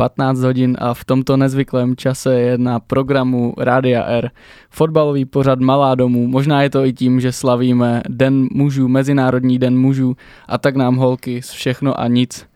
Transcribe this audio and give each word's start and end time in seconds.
15 0.00 0.40
hodin 0.40 0.76
a 0.80 0.94
v 0.94 1.04
tomto 1.04 1.36
nezvyklém 1.36 1.96
čase 1.96 2.40
je 2.40 2.58
na 2.58 2.80
programu 2.80 3.54
Rádia 3.58 4.04
R 4.04 4.30
fotbalový 4.70 5.24
pořad 5.24 5.60
Malá 5.60 5.94
domů. 5.94 6.26
Možná 6.26 6.62
je 6.62 6.70
to 6.70 6.84
i 6.84 6.92
tím, 6.92 7.20
že 7.20 7.32
slavíme 7.32 8.02
Den 8.08 8.48
mužů, 8.52 8.88
Mezinárodní 8.88 9.58
den 9.58 9.78
mužů 9.78 10.16
a 10.48 10.58
tak 10.58 10.76
nám 10.76 10.96
holky 10.96 11.42
z 11.42 11.50
všechno 11.50 12.00
a 12.00 12.08
nic 12.08 12.46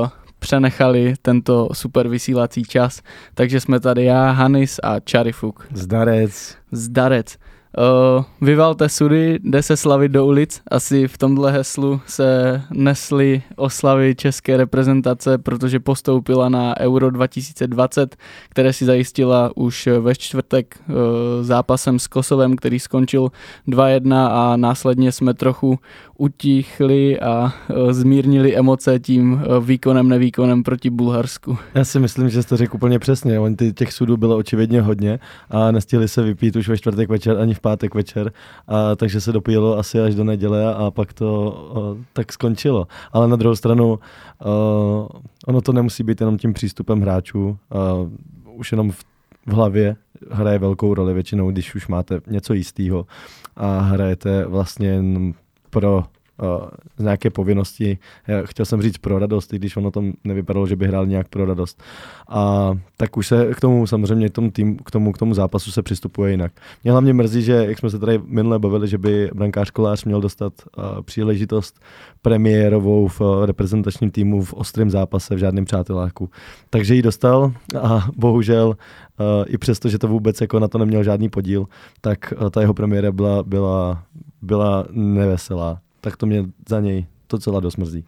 uh, 0.00 0.08
přenechali 0.38 1.14
tento 1.22 1.68
super 1.72 2.08
vysílací 2.08 2.62
čas. 2.62 3.02
Takže 3.34 3.60
jsme 3.60 3.80
tady 3.80 4.04
já, 4.04 4.30
Hanis 4.30 4.80
a 4.82 5.00
Čarifuk. 5.00 5.66
Zdarec. 5.72 6.56
Zdarec. 6.72 7.36
Uh, 7.76 8.24
vyvalte 8.40 8.88
sudy, 8.88 9.38
jde 9.42 9.62
se 9.62 9.76
slavit 9.76 10.12
do 10.12 10.26
ulic. 10.26 10.60
Asi 10.70 11.08
v 11.08 11.18
tomhle 11.18 11.52
heslu 11.52 12.00
se 12.06 12.62
nesly 12.72 13.42
oslavy 13.56 14.14
české 14.14 14.56
reprezentace, 14.56 15.38
protože 15.38 15.80
postoupila 15.80 16.48
na 16.48 16.80
Euro 16.80 17.10
2020, 17.10 18.16
které 18.48 18.72
si 18.72 18.84
zajistila 18.84 19.50
už 19.54 19.88
ve 20.00 20.14
čtvrtek 20.14 20.80
uh, 20.88 20.94
zápasem 21.42 21.98
s 21.98 22.06
Kosovem, 22.06 22.56
který 22.56 22.78
skončil 22.78 23.28
2-1 23.68 24.28
a 24.30 24.56
následně 24.56 25.12
jsme 25.12 25.34
trochu 25.34 25.78
utichli 26.18 27.20
a 27.20 27.52
e, 27.70 27.92
zmírnili 27.92 28.56
emoce 28.56 28.98
tím 28.98 29.42
výkonem, 29.60 30.08
nevýkonem 30.08 30.62
proti 30.62 30.90
Bulharsku. 30.90 31.58
Já 31.74 31.84
si 31.84 31.98
myslím, 32.00 32.28
že 32.28 32.42
jste 32.42 32.56
řekl 32.56 32.76
úplně 32.76 32.98
přesně. 32.98 33.38
On 33.38 33.56
těch 33.74 33.92
sudů 33.92 34.16
bylo 34.16 34.36
očividně 34.36 34.82
hodně 34.82 35.18
a 35.50 35.70
nestihli 35.70 36.08
se 36.08 36.22
vypít 36.22 36.56
už 36.56 36.68
ve 36.68 36.76
čtvrtek 36.76 37.08
večer 37.08 37.38
ani 37.38 37.54
v 37.58 37.60
pátek 37.60 37.94
večer, 37.94 38.32
a, 38.68 38.96
takže 38.96 39.20
se 39.20 39.32
dopíjelo 39.32 39.78
asi 39.78 40.00
až 40.00 40.14
do 40.14 40.24
neděle 40.24 40.74
a 40.74 40.90
pak 40.90 41.12
to 41.12 41.28
o, 41.28 41.96
tak 42.12 42.32
skončilo. 42.32 42.86
Ale 43.12 43.28
na 43.28 43.36
druhou 43.36 43.56
stranu 43.56 43.98
o, 44.44 45.08
ono 45.46 45.60
to 45.60 45.72
nemusí 45.72 46.02
být 46.02 46.20
jenom 46.20 46.38
tím 46.38 46.52
přístupem 46.52 47.00
hráčů. 47.00 47.58
O, 47.70 48.10
už 48.54 48.72
jenom 48.72 48.90
v, 48.90 49.04
v 49.46 49.52
hlavě 49.52 49.96
hraje 50.30 50.58
velkou 50.58 50.94
roli 50.94 51.14
většinou, 51.14 51.50
když 51.50 51.74
už 51.74 51.88
máte 51.88 52.20
něco 52.26 52.54
jistého 52.54 53.06
a 53.56 53.80
hrajete 53.80 54.44
vlastně 54.46 55.02
pro 55.70 56.04
z 56.98 57.02
nějaké 57.02 57.30
povinnosti. 57.30 57.98
Chtěl 58.44 58.66
jsem 58.66 58.82
říct 58.82 58.98
pro 58.98 59.18
radost, 59.18 59.52
i 59.52 59.56
když 59.56 59.76
ono 59.76 59.90
tam 59.90 60.12
nevypadalo, 60.24 60.66
že 60.66 60.76
by 60.76 60.86
hrál 60.86 61.06
nějak 61.06 61.28
pro 61.28 61.46
radost. 61.46 61.82
A 62.28 62.72
tak 62.96 63.16
už 63.16 63.26
se 63.26 63.54
k 63.54 63.60
tomu 63.60 63.86
samozřejmě 63.86 64.28
k 64.28 64.32
tomu, 64.32 64.50
tým, 64.50 64.76
k 64.76 64.90
tomu, 64.90 65.12
k 65.12 65.18
tomu 65.18 65.34
zápasu 65.34 65.70
se 65.70 65.82
přistupuje 65.82 66.30
jinak. 66.30 66.52
Mě 66.84 66.92
hlavně 66.92 67.12
mrzí, 67.12 67.42
že 67.42 67.52
jak 67.52 67.78
jsme 67.78 67.90
se 67.90 67.98
tady 67.98 68.20
minule 68.24 68.58
bavili, 68.58 68.88
že 68.88 68.98
by 68.98 69.30
brankář 69.34 69.70
Kolář 69.70 70.04
měl 70.04 70.20
dostat 70.20 70.52
uh, 70.76 70.84
příležitost 71.02 71.80
premiérovou 72.22 73.08
v 73.08 73.20
uh, 73.20 73.46
reprezentačním 73.46 74.10
týmu 74.10 74.42
v 74.42 74.54
ostrém 74.54 74.90
zápase 74.90 75.34
v 75.34 75.38
žádném 75.38 75.64
přáteláku. 75.64 76.30
Takže 76.70 76.94
ji 76.94 77.02
dostal 77.02 77.52
a 77.80 78.08
bohužel 78.16 78.68
uh, 78.68 78.74
i 79.46 79.58
přesto, 79.58 79.88
že 79.88 79.98
to 79.98 80.08
vůbec 80.08 80.40
jako 80.40 80.58
na 80.58 80.68
to 80.68 80.78
neměl 80.78 81.04
žádný 81.04 81.28
podíl, 81.28 81.66
tak 82.00 82.32
uh, 82.40 82.50
ta 82.50 82.60
jeho 82.60 82.74
premiéra 82.74 83.12
byla, 83.12 83.42
byla, 83.42 84.02
byla 84.42 84.86
neveselá 84.90 85.80
tak 86.00 86.16
to 86.16 86.26
mě 86.26 86.44
za 86.68 86.80
něj 86.80 87.06
docela 87.30 87.60
dost 87.60 87.76
mrzí. 87.76 88.04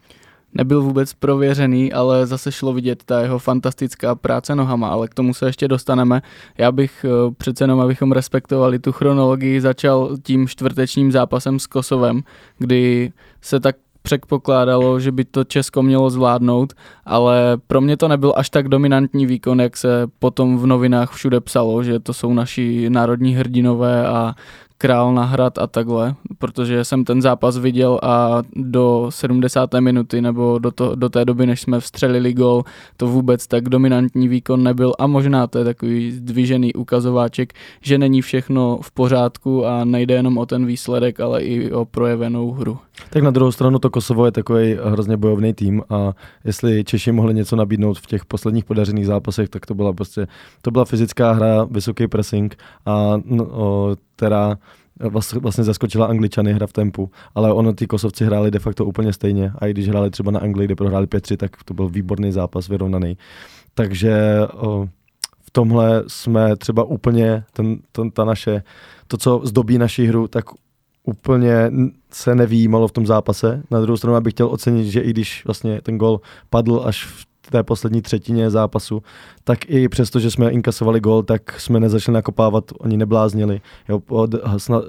Nebyl 0.55 0.83
vůbec 0.83 1.14
prověřený, 1.14 1.92
ale 1.92 2.27
zase 2.27 2.52
šlo 2.52 2.72
vidět 2.72 3.02
ta 3.05 3.20
jeho 3.20 3.38
fantastická 3.38 4.14
práce 4.14 4.55
nohama, 4.55 4.88
ale 4.88 5.08
k 5.08 5.14
tomu 5.14 5.34
se 5.34 5.47
ještě 5.47 5.69
dostaneme. 5.69 6.22
Já 6.58 6.72
bych 6.72 7.05
eh, 7.05 7.34
přece 7.38 7.64
jenom, 7.64 7.80
abychom 7.80 8.12
respektovali 8.12 8.78
tu 8.78 8.92
chronologii, 8.92 9.60
začal 9.60 10.16
tím 10.22 10.48
čtvrtečním 10.48 11.12
zápasem 11.12 11.58
s 11.58 11.66
Kosovem, 11.66 12.22
kdy 12.58 13.12
se 13.41 13.60
tak 13.60 13.77
předpokládalo, 14.02 15.00
že 15.00 15.12
by 15.12 15.25
to 15.25 15.44
Česko 15.44 15.82
mělo 15.82 16.10
zvládnout, 16.10 16.72
ale 17.04 17.58
pro 17.66 17.80
mě 17.80 17.97
to 17.97 18.08
nebyl 18.08 18.32
až 18.36 18.50
tak 18.50 18.69
dominantní 18.69 19.27
výkon, 19.27 19.60
jak 19.60 19.77
se 19.77 20.06
potom 20.19 20.58
v 20.58 20.66
novinách 20.66 21.12
všude 21.12 21.41
psalo, 21.41 21.82
že 21.82 22.00
to 22.00 22.12
jsou 22.12 22.34
naši 22.34 22.91
národní 22.91 23.34
hrdinové 23.34 24.06
a 24.08 24.34
král 24.80 25.14
na 25.14 25.24
hrad 25.24 25.58
a 25.58 25.66
takhle, 25.66 26.14
protože 26.38 26.84
jsem 26.84 27.04
ten 27.04 27.22
zápas 27.22 27.58
viděl 27.58 27.98
a 28.02 28.42
do 28.56 29.06
70. 29.10 29.74
minuty 29.80 30.20
nebo 30.20 30.58
do, 30.58 30.70
to, 30.70 30.94
do 30.94 31.08
té 31.08 31.24
doby, 31.24 31.46
než 31.46 31.60
jsme 31.60 31.80
vstřelili 31.80 32.32
gol, 32.32 32.64
to 32.96 33.06
vůbec 33.06 33.46
tak 33.46 33.69
dominantní 33.69 34.28
výkon 34.28 34.62
nebyl 34.62 34.92
a 34.98 35.06
možná 35.06 35.46
to 35.46 35.58
je 35.58 35.64
takový 35.64 36.12
zdvižený 36.12 36.74
ukazováček, 36.74 37.52
že 37.80 37.98
není 37.98 38.22
všechno 38.22 38.78
v 38.82 38.90
pořádku 38.90 39.66
a 39.66 39.84
nejde 39.84 40.14
jenom 40.14 40.38
o 40.38 40.46
ten 40.46 40.66
výsledek, 40.66 41.20
ale 41.20 41.42
i 41.42 41.72
o 41.72 41.84
projevenou 41.84 42.52
hru. 42.52 42.78
Tak 43.10 43.22
na 43.22 43.30
druhou 43.30 43.52
stranu 43.52 43.78
to 43.78 43.90
Kosovo 43.90 44.24
je 44.24 44.32
takový 44.32 44.76
hrozně 44.84 45.16
bojovný 45.16 45.52
tým 45.52 45.82
a 45.90 46.12
jestli 46.44 46.84
Češi 46.84 47.12
mohli 47.12 47.34
něco 47.34 47.56
nabídnout 47.56 47.98
v 47.98 48.06
těch 48.06 48.24
posledních 48.24 48.64
podařených 48.64 49.06
zápasech, 49.06 49.48
tak 49.48 49.66
to 49.66 49.74
byla 49.74 49.92
prostě, 49.92 50.26
to 50.62 50.70
byla 50.70 50.84
fyzická 50.84 51.32
hra, 51.32 51.66
vysoký 51.70 52.08
pressing 52.08 52.56
a 52.86 53.20
no, 53.24 53.46
která 54.20 54.58
vlastně, 55.41 55.64
zaskočila 55.64 56.06
Angličany 56.06 56.53
hra 56.53 56.66
v 56.66 56.72
tempu, 56.72 57.10
ale 57.34 57.53
ono 57.53 57.72
ty 57.72 57.86
Kosovci 57.86 58.25
hráli 58.25 58.50
de 58.50 58.58
facto 58.58 58.84
úplně 58.84 59.12
stejně 59.12 59.53
a 59.58 59.66
i 59.66 59.70
když 59.70 59.88
hráli 59.88 60.10
třeba 60.10 60.31
na 60.31 60.41
Anglii, 60.41 60.66
kde 60.66 60.76
prohráli 60.76 61.06
5 61.06 61.36
tak 61.36 61.64
to 61.64 61.75
byl 61.75 61.88
výborný 61.88 62.32
zápas, 62.32 62.69
vyrovnaný. 62.69 63.16
Takže 63.75 64.41
o, 64.53 64.88
v 65.41 65.50
tomhle 65.50 66.04
jsme 66.06 66.56
třeba 66.56 66.84
úplně, 66.84 67.44
ten, 67.53 67.78
ten, 67.92 68.10
ta 68.10 68.25
naše, 68.25 68.62
to, 69.06 69.16
co 69.16 69.41
zdobí 69.44 69.78
naši 69.78 70.06
hru, 70.06 70.28
tak 70.28 70.44
úplně 71.04 71.70
se 72.12 72.34
nevýjímalo 72.34 72.88
v 72.88 72.92
tom 72.92 73.06
zápase. 73.06 73.62
Na 73.70 73.81
druhou 73.81 73.97
stranu 73.97 74.20
bych 74.20 74.32
chtěl 74.32 74.47
ocenit, 74.47 74.87
že 74.87 75.00
i 75.00 75.10
když 75.10 75.44
vlastně 75.44 75.81
ten 75.81 75.98
gol 75.98 76.20
padl 76.50 76.82
až 76.84 77.04
v 77.04 77.29
té 77.50 77.62
poslední 77.62 78.02
třetině 78.02 78.50
zápasu, 78.50 79.02
tak 79.44 79.70
i 79.70 79.88
přesto, 79.88 80.20
že 80.20 80.30
jsme 80.30 80.50
inkasovali 80.50 81.00
gol, 81.00 81.22
tak 81.22 81.60
jsme 81.60 81.80
nezačali 81.80 82.14
nakopávat, 82.14 82.64
oni 82.78 82.96
nebláznili, 82.96 83.60
jo, 83.88 84.02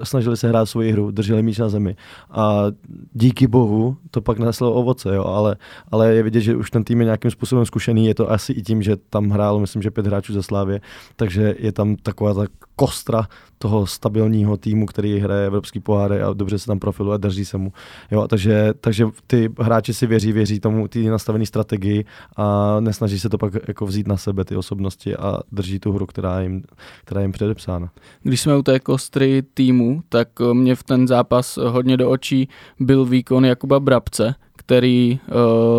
snažili 0.02 0.36
se 0.36 0.48
hrát 0.48 0.66
svoji 0.66 0.92
hru, 0.92 1.10
drželi 1.10 1.42
míč 1.42 1.58
na 1.58 1.68
zemi. 1.68 1.96
A 2.30 2.64
díky 3.12 3.46
bohu 3.46 3.96
to 4.10 4.20
pak 4.20 4.38
neslo 4.38 4.72
ovoce, 4.74 5.14
jo, 5.14 5.24
ale, 5.24 5.56
ale 5.90 6.14
je 6.14 6.22
vidět, 6.22 6.40
že 6.40 6.56
už 6.56 6.70
ten 6.70 6.84
tým 6.84 7.00
je 7.00 7.04
nějakým 7.04 7.30
způsobem 7.30 7.66
zkušený, 7.66 8.06
je 8.06 8.14
to 8.14 8.30
asi 8.30 8.52
i 8.52 8.62
tím, 8.62 8.82
že 8.82 8.96
tam 9.10 9.30
hrálo, 9.30 9.60
myslím, 9.60 9.82
že 9.82 9.90
pět 9.90 10.06
hráčů 10.06 10.32
ze 10.32 10.42
Slávě, 10.42 10.80
takže 11.16 11.54
je 11.58 11.72
tam 11.72 11.96
taková 11.96 12.34
ta 12.34 12.46
kostra 12.76 13.26
toho 13.58 13.86
stabilního 13.86 14.56
týmu, 14.56 14.86
který 14.86 15.18
hraje 15.18 15.46
evropský 15.46 15.80
poháry 15.80 16.22
a 16.22 16.32
dobře 16.32 16.58
se 16.58 16.66
tam 16.66 16.78
profiluje, 16.78 17.18
drží 17.18 17.44
se 17.44 17.58
mu. 17.58 17.72
Jo, 18.10 18.28
takže, 18.28 18.74
takže 18.80 19.06
ty 19.26 19.48
hráči 19.58 19.94
si 19.94 20.06
věří, 20.06 20.32
věří 20.32 20.60
tomu 20.60 20.88
ty 20.88 21.08
nastavené 21.08 21.46
strategii 21.46 22.04
a 22.36 22.76
nesnaží 22.80 23.20
se 23.20 23.28
to 23.28 23.38
pak 23.38 23.52
jako 23.68 23.86
vzít 23.86 24.08
na 24.08 24.16
sebe 24.16 24.44
ty 24.44 24.56
osobnosti 24.56 25.16
a 25.16 25.38
drží 25.52 25.78
tu 25.78 25.92
hru, 25.92 26.06
která 26.06 26.40
jim, 26.40 26.62
která 27.04 27.20
jim 27.20 27.32
předepsána. 27.32 27.90
Když 28.22 28.40
jsme 28.40 28.56
u 28.56 28.62
té 28.62 28.80
kostry 28.80 29.42
týmu, 29.54 30.02
tak 30.08 30.28
mě 30.52 30.74
v 30.74 30.82
ten 30.82 31.08
zápas 31.08 31.56
hodně 31.56 31.96
do 31.96 32.10
očí 32.10 32.48
byl 32.80 33.04
výkon 33.04 33.44
Jakuba 33.44 33.80
Brabce, 33.80 34.34
který 34.66 35.18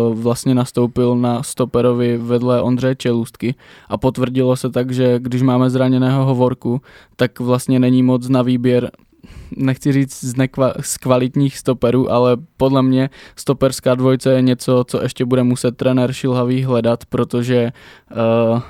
uh, 0.08 0.14
vlastně 0.18 0.54
nastoupil 0.54 1.16
na 1.16 1.42
stoperovi 1.42 2.18
vedle 2.18 2.62
Ondřeje 2.62 2.94
Čelůstky. 2.94 3.54
A 3.88 3.98
potvrdilo 3.98 4.56
se 4.56 4.70
tak, 4.70 4.92
že 4.92 5.18
když 5.18 5.42
máme 5.42 5.70
zraněného 5.70 6.24
hovorku, 6.24 6.80
tak 7.16 7.40
vlastně 7.40 7.78
není 7.78 8.02
moc 8.02 8.28
na 8.28 8.42
výběr 8.42 8.90
nechci 9.56 9.92
říct 9.92 10.24
z, 10.24 10.34
nekva- 10.34 10.74
z 10.80 10.96
kvalitních 10.96 11.58
stoperů, 11.58 12.12
ale 12.12 12.36
podle 12.56 12.82
mě 12.82 13.10
stoperská 13.36 13.94
dvojce 13.94 14.32
je 14.32 14.42
něco, 14.42 14.84
co 14.86 15.02
ještě 15.02 15.24
bude 15.24 15.42
muset 15.42 15.76
trenér 15.76 16.12
Šilhavý 16.12 16.64
hledat, 16.64 17.06
protože 17.06 17.72
uh, 18.52 18.60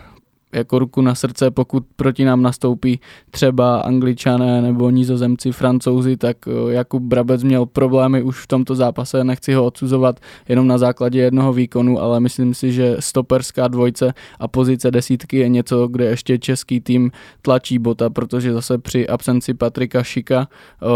jako 0.54 0.78
ruku 0.78 1.00
na 1.00 1.14
srdce, 1.14 1.50
pokud 1.50 1.84
proti 1.96 2.24
nám 2.24 2.42
nastoupí 2.42 3.00
třeba 3.30 3.80
angličané 3.80 4.62
nebo 4.62 4.90
nizozemci, 4.90 5.52
francouzi, 5.52 6.16
tak 6.16 6.36
eh, 6.48 6.72
Jakub 6.72 7.02
Brabec 7.02 7.42
měl 7.42 7.66
problémy 7.66 8.22
už 8.22 8.42
v 8.42 8.46
tomto 8.46 8.74
zápase, 8.74 9.24
nechci 9.24 9.54
ho 9.54 9.64
odsuzovat 9.64 10.20
jenom 10.48 10.66
na 10.66 10.78
základě 10.78 11.20
jednoho 11.20 11.52
výkonu, 11.52 12.00
ale 12.00 12.20
myslím 12.20 12.54
si, 12.54 12.72
že 12.72 12.96
stoperská 13.00 13.68
dvojce 13.68 14.14
a 14.40 14.48
pozice 14.48 14.90
desítky 14.90 15.36
je 15.36 15.48
něco, 15.48 15.88
kde 15.88 16.04
ještě 16.04 16.38
český 16.38 16.80
tým 16.80 17.10
tlačí 17.42 17.78
bota, 17.78 18.10
protože 18.10 18.52
zase 18.52 18.78
při 18.78 19.08
absenci 19.08 19.54
Patrika 19.54 20.02
Šika 20.02 20.48
eh, 20.48 20.86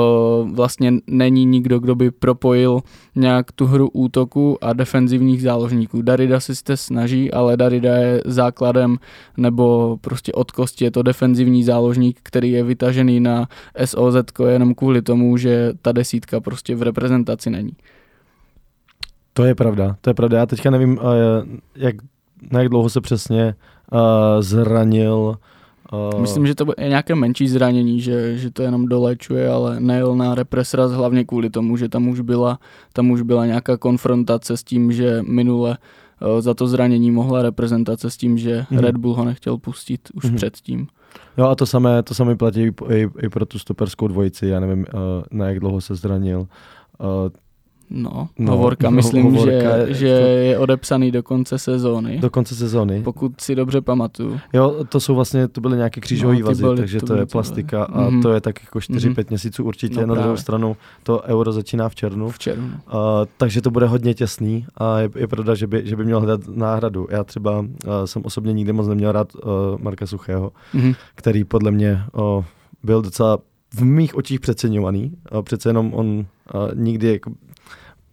vlastně 0.52 0.92
není 1.06 1.44
nikdo, 1.44 1.78
kdo 1.78 1.94
by 1.94 2.10
propojil 2.10 2.80
nějak 3.16 3.52
tu 3.52 3.66
hru 3.66 3.90
útoku 3.92 4.58
a 4.60 4.72
defenzivních 4.72 5.42
záložníků. 5.42 6.02
Darida 6.02 6.40
si 6.40 6.54
se 6.54 6.76
snaží, 6.76 7.32
ale 7.32 7.56
Darida 7.56 7.96
je 7.96 8.22
základem 8.24 8.96
nebo 9.48 9.96
prostě 10.00 10.32
od 10.32 10.50
kosti 10.50 10.84
je 10.84 10.90
to 10.90 11.02
defenzivní 11.02 11.64
záložník, 11.64 12.20
který 12.22 12.50
je 12.50 12.62
vytažený 12.62 13.20
na 13.20 13.48
SOZ 13.84 14.16
jenom 14.48 14.74
kvůli 14.74 15.02
tomu, 15.02 15.36
že 15.36 15.72
ta 15.82 15.92
desítka 15.92 16.40
prostě 16.40 16.76
v 16.76 16.82
reprezentaci 16.82 17.50
není. 17.50 17.72
To 19.32 19.44
je 19.44 19.54
pravda, 19.54 19.96
to 20.00 20.10
je 20.10 20.14
pravda. 20.14 20.38
Já 20.38 20.46
teďka 20.46 20.70
nevím, 20.70 20.98
jak, 21.76 21.96
na 22.50 22.60
jak 22.60 22.68
dlouho 22.68 22.90
se 22.90 23.00
přesně 23.00 23.54
uh, 23.92 23.98
zranil 24.40 25.38
Uh... 25.92 26.20
Myslím, 26.20 26.46
že 26.46 26.54
to 26.54 26.64
je 26.78 26.88
nějaké 26.88 27.14
menší 27.14 27.48
zranění, 27.48 28.00
že, 28.00 28.36
že 28.36 28.50
to 28.50 28.62
jenom 28.62 28.86
dolečuje, 28.86 29.48
ale 29.48 29.80
nejel 29.80 30.16
na 30.16 30.34
represraz 30.34 30.92
hlavně 30.92 31.24
kvůli 31.24 31.50
tomu, 31.50 31.76
že 31.76 31.88
tam 31.88 32.08
už 32.08 32.20
byla, 32.20 32.58
tam 32.92 33.10
už 33.10 33.22
byla 33.22 33.46
nějaká 33.46 33.76
konfrontace 33.76 34.56
s 34.56 34.64
tím, 34.64 34.92
že 34.92 35.22
minule 35.22 35.78
za 36.40 36.54
to 36.54 36.66
zranění 36.66 37.10
mohla 37.10 37.42
reprezentace 37.42 38.10
s 38.10 38.16
tím, 38.16 38.38
že 38.38 38.66
Mhm. 38.70 38.80
Red 38.80 38.96
Bull 38.96 39.14
ho 39.14 39.24
nechtěl 39.24 39.58
pustit 39.58 40.00
už 40.14 40.24
Mhm. 40.24 40.36
předtím. 40.36 40.86
Jo 41.38 41.46
a 41.46 41.54
to 41.54 41.66
samé, 41.66 42.02
to 42.02 42.14
samé 42.14 42.36
platí 42.36 42.60
i, 42.62 42.72
i, 42.94 43.08
i 43.22 43.28
pro 43.28 43.46
tu 43.46 43.58
stoperskou 43.58 44.08
dvojici, 44.08 44.46
já 44.46 44.60
nevím, 44.60 44.78
uh, 44.94 45.00
na 45.30 45.46
jak 45.48 45.60
dlouho 45.60 45.80
se 45.80 45.94
zranil. 45.94 46.46
No, 47.90 48.28
No, 48.38 48.52
Hovorka, 48.56 48.90
no, 48.90 48.96
myslím, 48.96 49.24
Hovorka 49.24 49.50
že, 49.52 49.84
je- 49.88 49.94
že 49.94 50.06
je 50.08 50.58
odepsaný 50.58 51.10
do 51.10 51.22
konce 51.22 51.58
sezóny, 51.58 52.18
do 52.18 52.30
konce 52.30 52.54
sezóny. 52.54 53.02
pokud 53.02 53.40
si 53.40 53.54
dobře 53.54 53.80
pamatuju. 53.80 54.40
Jo, 54.52 54.84
to 54.88 55.00
jsou 55.00 55.14
vlastně, 55.14 55.48
to 55.48 55.60
byly 55.60 55.76
nějaké 55.76 56.00
křížové 56.00 56.38
No, 56.38 56.46
vazy, 56.46 56.62
byly- 56.62 56.76
takže 56.76 57.00
to 57.00 57.06
to, 57.06 57.12
byly 57.12 57.22
je 57.22 57.26
plastika 57.26 57.78
vazy. 57.78 57.92
a 58.06 58.10
Mhm. 58.10 58.22
to 58.22 58.32
je 58.32 58.40
tak 58.40 58.62
jako 58.64 58.80
4-5 58.80 59.26
Mhm. 59.26 59.32
měsíců 59.32 59.64
určitě. 59.64 60.00
No 60.06 60.14
Na 60.14 60.22
druhou 60.22 60.36
stranu 60.36 60.76
to 61.02 61.22
euro 61.22 61.52
začíná 61.52 61.88
v 61.88 61.94
červnu, 61.94 62.28
V 62.30 62.38
červnu. 62.38 62.66
Uh, 62.68 63.00
takže 63.36 63.62
to 63.62 63.70
bude 63.70 63.86
hodně 63.86 64.14
těsný 64.14 64.66
a 64.76 64.98
je, 64.98 65.10
je 65.16 65.28
pravda, 65.28 65.54
že 65.54 65.66
by, 65.66 65.82
že 65.84 65.96
by 65.96 66.04
měl 66.04 66.20
hledat 66.20 66.40
náhradu. 66.48 67.06
Já 67.10 67.24
třeba 67.24 67.58
uh, 67.60 67.66
jsem 68.04 68.22
osobně 68.24 68.52
nikdy 68.52 68.72
moc 68.72 68.88
neměl 68.88 69.12
rád 69.12 69.34
uh, 69.34 69.40
Marka 69.78 70.06
Suchého, 70.06 70.52
Mhm. 70.74 70.92
který 71.14 71.44
podle 71.44 71.70
mě 71.70 72.02
uh, 72.12 72.44
byl 72.82 73.02
docela 73.02 73.38
v 73.74 73.84
mých 73.84 74.14
očích 74.16 74.40
přeceňovaný. 74.40 75.12
Uh, 75.32 75.42
přece 75.42 75.68
jenom 75.68 75.94
on 75.94 76.06
uh, 76.08 76.24
nikdy 76.74 77.08
jako, 77.12 77.30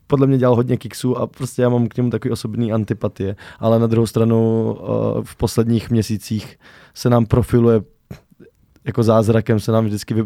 podle 0.08 0.28
mě 0.28 0.38
dělal 0.38 0.56
hodně 0.56 0.78
kiksů 0.78 1.18
a 1.18 1.28
prostě 1.28 1.62
já 1.62 1.70
mám 1.70 1.88
k 1.88 1.98
němu 1.98 2.10
takový 2.10 2.32
osobní 2.32 2.72
antipatie, 2.72 3.36
ale 3.60 3.80
na 3.80 3.88
druhou 3.88 4.08
stranu 4.08 4.72
uh, 4.74 5.24
v 5.24 5.36
posledních 5.36 5.90
měsících 5.90 6.60
se 6.94 7.10
nám 7.10 7.26
profiluje 7.26 7.82
jako 8.86 9.04
zázrakem 9.04 9.60
se 9.60 9.72
nám 9.72 9.86
vždycky 9.86 10.14
vy, 10.14 10.24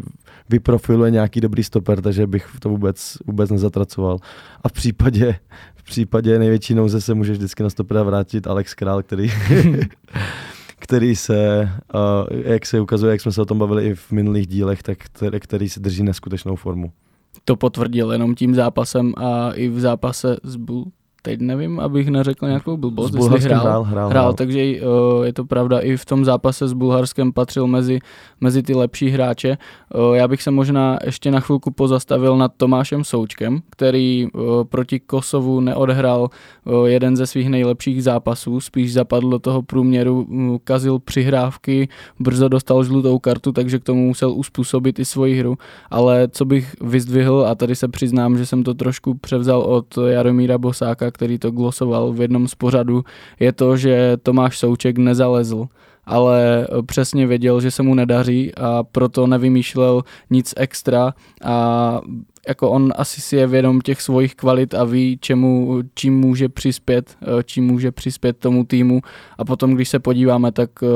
vyprofiluje 0.48 1.10
nějaký 1.10 1.40
dobrý 1.40 1.64
stoper, 1.64 2.00
takže 2.00 2.26
bych 2.26 2.48
to 2.58 2.68
vůbec, 2.68 3.16
vůbec 3.26 3.50
nezatracoval. 3.50 4.18
A 4.62 4.68
v 4.68 4.72
případě, 4.72 5.38
v 5.74 5.82
případě 5.82 6.38
největší 6.38 6.74
nouze 6.74 7.00
se 7.00 7.14
může 7.14 7.32
vždycky 7.32 7.62
na 7.62 7.70
stopera 7.70 8.02
vrátit 8.02 8.46
Alex 8.46 8.74
Král, 8.74 9.02
který, 9.02 9.32
který 10.78 11.16
se, 11.16 11.70
uh, 11.94 12.40
jak 12.44 12.66
se 12.66 12.80
ukazuje, 12.80 13.12
jak 13.12 13.20
jsme 13.20 13.32
se 13.32 13.42
o 13.42 13.44
tom 13.44 13.58
bavili 13.58 13.86
i 13.86 13.94
v 13.94 14.12
minulých 14.12 14.46
dílech, 14.46 14.82
tak 14.82 14.98
který, 15.40 15.68
si 15.68 15.80
drží 15.80 16.02
neskutečnou 16.02 16.56
formu. 16.56 16.92
To 17.44 17.56
potvrdil 17.56 18.12
jenom 18.12 18.34
tím 18.34 18.54
zápasem 18.54 19.12
a 19.16 19.52
i 19.52 19.68
v 19.68 19.80
zápase 19.80 20.36
s 20.42 20.56
Bull. 20.56 20.84
Teď 21.22 21.40
nevím, 21.40 21.80
abych 21.80 22.08
neřekl 22.08 22.46
nějakou 22.46 22.76
blbost, 22.76 23.12
S 23.12 23.14
jestli 23.14 23.18
Bulharskem 23.18 23.58
hrál, 23.58 23.62
hrál, 23.62 23.84
hrál, 23.84 24.08
hrál, 24.10 24.32
takže 24.34 24.60
uh, 24.60 25.24
je 25.24 25.32
to 25.32 25.44
pravda, 25.44 25.80
i 25.80 25.96
v 25.96 26.04
tom 26.04 26.24
zápase 26.24 26.68
s 26.68 26.72
Bulharskem 26.72 27.32
patřil 27.32 27.66
mezi, 27.66 27.98
mezi 28.40 28.62
ty 28.62 28.74
lepší 28.74 29.08
hráče. 29.08 29.58
Uh, 29.94 30.16
já 30.16 30.28
bych 30.28 30.42
se 30.42 30.50
možná 30.50 30.98
ještě 31.04 31.30
na 31.30 31.40
chvilku 31.40 31.70
pozastavil 31.70 32.36
nad 32.36 32.52
Tomášem 32.56 33.04
Součkem, 33.04 33.60
který 33.70 34.26
uh, 34.32 34.64
proti 34.64 35.00
Kosovu 35.00 35.60
neodhrál 35.60 36.28
uh, 36.64 36.86
jeden 36.86 37.16
ze 37.16 37.26
svých 37.26 37.48
nejlepších 37.48 38.02
zápasů, 38.02 38.60
spíš 38.60 38.92
zapadl 38.92 39.30
do 39.30 39.38
toho 39.38 39.62
průměru, 39.62 40.26
um, 40.30 40.58
kazil 40.64 40.98
přihrávky, 40.98 41.88
brzo 42.20 42.48
dostal 42.48 42.84
žlutou 42.84 43.18
kartu, 43.18 43.52
takže 43.52 43.78
k 43.78 43.84
tomu 43.84 44.06
musel 44.06 44.32
uspůsobit 44.32 44.98
i 44.98 45.04
svoji 45.04 45.38
hru. 45.38 45.56
Ale 45.90 46.28
co 46.28 46.44
bych 46.44 46.76
vyzdvihl, 46.80 47.46
a 47.48 47.54
tady 47.54 47.76
se 47.76 47.88
přiznám, 47.88 48.38
že 48.38 48.46
jsem 48.46 48.62
to 48.62 48.74
trošku 48.74 49.14
převzal 49.14 49.60
od 49.60 49.98
Jaromíra 50.06 50.58
Bosáka, 50.58 51.09
který 51.10 51.38
to 51.38 51.50
glosoval 51.50 52.12
v 52.12 52.20
jednom 52.20 52.48
z 52.48 52.54
pořadů, 52.54 53.04
je 53.40 53.52
to, 53.52 53.76
že 53.76 54.16
Tomáš 54.22 54.58
Souček 54.58 54.98
nezalezl 54.98 55.68
ale 56.04 56.66
přesně 56.86 57.26
věděl, 57.26 57.60
že 57.60 57.70
se 57.70 57.82
mu 57.82 57.94
nedaří 57.94 58.54
a 58.54 58.82
proto 58.82 59.26
nevymýšlel 59.26 60.02
nic 60.30 60.54
extra 60.56 61.14
a 61.44 62.00
jako 62.50 62.70
on 62.70 62.92
asi 62.96 63.20
si 63.20 63.36
je 63.36 63.46
vědom 63.46 63.80
těch 63.80 64.02
svojich 64.02 64.34
kvalit 64.34 64.74
a 64.74 64.84
ví, 64.84 65.18
čemu, 65.20 65.78
čím 65.94 66.18
může 66.18 66.48
přispět, 66.48 67.16
eh, 67.22 67.26
čím 67.44 67.64
může 67.64 67.92
přispět 67.92 68.36
tomu 68.36 68.64
týmu. 68.64 69.00
A 69.38 69.44
potom, 69.44 69.74
když 69.74 69.88
se 69.88 69.98
podíváme, 69.98 70.52
tak 70.52 70.70
eh, 70.82 70.86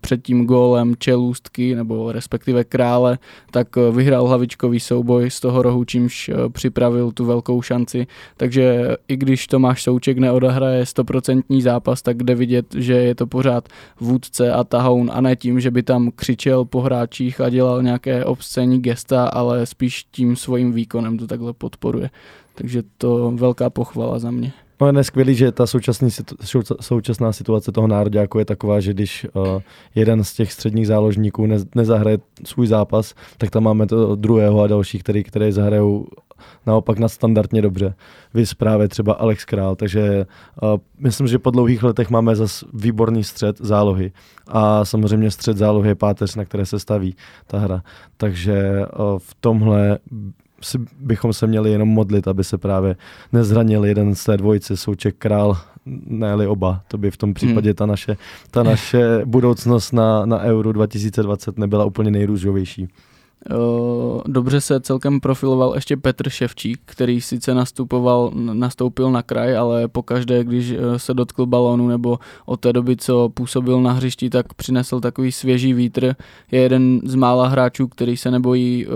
před 0.00 0.22
tím 0.22 0.46
gólem 0.46 0.94
čelůstky, 0.98 1.74
nebo 1.74 2.12
respektive 2.12 2.64
krále, 2.64 3.18
tak 3.50 3.68
eh, 3.76 3.90
vyhrál 3.90 4.26
hlavičkový 4.26 4.80
souboj 4.80 5.30
z 5.30 5.40
toho 5.40 5.62
rohu, 5.62 5.84
čímž 5.84 6.30
připravil 6.52 7.12
tu 7.12 7.24
velkou 7.24 7.62
šanci, 7.62 8.06
takže 8.36 8.96
i 9.08 9.16
když 9.16 9.46
Tomáš 9.46 9.82
Souček 9.82 10.18
neodehraje 10.18 10.86
stoprocentní 10.86 11.62
zápas, 11.62 12.02
tak 12.02 12.22
jde 12.22 12.34
vidět, 12.34 12.66
že 12.74 12.92
je 12.92 13.14
to 13.14 13.26
pořád 13.26 13.68
vůdce 14.00 14.52
a 14.52 14.64
tahoun. 14.64 15.10
A 15.12 15.20
ne 15.20 15.36
tím, 15.36 15.60
že 15.60 15.70
by 15.70 15.82
tam 15.82 16.10
křičel 16.16 16.64
po 16.64 16.80
hráčích 16.80 17.40
a 17.40 17.48
dělal 17.50 17.82
nějaké 17.82 18.24
obscénní 18.24 18.82
gesta, 18.82 19.24
ale 19.24 19.66
spíš 19.66 20.04
tím 20.10 20.36
svým 20.36 20.72
výkonem 20.72 21.03
to 21.10 21.26
takhle 21.26 21.52
podporuje. 21.52 22.10
Takže 22.54 22.82
to 22.98 23.32
velká 23.34 23.70
pochvala 23.70 24.18
za 24.18 24.30
mě. 24.30 24.52
No 24.80 24.98
je 24.98 25.04
skvělý, 25.04 25.34
že 25.34 25.52
ta 25.52 25.66
současný, 25.66 26.08
současná 26.80 27.32
situace 27.32 27.72
toho 27.72 27.86
nároďáku 27.86 28.38
je 28.38 28.44
taková, 28.44 28.80
že 28.80 28.92
když 28.92 29.26
uh, 29.32 29.62
jeden 29.94 30.24
z 30.24 30.34
těch 30.34 30.52
středních 30.52 30.86
záložníků 30.86 31.46
ne, 31.46 31.56
nezahraje 31.74 32.18
svůj 32.44 32.66
zápas, 32.66 33.14
tak 33.38 33.50
tam 33.50 33.62
máme 33.62 33.86
to 33.86 34.16
druhého 34.16 34.62
a 34.62 34.66
další, 34.66 34.98
který, 34.98 35.24
který 35.24 35.52
zahrajou 35.52 36.06
naopak 36.66 36.98
nadstandardně 36.98 37.62
dobře. 37.62 37.94
Vy 38.34 38.44
právě 38.58 38.88
třeba 38.88 39.12
Alex 39.12 39.44
Král, 39.44 39.76
takže 39.76 40.26
uh, 40.62 40.78
myslím, 40.98 41.26
že 41.26 41.38
po 41.38 41.50
dlouhých 41.50 41.82
letech 41.82 42.10
máme 42.10 42.36
zas 42.36 42.64
výborný 42.72 43.24
střed 43.24 43.56
zálohy 43.58 44.12
a 44.48 44.84
samozřejmě 44.84 45.30
střed 45.30 45.56
zálohy 45.56 45.88
je 45.88 45.94
páteř, 45.94 46.36
na 46.36 46.44
které 46.44 46.66
se 46.66 46.78
staví 46.78 47.16
ta 47.46 47.58
hra. 47.58 47.82
Takže 48.16 48.86
uh, 48.98 49.18
v 49.18 49.34
tomhle 49.40 49.98
si 50.64 50.78
bychom 50.98 51.32
se 51.32 51.46
měli 51.46 51.70
jenom 51.70 51.88
modlit, 51.88 52.28
aby 52.28 52.44
se 52.44 52.58
právě 52.58 52.96
nezranil 53.32 53.84
jeden 53.84 54.14
z 54.14 54.24
té 54.24 54.36
dvojice, 54.36 54.76
Souček 54.76 55.16
Král, 55.18 55.56
ne 56.06 56.48
oba. 56.48 56.82
To 56.88 56.98
by 56.98 57.10
v 57.10 57.16
tom 57.16 57.34
případě 57.34 57.74
ta 57.74 57.86
naše, 57.86 58.16
ta 58.50 58.62
naše 58.62 59.20
budoucnost 59.24 59.92
na, 59.92 60.26
na 60.26 60.40
Euro 60.40 60.72
2020 60.72 61.58
nebyla 61.58 61.84
úplně 61.84 62.10
nejrůžovější. 62.10 62.88
Uh, 63.50 64.20
Dobře 64.26 64.60
se 64.60 64.80
celkem 64.80 65.20
profiloval 65.20 65.72
ještě 65.74 65.96
Petr 65.96 66.30
Ševčík, 66.30 66.80
který 66.84 67.20
sice 67.20 67.54
nastupoval, 67.54 68.30
nastoupil 68.34 69.10
na 69.10 69.22
kraj, 69.22 69.56
ale 69.56 69.88
pokaždé, 69.88 70.44
když 70.44 70.70
eh, 70.70 70.98
se 70.98 71.14
dotkl 71.14 71.46
balónu 71.46 71.88
nebo 71.88 72.18
od 72.46 72.60
té 72.60 72.72
doby, 72.72 72.96
co 72.96 73.28
působil 73.28 73.82
na 73.82 73.92
hřišti, 73.92 74.30
tak 74.30 74.54
přinesl 74.54 75.00
takový 75.00 75.32
svěží 75.32 75.72
vítr. 75.72 76.14
Je 76.50 76.60
jeden 76.60 77.00
z 77.04 77.14
mála 77.14 77.48
hráčů, 77.48 77.88
který 77.88 78.16
se 78.16 78.30
nebojí 78.30 78.86
uh, 78.86 78.92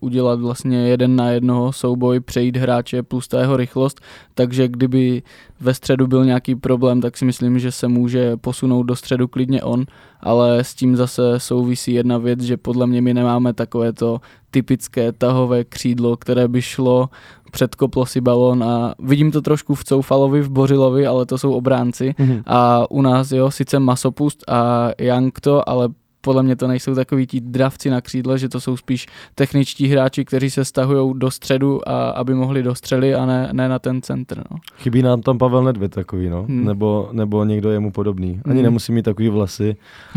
udělat 0.00 0.40
vlastně 0.40 0.88
jeden 0.88 1.16
na 1.16 1.30
jednoho 1.30 1.72
souboj, 1.72 2.20
přejít 2.20 2.56
hráče 2.56 3.02
plus 3.02 3.28
ta 3.28 3.40
jeho 3.40 3.56
rychlost, 3.56 4.00
takže 4.34 4.68
kdyby 4.68 5.22
ve 5.60 5.74
středu 5.74 6.06
byl 6.06 6.24
nějaký 6.24 6.54
problém, 6.54 7.00
tak 7.00 7.16
si 7.16 7.24
myslím, 7.24 7.58
že 7.58 7.72
se 7.72 7.88
může 7.88 8.36
posunout 8.36 8.82
do 8.82 8.96
středu 8.96 9.28
klidně 9.28 9.62
on, 9.62 9.84
ale 10.20 10.64
s 10.64 10.74
tím 10.74 10.96
zase 10.96 11.22
souvisí 11.40 11.92
jedna 11.92 12.18
věc, 12.18 12.40
že 12.40 12.56
podle 12.56 12.86
mě 12.86 13.02
my 13.02 13.14
nemáme 13.14 13.52
takové 13.52 13.92
to 13.92 14.20
typické 14.50 15.12
tahové 15.12 15.64
křídlo, 15.64 16.16
které 16.16 16.48
by 16.48 16.62
šlo, 16.62 17.08
předkoplo 17.52 18.06
si 18.06 18.20
balon 18.20 18.64
a 18.64 18.94
vidím 18.98 19.32
to 19.32 19.42
trošku 19.42 19.74
v 19.74 19.84
Coufalovi, 19.84 20.40
v 20.40 20.50
Bořilovi, 20.50 21.06
ale 21.06 21.26
to 21.26 21.38
jsou 21.38 21.52
obránci 21.52 22.14
Mhm. 22.18 22.42
a 22.46 22.90
u 22.90 23.02
nás 23.02 23.32
jo, 23.32 23.50
sice 23.50 23.78
Masopust 23.78 24.50
a 24.50 24.90
Young 25.00 25.40
to, 25.40 25.68
ale 25.68 25.88
podle 26.26 26.42
mě 26.42 26.56
to 26.56 26.66
nejsou 26.68 26.94
takový 26.94 27.26
ti 27.26 27.40
dravci 27.40 27.90
na 27.90 28.00
křídle, 28.00 28.38
že 28.38 28.48
to 28.48 28.60
jsou 28.60 28.76
spíš 28.76 29.06
techničtí 29.34 29.86
hráči, 29.88 30.24
kteří 30.24 30.50
se 30.50 30.64
stahují 30.64 31.14
do 31.18 31.30
středu, 31.30 31.88
a 31.88 32.10
aby 32.10 32.34
mohli 32.34 32.62
dostřelit 32.62 33.14
a 33.14 33.26
ne, 33.26 33.48
ne 33.52 33.68
na 33.68 33.78
ten 33.78 34.02
centr. 34.02 34.36
No. 34.50 34.56
Chybí 34.78 35.02
nám 35.02 35.22
tam 35.22 35.38
Pavel 35.38 35.64
Nedvěd 35.64 35.92
takový, 35.94 36.28
no. 36.28 36.42
Hmm. 36.42 36.64
Nebo, 36.64 37.08
nebo 37.12 37.44
někdo 37.44 37.70
jemu 37.70 37.90
podobný. 37.92 38.40
Ani 38.44 38.54
Hmm. 38.54 38.62
nemusí 38.62 38.92
mít 38.92 39.02
takový 39.02 39.28
vlasy. 39.28 39.76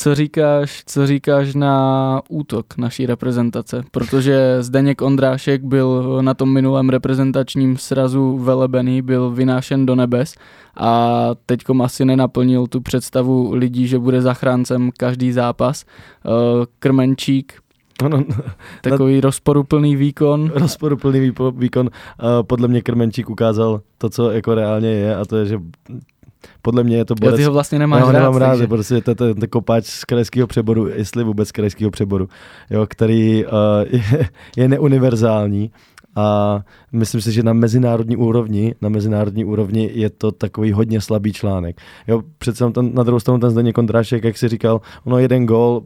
Co 0.00 0.14
říkáš, 0.14 0.82
co 0.86 1.06
říkáš 1.06 1.54
na 1.54 2.22
útok 2.28 2.76
naší 2.76 3.06
reprezentace? 3.06 3.82
Protože 3.90 4.56
Zdeněk 4.60 5.02
Ondrášek 5.02 5.64
byl 5.64 6.18
na 6.22 6.34
tom 6.34 6.52
minulém 6.52 6.88
reprezentačním 6.88 7.76
srazu 7.76 8.38
velebený, 8.38 9.02
byl 9.02 9.30
vynášen 9.30 9.86
do 9.86 9.94
nebes 9.94 10.34
a 10.76 11.20
teďkom 11.46 11.82
asi 11.82 12.04
nenaplnil 12.04 12.66
tu 12.66 12.80
představu 12.80 13.54
lidí, 13.54 13.86
že 13.86 13.98
bude 13.98 14.22
zachráncem 14.22 14.90
každý 14.96 15.32
zápas. 15.32 15.84
Eh, 15.84 16.30
Krmenčík, 16.78 17.52
Ano, 18.04 18.24
takový 18.82 19.20
rozporuplný 19.20 19.96
výkon. 19.96 20.50
rozporuplný 20.54 21.30
výpo- 21.30 21.52
výkon. 21.58 21.86
Uh, 22.22 22.28
podle 22.42 22.68
mě 22.68 22.82
Krmenčík 22.82 23.30
ukázal 23.30 23.80
to, 23.98 24.10
co 24.10 24.30
jako 24.30 24.54
reálně 24.54 24.88
je 24.88 25.16
a 25.16 25.24
to 25.24 25.36
je, 25.36 25.46
že 25.46 25.58
podle 26.62 26.84
mě 26.84 26.96
je 26.96 27.04
to 27.04 27.14
Já 27.14 27.20
borec... 27.20 27.36
ty 27.36 27.44
ho 27.44 27.52
vlastně 27.52 27.76
Já 27.76 27.78
nemáš 27.78 28.02
ho 28.02 28.12
rád, 28.12 28.18
nemám 28.18 28.36
rád, 28.36 28.50
takže- 28.50 28.66
protože 28.66 29.00
to 29.00 29.10
je 29.10 29.14
ten, 29.14 29.34
ten 29.34 29.48
kopáč 29.48 29.84
z 29.86 30.04
krajského 30.04 30.46
přeboru, 30.46 30.86
jestli 30.88 31.24
vůbec 31.24 31.48
z 31.48 31.52
krajského 31.52 31.90
přeboru, 31.90 32.28
jo, 32.70 32.86
který 32.88 33.44
uh, 33.44 33.50
je, 33.90 34.28
je 34.56 34.68
neuniverzální 34.68 35.70
a 36.16 36.60
myslím 36.92 37.20
si, 37.20 37.32
že 37.32 37.42
na 37.42 37.52
mezinárodní 37.52 38.16
úrovni, 38.16 38.74
na 38.80 38.88
mezinárodní 38.88 39.44
úrovni 39.44 39.90
je 39.94 40.10
to 40.10 40.32
takový 40.32 40.72
hodně 40.72 41.00
slabý 41.00 41.32
článek. 41.32 41.80
Jo, 42.08 42.22
přece 42.38 42.70
ten, 42.70 42.94
na 42.94 43.02
druhou 43.02 43.20
stranu 43.20 43.40
ten 43.40 43.50
Zdeněk 43.50 43.74
Kondrášek, 43.74 44.24
jak 44.24 44.38
si 44.38 44.48
říkal, 44.48 44.80
ono 45.04 45.18
jeden 45.18 45.46
gol, 45.46 45.82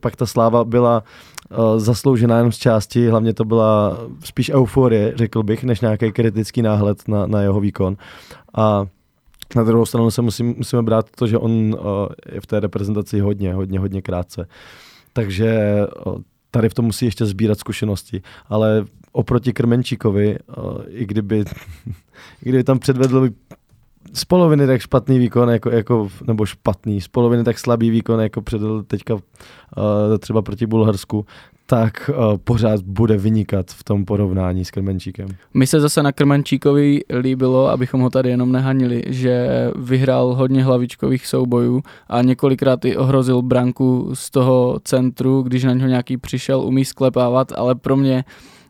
pak 0.00 0.16
ta 0.16 0.26
sláva 0.26 0.64
byla 0.64 1.02
uh, 1.50 1.78
zasloužená 1.78 2.36
jenom 2.36 2.52
z 2.52 2.58
části, 2.58 3.08
hlavně 3.08 3.34
to 3.34 3.44
byla 3.44 3.98
spíš 4.24 4.50
euforie, 4.50 5.12
řekl 5.16 5.42
bych, 5.42 5.64
než 5.64 5.80
nějaký 5.80 6.12
kritický 6.12 6.62
náhled 6.62 7.08
na, 7.08 7.26
na 7.26 7.42
jeho 7.42 7.60
výkon. 7.60 7.96
A 8.54 8.86
na 9.56 9.62
druhou 9.62 9.86
stranu 9.86 10.10
se 10.10 10.22
musím, 10.22 10.54
musíme 10.56 10.82
brát 10.82 11.10
to, 11.10 11.26
že 11.26 11.38
on 11.38 11.52
uh, 11.52 11.78
je 12.32 12.40
v 12.40 12.46
té 12.46 12.60
reprezentaci 12.60 13.20
hodně, 13.20 13.54
hodně, 13.54 13.78
hodně 13.78 14.02
krátce. 14.02 14.48
Takže 15.12 15.80
uh, 16.06 16.18
tady 16.50 16.68
v 16.68 16.74
tom 16.74 16.84
musí 16.84 17.04
ještě 17.04 17.26
sbírat 17.26 17.58
zkušenosti, 17.58 18.22
ale 18.48 18.84
oproti 19.12 19.52
Krmenčíkovi, 19.52 20.38
uh, 20.38 20.80
i 20.88 21.06
kdyby, 21.06 21.44
i 22.42 22.48
kdyby 22.48 22.64
tam 22.64 22.78
předvedl 22.78 23.28
z 24.12 24.24
poloviny 24.24 24.66
tak 24.66 24.80
špatný 24.80 25.18
výkon, 25.18 25.50
jako, 25.50 25.70
jako, 25.70 26.08
nebo 26.26 26.46
špatný, 26.46 27.00
z 27.00 27.08
poloviny 27.08 27.44
tak 27.44 27.58
slabý 27.58 27.90
výkon, 27.90 28.20
jako 28.20 28.42
předvedl 28.42 28.82
teďka 28.82 29.14
uh, 29.14 29.20
třeba 30.18 30.42
proti 30.42 30.66
Bulharsku, 30.66 31.26
tak 31.72 32.10
uh, 32.10 32.36
pořád 32.44 32.80
bude 32.80 33.16
vynikat 33.16 33.66
v 33.70 33.84
tom 33.84 34.04
porovnání 34.04 34.64
s 34.64 34.70
Krmenčíkem. 34.70 35.28
Mi 35.54 35.66
se 35.66 35.80
zase 35.80 36.02
na 36.02 36.12
Krmenčíkovi 36.12 37.00
líbilo, 37.20 37.68
abychom 37.68 38.00
ho 38.00 38.10
tady 38.10 38.30
jenom 38.30 38.52
nehanili, 38.52 39.02
že 39.06 39.48
vyhrál 39.76 40.34
hodně 40.34 40.64
hlavičkových 40.64 41.26
soubojů 41.26 41.82
a 42.08 42.22
několikrát 42.22 42.84
i 42.84 42.96
ohrozil 42.96 43.42
branku 43.42 44.10
z 44.14 44.30
toho 44.30 44.80
centru, 44.84 45.42
když 45.42 45.64
na 45.64 45.72
něho 45.72 45.88
nějaký 45.88 46.16
přišel, 46.16 46.60
umí 46.60 46.84
sklepávat, 46.84 47.52
ale 47.52 47.74
pro 47.74 47.96
mě 47.96 48.24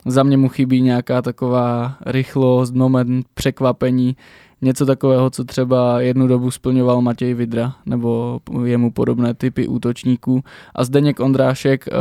za 0.06 0.22
mě 0.22 0.36
mu 0.36 0.48
chybí 0.48 0.82
nějaká 0.82 1.22
taková 1.22 1.96
rychlost, 2.06 2.74
moment, 2.74 3.26
překvapení, 3.34 4.16
něco 4.62 4.86
takového, 4.86 5.30
co 5.30 5.44
třeba 5.44 6.00
jednu 6.00 6.26
dobu 6.26 6.50
splňoval 6.50 7.00
Matěj 7.00 7.34
Vidra 7.34 7.74
nebo 7.86 8.40
jemu 8.64 8.90
podobné 8.90 9.34
typy 9.34 9.68
útočníků. 9.68 10.44
A 10.74 10.84
Zdeněk 10.84 11.20
Ondrášek, 11.20 11.88
eh, 11.88 11.92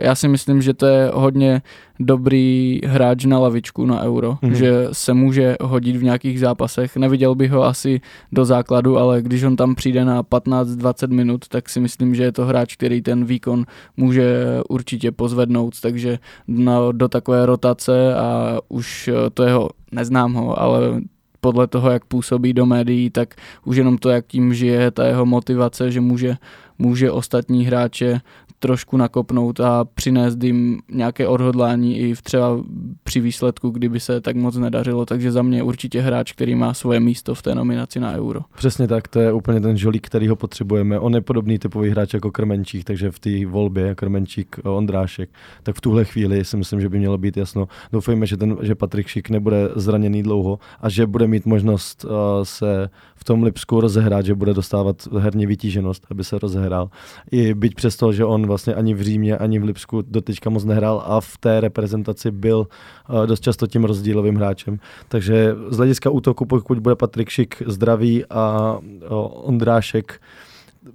já 0.00 0.14
si 0.14 0.28
myslím, 0.28 0.62
že 0.62 0.74
to 0.74 0.86
je 0.86 1.10
hodně 1.14 1.62
dobrý 2.00 2.80
hráč 2.86 3.24
na 3.24 3.38
lavičku 3.38 3.86
na 3.86 4.02
euro, 4.02 4.32
mm-hmm. 4.32 4.52
že 4.52 4.88
se 4.92 5.14
může 5.14 5.56
hodit 5.60 5.96
v 5.96 6.02
nějakých 6.02 6.40
zápasech. 6.40 6.96
Neviděl 6.96 7.34
bych 7.34 7.50
ho 7.50 7.64
asi 7.64 8.00
do 8.32 8.44
základu, 8.44 8.98
ale 8.98 9.22
když 9.22 9.42
on 9.42 9.56
tam 9.56 9.74
přijde 9.74 10.04
na 10.04 10.22
15-20 10.22 11.08
minut, 11.08 11.48
tak 11.48 11.68
si 11.68 11.80
myslím, 11.80 12.14
že 12.14 12.22
je 12.22 12.32
to 12.32 12.46
hráč, 12.46 12.76
který 12.76 13.02
ten 13.02 13.24
výkon 13.24 13.64
může 13.96 14.44
určitě 14.68 15.12
pozvednout, 15.12 15.80
takže 15.80 16.18
na, 16.48 16.92
do 16.92 17.08
takové 17.08 17.46
rotace 17.46 18.14
a 18.14 18.58
už 18.68 19.08
eh, 19.08 19.30
to 19.34 19.42
jeho, 19.42 19.68
neznám 19.92 20.32
ho, 20.32 20.60
ale 20.60 21.00
podle 21.44 21.66
toho, 21.66 21.90
jak 21.90 22.04
působí 22.04 22.52
do 22.52 22.66
médií, 22.66 23.10
tak 23.10 23.34
už 23.64 23.76
jenom 23.76 23.98
to, 23.98 24.08
jak 24.08 24.26
tím 24.26 24.54
žije, 24.54 24.90
ta 24.90 25.06
jeho 25.06 25.26
motivace, 25.26 25.90
že 25.92 26.00
může, 26.00 26.36
může 26.78 27.10
ostatní 27.10 27.66
hráče 27.68 28.20
trošku 28.64 28.96
nakopnout 28.96 29.60
a 29.60 29.84
přinést 29.84 30.42
jim 30.42 30.80
nějaké 30.92 31.28
odhodlání 31.28 31.98
i 31.98 32.14
v 32.14 32.22
třeba 32.22 32.64
při 33.02 33.20
výsledku, 33.20 33.70
kdyby 33.70 34.00
se 34.00 34.20
tak 34.20 34.36
moc 34.36 34.56
nedařilo. 34.56 35.06
Takže 35.06 35.32
za 35.32 35.42
mě 35.42 35.62
určitě 35.62 36.00
hráč, 36.00 36.32
který 36.32 36.54
má 36.54 36.74
svoje 36.74 37.00
místo 37.00 37.34
v 37.34 37.42
té 37.42 37.54
nominaci 37.54 38.00
na 38.00 38.12
Euro. 38.12 38.40
Přesně 38.56 38.88
tak, 38.88 39.08
to 39.08 39.20
je 39.20 39.32
úplně 39.32 39.60
ten 39.60 39.76
žolík, 39.76 40.06
který 40.06 40.28
ho 40.28 40.36
potřebujeme. 40.36 40.98
On 40.98 41.14
je 41.14 41.20
podobný 41.20 41.58
typový 41.58 41.90
hráč 41.90 42.14
jako 42.14 42.30
Krmenčík, 42.30 42.84
takže 42.84 43.10
v 43.10 43.18
té 43.18 43.46
volbě 43.46 43.94
Krmenčík, 43.94 44.60
Ondrášek, 44.64 45.30
tak 45.62 45.76
v 45.76 45.80
tuhle 45.80 46.04
chvíli 46.04 46.44
si 46.44 46.56
myslím, 46.56 46.80
že 46.80 46.88
by 46.88 46.98
mělo 46.98 47.18
být 47.18 47.36
jasno. 47.36 47.68
Doufejme, 47.92 48.26
že, 48.26 48.36
ten, 48.36 48.56
že 48.62 48.74
Patrik 48.74 49.06
Šik 49.06 49.30
nebude 49.30 49.68
zraněný 49.76 50.22
dlouho 50.22 50.58
a 50.80 50.88
že 50.88 51.06
bude 51.06 51.26
mít 51.26 51.46
možnost 51.46 52.04
uh, 52.04 52.10
se 52.42 52.88
v 53.16 53.24
tom 53.24 53.42
Lipsku 53.42 53.80
rozehrát, 53.80 54.26
že 54.26 54.34
bude 54.34 54.54
dostávat 54.54 55.08
herně 55.18 55.46
vytíženost, 55.46 56.06
aby 56.10 56.24
se 56.24 56.38
rozehrál. 56.38 56.90
I 57.30 57.54
byť 57.54 57.74
přesto, 57.74 58.12
že 58.12 58.24
on 58.24 58.46
vlastně 58.54 58.74
ani 58.74 58.94
v 58.94 59.02
Římě, 59.02 59.36
ani 59.38 59.58
v 59.58 59.64
Lipsku 59.64 60.02
doteďka 60.02 60.50
moc 60.50 60.64
nehrál 60.64 61.02
a 61.06 61.20
v 61.20 61.38
té 61.38 61.60
reprezentaci 61.60 62.30
byl 62.30 62.58
uh, 62.58 63.26
dost 63.26 63.40
často 63.40 63.66
tím 63.66 63.84
rozdílovým 63.84 64.36
hráčem. 64.36 64.78
Takže 65.08 65.54
z 65.68 65.76
hlediska 65.76 66.10
útoku, 66.10 66.46
pokud 66.46 66.78
bude 66.78 66.94
Patrik 66.94 67.28
Šik 67.28 67.62
zdravý 67.66 68.24
a 68.30 68.78
uh, 68.78 68.88
Ondrášek 69.32 70.20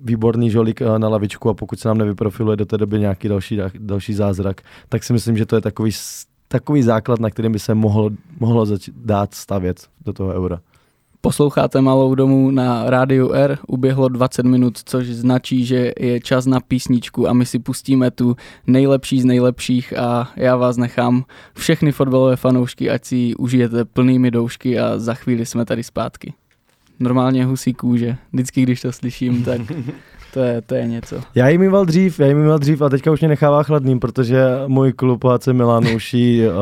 výborný 0.01 0.49
žolík 0.49 0.81
eh, 0.81 0.99
na 0.99 1.09
lavičku 1.09 1.49
a 1.49 1.53
pokud 1.53 1.79
se 1.79 1.87
nám 1.87 1.97
nevyprofiluje 1.97 2.57
do 2.57 2.65
té 2.65 2.77
doby 2.77 2.99
nějaký 2.99 3.27
další, 3.27 3.59
další 3.79 4.13
zázrak, 4.13 4.61
tak 4.89 5.03
si 5.03 5.13
myslím, 5.13 5.37
že 5.37 5.45
to 5.45 5.55
je 5.55 5.61
takový, 5.61 5.91
takový 6.47 6.83
základ, 6.83 7.19
na 7.19 7.29
kterým 7.29 7.51
by 7.51 7.59
se 7.59 7.75
mohlo, 7.75 8.09
mohlo 8.39 8.65
začít 8.65 8.95
dát 8.97 9.33
stavět 9.33 9.87
do 10.05 10.13
toho 10.13 10.33
eura. 10.33 10.59
Posloucháte 11.21 11.81
Malou 11.81 12.15
domů 12.15 12.51
na 12.51 12.89
rádiu 12.89 13.31
R, 13.31 13.57
uběhlo 13.67 14.09
20 14.09 14.45
minut, 14.45 14.77
což 14.85 15.07
značí, 15.07 15.65
že 15.65 15.93
je 15.99 16.19
čas 16.19 16.45
na 16.45 16.59
písničku 16.59 17.27
a 17.29 17.33
my 17.33 17.45
si 17.45 17.59
pustíme 17.59 18.11
tu 18.11 18.35
nejlepší 18.67 19.21
z 19.21 19.25
nejlepších 19.25 19.97
a 19.97 20.31
já 20.35 20.55
vás 20.55 20.77
nechám 20.77 21.25
všechny 21.53 21.91
fotbalové 21.91 22.35
fanoušky, 22.35 22.89
ať 22.89 23.05
si 23.05 23.15
ji 23.15 23.35
užijete 23.35 23.85
plnými 23.85 24.31
doušky 24.31 24.79
a 24.79 24.99
za 24.99 25.13
chvíli 25.13 25.45
jsme 25.45 25.65
tady 25.65 25.83
zpátky. 25.83 26.33
Normálně 26.99 27.45
husí 27.45 27.73
kůže, 27.73 28.17
vždycky 28.33 28.61
když 28.61 28.81
to 28.81 28.91
slyším, 28.91 29.43
tak 29.43 29.61
To 30.33 30.39
je, 30.39 30.61
to 30.61 30.75
je 30.75 30.87
něco. 30.87 31.21
Já 31.35 31.49
jim 31.49 31.61
mýval 31.61 31.85
dřív, 31.85 32.19
já 32.19 32.27
jim 32.27 32.37
mýval 32.41 32.59
dřív 32.59 32.81
a 32.81 32.89
teďka 32.89 33.11
už 33.11 33.19
mě 33.19 33.27
nechává 33.27 33.63
chladným, 33.63 33.99
protože 33.99 34.43
můj 34.67 34.93
klub 34.93 35.25
AC 35.25 35.47
Milan 35.47 35.87
už 35.87 36.13
jí 36.13 36.47
uh, 36.47 36.53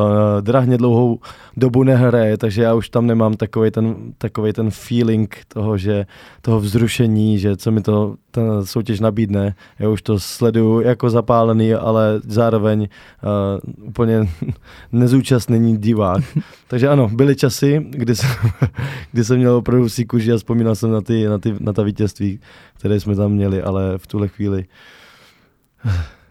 drahně 0.42 0.78
dlouhou 0.78 1.20
dobu 1.58 1.84
nehraje, 1.84 2.38
takže 2.38 2.64
já 2.64 2.74
už 2.74 2.90
tam 2.90 3.08
nemám 3.08 3.34
takový 3.34 3.72
ten, 3.72 3.96
takový 4.18 4.54
ten 4.54 4.72
feeling 4.72 5.38
toho, 5.48 5.78
že 5.78 6.06
toho 6.42 6.60
vzrušení, 6.60 7.40
že 7.40 7.58
co 7.58 7.72
mi 7.72 7.82
to 7.82 8.16
ta 8.38 8.66
soutěž 8.66 9.00
nabídne. 9.00 9.56
Já 9.80 9.90
už 9.90 10.02
to 10.02 10.20
sleduju 10.20 10.82
jako 10.82 11.10
zapálený, 11.10 11.74
ale 11.74 12.22
zároveň 12.24 12.88
uh, 13.72 13.88
úplně 13.88 14.30
nezúčastněný 14.92 15.78
divák. 15.78 16.24
Takže 16.68 16.88
ano, 16.88 17.10
byly 17.14 17.36
časy, 17.36 17.86
kdy 17.90 18.16
jsem, 18.16 18.30
kdy 19.12 19.24
jsem 19.24 19.38
měl 19.38 19.56
opravdu 19.56 19.90
si 19.90 20.06
kuži 20.06 20.34
a 20.34 20.38
vzpomínal 20.38 20.76
jsem 20.76 20.92
na, 20.92 21.02
ty, 21.02 21.28
na, 21.28 21.38
ty, 21.38 21.56
na 21.60 21.74
ta 21.74 21.84
vítězství, 21.84 22.40
které 22.74 23.00
jsme 23.00 23.16
tam 23.16 23.32
měli, 23.32 23.62
ale 23.62 23.98
v 23.98 24.08
tuhle 24.08 24.28
chvíli 24.28 24.66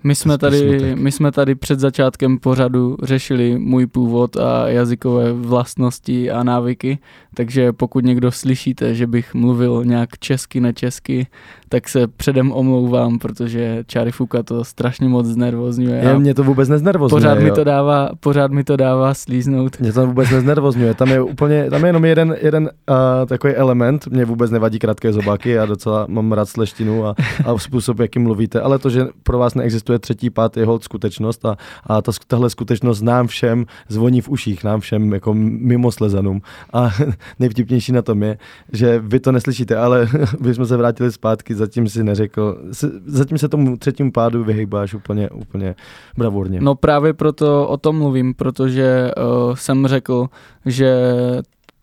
my 0.05 0.15
jsme, 0.15 0.39
tady, 0.39 0.95
my 0.97 1.13
jsme 1.13 1.33
tady 1.33 1.55
před 1.55 1.81
začátkem 1.81 2.39
pořadu 2.39 2.97
řešili 3.03 3.59
můj 3.59 3.87
původ 3.87 4.37
a 4.37 4.69
jazykové 4.69 5.33
vlastnosti 5.33 6.31
a 6.31 6.43
návyky, 6.43 6.99
takže 7.35 7.73
pokud 7.73 8.05
někdo 8.05 8.33
slyšíte, 8.33 8.95
že 8.95 9.07
bych 9.07 9.35
mluvil 9.35 9.85
nějak 9.85 10.19
česky, 10.19 10.61
nečesky, 10.61 11.27
tak 11.69 11.89
se 11.89 12.07
předem 12.07 12.53
omlouvám, 12.53 13.19
protože 13.19 13.85
Čarifuka 13.87 14.43
to 14.43 14.65
strašně 14.65 15.09
moc 15.09 15.27
znervozňuje. 15.27 15.97
Je, 15.97 16.19
mě 16.19 16.35
to 16.35 16.45
vůbec 16.45 16.69
neznervozňuje. 16.69 17.21
Pořád 17.21 17.39
mi 17.39 17.51
to 17.51 17.65
dává, 17.65 18.11
pořád 18.21 18.51
mi 18.51 18.65
to 18.65 18.77
dává 18.77 19.15
slíznout. 19.15 19.81
Mě 19.81 19.93
to 19.93 20.07
vůbec 20.07 20.31
neznervozňuje. 20.31 20.95
Tam 20.95 21.09
je 21.09 21.23
úplně, 21.23 21.71
tam 21.71 21.83
je 21.83 21.89
jenom 21.89 22.05
jeden, 22.05 22.37
jeden 22.41 22.63
uh, 22.63 22.97
takový 23.27 23.55
element. 23.55 24.07
Mě 24.07 24.25
vůbec 24.25 24.51
nevadí 24.51 24.79
krátké 24.79 25.13
zobáky, 25.13 25.51
já 25.51 25.67
docela 25.67 26.07
mám 26.09 26.33
rád 26.33 26.49
sleštinu 26.49 27.07
a, 27.07 27.15
a 27.45 27.59
způsob, 27.59 27.99
jakým 27.99 28.23
mluvíte, 28.23 28.61
ale 28.61 28.79
to, 28.79 28.91
že 28.91 29.07
pro 29.23 29.39
vás 29.39 29.55
neexistuje 29.55 29.86
třetí 29.99 30.31
pád, 30.31 30.57
je 30.57 30.67
hold 30.67 30.85
skutečnost 30.85 31.45
a, 31.45 31.57
a 31.85 32.03
ta, 32.03 32.13
tahle 32.27 32.51
skutečnost 32.51 33.03
nám 33.03 33.27
všem 33.27 33.67
zvoní 33.89 34.21
v 34.21 34.29
uších, 34.29 34.65
nám 34.65 34.81
všem 34.81 35.13
jako 35.13 35.35
mimo 35.35 35.93
slezanům. 35.93 36.41
A 36.73 36.91
nejvtipnější 37.39 37.93
na 37.93 38.03
tom 38.03 38.23
je, 38.23 38.39
že 38.73 38.99
vy 38.99 39.21
to 39.21 39.33
neslyšíte, 39.33 39.77
ale 39.77 40.09
my 40.41 40.55
jsme 40.55 40.67
se 40.67 40.77
vrátili 40.77 41.13
zpátky 41.13 41.55
zatím 41.55 41.89
si 41.89 42.05
neřekl, 42.05 42.59
zatím 43.07 43.39
se 43.39 43.49
tomu 43.49 43.77
třetímu 43.77 44.13
pádu 44.13 44.45
vyhýbáš 44.45 44.95
úplně, 44.95 45.31
úplně 45.31 45.75
bravurně. 46.17 46.61
No 46.61 46.75
právě 46.75 47.13
proto 47.13 47.69
o 47.69 47.77
tom 47.77 47.99
mluvím, 47.99 48.35
protože 48.35 49.11
uh, 49.17 49.55
jsem 49.55 49.87
řekl, 49.87 50.29
že 50.67 50.97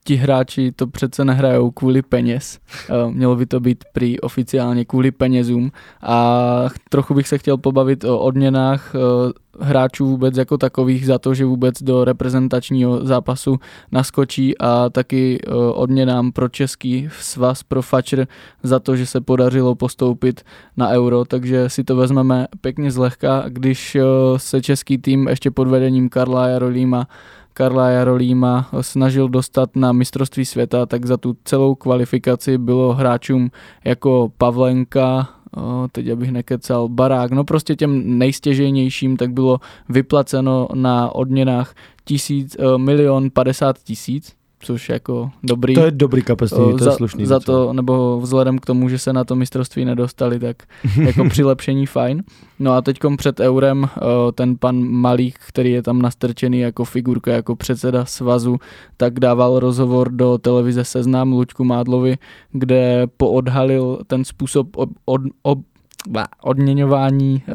ti 0.04 0.16
hráči 0.16 0.72
to 0.72 0.88
přece 0.88 1.26
nehrajou 1.26 1.72
kvůli 1.72 2.02
peněz. 2.02 2.60
Uh, 2.90 3.12
mělo 3.12 3.36
by 3.36 3.46
to 3.46 3.60
být 3.60 3.84
prý 3.94 4.20
oficiálně 4.20 4.86
kvůli 4.86 5.12
penězům. 5.12 5.72
A 6.02 6.70
trochu 6.90 7.14
bych 7.14 7.28
se 7.28 7.38
chtěl 7.38 7.58
pobavit 7.58 8.04
o 8.04 8.20
odměnách 8.20 8.96
uh, 8.96 9.32
hráčů 9.60 10.06
vůbec 10.06 10.38
jako 10.38 10.58
takových 10.58 11.06
za 11.06 11.20
to, 11.20 11.34
že 11.34 11.46
vůbec 11.46 11.84
do 11.84 12.04
reprezentačního 12.04 13.06
zápasu 13.06 13.56
naskočí. 13.92 14.58
A 14.58 14.90
taky 14.90 15.40
uh, 15.48 15.54
odměnám 15.74 16.32
pro 16.32 16.50
český 16.50 17.10
svaz 17.20 17.64
pro 17.64 17.82
Fatscher 17.82 18.28
za 18.64 18.80
to, 18.80 18.96
že 18.96 19.06
se 19.06 19.22
podařilo 19.22 19.76
postoupit 19.76 20.42
na 20.78 20.90
euro, 20.90 21.26
takže 21.26 21.70
si 21.70 21.84
to 21.84 21.96
vezmeme 21.96 22.48
pěkně 22.62 22.92
zlehka, 22.92 23.44
když 23.48 23.98
se 24.38 24.62
český 24.62 24.98
tým 24.98 25.28
ještě 25.28 25.52
pod 25.52 25.68
vedením 25.68 26.10
Karla 26.10 26.48
Jarolíma 26.48 27.08
Karla 27.54 27.90
Jarolíma 27.90 28.70
snažil 28.82 29.30
dostat 29.30 29.76
na 29.76 29.92
mistrovství 29.92 30.46
světa, 30.46 30.86
tak 30.86 31.06
za 31.06 31.18
tu 31.18 31.38
celou 31.44 31.76
kvalifikaci 31.76 32.58
bylo 32.58 32.94
hráčům 32.94 33.52
jako 33.86 34.32
Pavlenka, 34.38 35.30
teď 35.92 36.10
abych 36.10 36.32
nekecal, 36.32 36.90
barák, 36.90 37.32
no 37.32 37.44
prostě 37.44 37.76
těm 37.76 38.18
nejstěžejnějším, 38.18 39.18
tak 39.18 39.32
bylo 39.32 39.60
vyplaceno 39.90 40.68
na 40.74 41.16
odměnách 41.16 41.76
tisíc, 42.06 42.58
milion 42.78 43.30
padesát 43.34 43.80
tisíc, 43.80 44.36
což 44.64 44.90
jako 44.90 45.32
dobrý. 45.44 45.76
To 45.76 45.86
je 45.86 45.92
dobrý 45.92 46.22
kapesný, 46.22 46.72
to 46.78 46.84
za, 46.84 46.92
je 46.92 46.96
slušný. 46.96 47.26
Za 47.26 47.40
to, 47.40 47.74
nebo 47.74 48.20
vzhledem 48.20 48.60
k 48.60 48.66
tomu, 48.66 48.90
že 48.90 49.00
se 49.00 49.14
na 49.14 49.24
to 49.24 49.36
mistrovství 49.36 49.86
nedostali, 49.86 50.40
tak 50.40 50.64
jako 51.06 51.30
přilepšení 51.30 51.86
fajn. 51.86 52.24
No 52.60 52.72
a 52.72 52.82
teďkom 52.82 53.18
před 53.18 53.40
eurem 53.40 53.90
ten 54.36 54.56
pan 54.60 54.76
Malík, 54.84 55.36
který 55.48 55.72
je 55.72 55.84
tam 55.84 56.02
nastrčený 56.02 56.60
jako 56.60 56.86
figurka, 56.86 57.32
jako 57.32 57.56
předseda 57.56 58.06
svazu, 58.06 58.58
tak 58.98 59.20
dával 59.20 59.60
rozhovor 59.60 60.12
do 60.12 60.38
televize 60.38 60.84
Seznam 60.84 61.32
Luďku 61.32 61.64
Mádlovi, 61.64 62.18
kde 62.52 63.08
poodhalil 63.18 64.00
ten 64.08 64.26
způsob 64.26 64.78
od, 64.78 64.90
od, 65.06 65.22
od 65.44 65.58
odměňování 66.42 67.44
uh, 67.48 67.54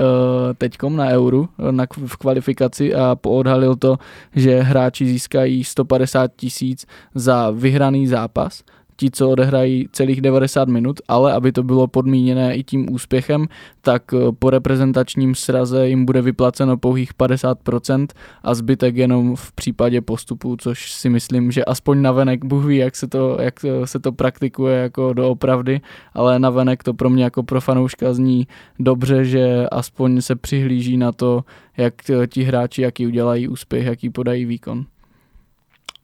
teďkom 0.58 0.96
na 0.96 1.06
euru 1.06 1.48
na, 1.70 1.86
v 2.06 2.16
kvalifikaci 2.16 2.94
a 2.94 3.16
poodhalil 3.16 3.76
to, 3.76 3.98
že 4.36 4.60
hráči 4.60 5.06
získají 5.06 5.64
150 5.64 6.30
tisíc 6.36 6.86
za 7.14 7.50
vyhraný 7.50 8.06
zápas 8.06 8.62
ti, 9.00 9.10
co 9.10 9.30
odehrají 9.30 9.88
celých 9.92 10.20
90 10.20 10.68
minut, 10.68 11.00
ale 11.08 11.32
aby 11.32 11.52
to 11.52 11.62
bylo 11.62 11.86
podmíněné 11.86 12.56
i 12.56 12.64
tím 12.64 12.92
úspěchem, 12.92 13.46
tak 13.80 14.02
eh, 14.14 14.32
po 14.38 14.50
reprezentačním 14.50 15.34
sraze 15.34 15.88
jim 15.88 16.04
bude 16.04 16.22
vyplaceno 16.22 16.76
pouhých 16.76 17.14
50% 17.14 18.06
a 18.42 18.54
zbytek 18.54 18.96
jenom 18.96 19.36
v 19.36 19.52
případě 19.52 20.00
postupu, 20.00 20.56
což 20.56 20.92
si 20.92 21.08
myslím, 21.08 21.50
že 21.50 21.64
aspoň 21.64 22.02
na 22.02 22.12
venek 22.12 22.44
Bůh 22.44 22.64
ví, 22.64 22.76
jak 22.76 22.96
se 22.96 23.06
to, 23.06 23.38
jak 23.40 23.54
se 23.84 23.98
to 23.98 24.12
praktikuje 24.12 24.76
jako 24.76 25.12
doopravdy, 25.12 25.80
ale 26.14 26.38
na 26.38 26.50
venek 26.50 26.82
to 26.82 26.94
pro 26.94 27.10
mě 27.10 27.24
jako 27.24 27.42
pro 27.42 27.60
fanouška 27.60 28.12
zní 28.12 28.46
dobře, 28.78 29.24
že 29.24 29.68
aspoň 29.68 30.20
se 30.20 30.36
přihlíží 30.36 30.96
na 30.96 31.12
to, 31.12 31.44
jak 31.76 31.94
ti 32.26 32.42
hráči, 32.42 32.82
jaký 32.82 33.06
udělají 33.06 33.48
úspěch, 33.48 33.86
jaký 33.86 34.10
podají 34.10 34.44
výkon. 34.44 34.84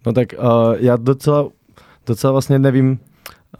No 0.07 0.13
tak 0.13 0.29
uh, 0.39 0.75
já 0.79 0.97
docela 0.97 1.49
docela 2.07 2.33
vlastně 2.33 2.59
nevím, 2.59 2.99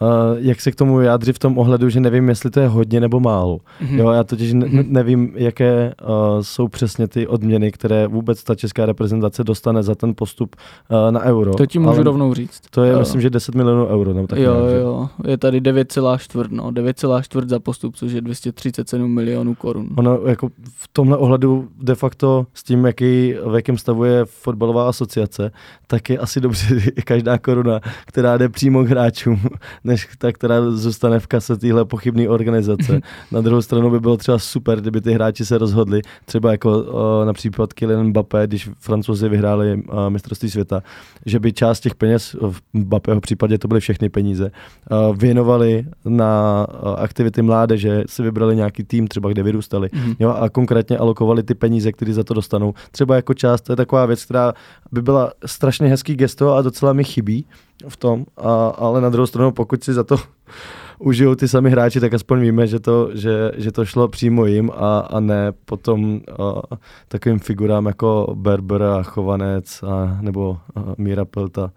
uh, 0.01 0.07
jak 0.37 0.61
se 0.61 0.71
k 0.71 0.75
tomu 0.75 1.01
jádří 1.01 1.33
v 1.33 1.39
tom 1.39 1.57
ohledu, 1.57 1.89
že 1.89 1.99
nevím, 1.99 2.29
jestli 2.29 2.49
to 2.49 2.59
je 2.59 2.67
hodně 2.67 2.99
nebo 2.99 3.19
málo. 3.19 3.57
Mm-hmm. 3.57 3.97
Jo, 3.97 4.11
já 4.11 4.23
totiž 4.23 4.53
ne- 4.53 4.65
mm-hmm. 4.65 4.85
nevím, 4.87 5.31
jaké 5.35 5.93
uh, 6.01 6.41
jsou 6.41 6.67
přesně 6.67 7.07
ty 7.07 7.27
odměny, 7.27 7.71
které 7.71 8.07
vůbec 8.07 8.43
ta 8.43 8.55
česká 8.55 8.85
reprezentace 8.85 9.43
dostane 9.43 9.83
za 9.83 9.95
ten 9.95 10.13
postup 10.15 10.55
uh, 10.55 11.11
na 11.11 11.21
euro. 11.21 11.53
To 11.53 11.65
ti 11.65 11.79
můžu 11.79 11.91
Ale 11.91 12.03
rovnou 12.03 12.33
říct. 12.33 12.61
To 12.69 12.83
je, 12.83 12.91
jo. 12.91 12.99
myslím, 12.99 13.21
že 13.21 13.29
10 13.29 13.55
milionů 13.55 13.87
euro. 13.87 14.13
Nebo 14.13 14.27
tak 14.27 14.39
jo, 14.39 14.53
nějak, 14.53 14.81
jo, 14.81 15.09
je 15.27 15.37
tady 15.37 15.61
9,4, 15.61 16.47
no, 16.49 16.71
9,4 16.71 17.47
za 17.47 17.59
postup, 17.59 17.95
což 17.95 18.11
je 18.11 18.21
237 18.21 19.13
milionů 19.13 19.55
korun. 19.55 19.89
Ono 19.97 20.19
jako 20.25 20.49
v 20.77 20.87
tomhle 20.93 21.17
ohledu 21.17 21.67
de 21.81 21.95
facto 21.95 22.45
s 22.53 22.63
tím, 22.63 22.85
jaký, 22.85 23.33
v 23.45 23.55
jakém 23.55 23.77
stavu 23.77 24.03
je 24.03 24.25
fotbalová 24.25 24.89
asociace, 24.89 25.51
tak 25.87 26.09
je 26.09 26.17
asi 26.17 26.41
dobře 26.41 26.81
každá 27.05 27.37
koruna, 27.37 27.79
která 28.05 28.37
jde 28.37 28.49
přímo 28.49 28.83
k 28.83 28.87
hráčům, 28.87 29.39
než 29.85 30.07
ta, 30.17 30.31
která 30.31 30.71
zůstane 30.71 31.19
v 31.19 31.27
kase 31.27 31.57
téhle 31.57 31.85
pochybné 31.85 32.29
organizace. 32.29 32.99
Na 33.31 33.41
druhou 33.41 33.61
stranu 33.61 33.89
by 33.89 33.99
bylo 33.99 34.17
třeba 34.17 34.39
super, 34.39 34.81
kdyby 34.81 35.01
ty 35.01 35.13
hráči 35.13 35.45
se 35.45 35.57
rozhodli, 35.57 36.01
třeba 36.25 36.51
jako 36.51 36.79
uh, 36.79 37.25
například 37.25 37.73
Kylian 37.73 38.07
Mbappé, 38.07 38.47
když 38.47 38.69
francouzi 38.79 39.29
vyhráli 39.29 39.73
uh, 39.75 40.09
mistrovství 40.09 40.49
světa, 40.49 40.83
že 41.25 41.39
by 41.39 41.53
část 41.53 41.79
těch 41.79 41.95
peněz, 41.95 42.35
v 42.41 42.59
Mbappého 42.73 43.21
případě 43.21 43.57
to 43.57 43.67
byly 43.67 43.79
všechny 43.79 44.09
peníze, 44.09 44.51
uh, 44.91 45.17
věnovali 45.17 45.85
na 46.05 46.65
uh, 46.69 46.89
aktivity 46.97 47.41
mládeže, 47.41 48.03
si 48.07 48.23
vybrali 48.23 48.55
nějaký 48.55 48.83
tým, 48.83 49.07
třeba 49.07 49.29
kde 49.29 49.43
vyrůstali, 49.43 49.87
mm-hmm. 49.87 50.15
jo, 50.19 50.29
a 50.29 50.49
konkrétně 50.49 50.97
alokovali 50.97 51.43
ty 51.43 51.55
peníze, 51.55 51.91
které 51.91 52.13
za 52.13 52.23
to 52.23 52.33
dostanou. 52.33 52.73
Třeba 52.91 53.15
jako 53.15 53.33
část, 53.33 53.61
to 53.61 53.71
je 53.71 53.75
taková 53.75 54.05
věc, 54.05 54.25
která 54.25 54.53
by 54.91 55.01
byla 55.01 55.31
strašně 55.45 55.87
hezký 55.87 56.15
gesto 56.15 56.53
a 56.53 56.61
docela 56.61 56.93
mi 56.93 57.03
chybí, 57.03 57.45
v 57.87 57.97
tom, 57.97 58.25
a, 58.37 58.67
ale 58.67 59.01
na 59.01 59.09
druhou 59.09 59.27
stranu, 59.27 59.51
pokud 59.51 59.83
si 59.83 59.93
za 59.93 60.03
to 60.03 60.17
užijou 60.99 61.35
ty 61.35 61.47
sami 61.47 61.69
hráči, 61.69 61.99
tak 61.99 62.13
aspoň 62.13 62.39
víme, 62.39 62.67
že 62.67 62.79
to, 62.79 63.09
že, 63.13 63.51
že 63.57 63.71
to 63.71 63.85
šlo 63.85 64.07
přímo 64.07 64.45
jim 64.45 64.71
a, 64.75 64.99
a 64.99 65.19
ne 65.19 65.51
potom 65.65 66.21
a, 66.39 66.75
takovým 67.07 67.39
figurám 67.39 67.85
jako 67.85 68.33
Berber 68.37 68.83
a 68.83 69.03
Chovanec 69.03 69.83
a, 69.83 70.17
nebo 70.21 70.57
a, 70.75 70.93
Míra 70.97 71.25
Pelta. 71.25 71.71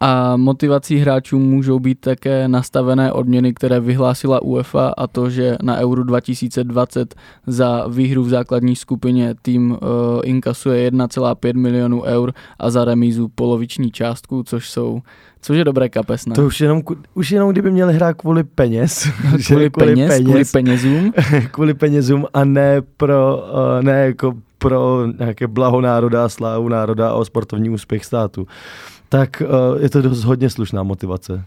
A 0.00 0.36
motivací 0.36 0.96
hráčů 0.96 1.38
můžou 1.38 1.78
být 1.78 2.00
také 2.00 2.48
nastavené 2.48 3.12
odměny, 3.12 3.54
které 3.54 3.80
vyhlásila 3.80 4.42
UEFA 4.42 4.94
a 4.96 5.06
to, 5.06 5.30
že 5.30 5.56
na 5.62 5.76
Euro 5.76 6.04
2020 6.04 7.14
za 7.46 7.86
výhru 7.88 8.24
v 8.24 8.28
základní 8.28 8.76
skupině 8.76 9.34
tým 9.42 9.70
uh, 9.70 9.78
inkasuje 10.24 10.90
1,5 10.90 11.56
milionů 11.56 12.02
eur 12.02 12.32
a 12.58 12.70
za 12.70 12.84
remízu 12.84 13.28
poloviční 13.34 13.90
částku, 13.90 14.42
což 14.42 14.70
jsou 14.70 15.00
Což 15.40 15.58
je 15.58 15.64
dobré 15.64 15.88
kapesné. 15.88 16.34
To 16.34 16.46
už 16.46 16.60
jenom, 16.60 16.82
už 17.14 17.30
jenom 17.30 17.50
kdyby 17.50 17.70
měli 17.70 17.94
hrát 17.94 18.14
kvůli 18.14 18.44
peněz. 18.44 19.08
kvůli, 19.46 19.70
kvůli 19.70 19.70
peněz, 19.70 20.08
peněz, 20.08 20.24
kvůli 20.24 20.44
penězům. 20.44 21.12
kvůli 21.50 21.74
penězům 21.74 22.26
a 22.34 22.44
ne 22.44 22.82
pro, 22.96 23.36
uh, 23.52 23.82
ne 23.82 24.06
jako 24.06 24.34
pro 24.58 25.06
nějaké 25.18 25.46
blaho 25.46 25.80
národa, 25.80 26.28
slávu 26.28 26.68
národa 26.68 27.10
a 27.10 27.24
sportovní 27.24 27.70
úspěch 27.70 28.04
státu 28.04 28.46
tak 29.08 29.42
uh, 29.42 29.82
je 29.82 29.90
to 29.90 30.02
dost 30.02 30.24
hodně 30.24 30.50
slušná 30.50 30.82
motivace. 30.82 31.44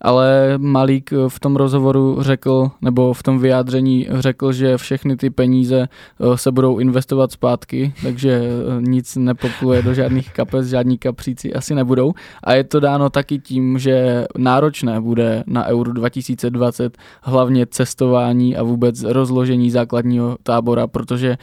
Ale 0.00 0.54
Malík 0.58 1.12
v 1.28 1.40
tom 1.40 1.56
rozhovoru 1.56 2.16
řekl, 2.20 2.70
nebo 2.82 3.12
v 3.12 3.22
tom 3.22 3.38
vyjádření 3.38 4.06
řekl, 4.10 4.52
že 4.52 4.76
všechny 4.76 5.16
ty 5.16 5.30
peníze 5.30 5.88
eh, 5.88 6.38
se 6.38 6.52
budou 6.52 6.78
investovat 6.78 7.32
zpátky, 7.32 7.92
takže 8.02 8.30
eh, 8.30 8.82
nic 8.82 9.16
nepopluje 9.16 9.82
do 9.82 9.94
žádných 9.94 10.32
kapes, 10.32 10.66
žádní 10.66 10.98
kapříci 10.98 11.54
asi 11.54 11.74
nebudou. 11.74 12.12
A 12.44 12.54
je 12.54 12.64
to 12.64 12.80
dáno 12.80 13.10
taky 13.10 13.38
tím, 13.38 13.78
že 13.78 14.24
náročné 14.38 15.00
bude 15.00 15.44
na 15.46 15.66
Euro 15.66 15.92
2020 15.92 16.98
hlavně 17.22 17.66
cestování 17.66 18.56
a 18.56 18.62
vůbec 18.62 19.02
rozložení 19.02 19.70
základního 19.70 20.36
tábora, 20.42 20.86
protože 20.86 21.38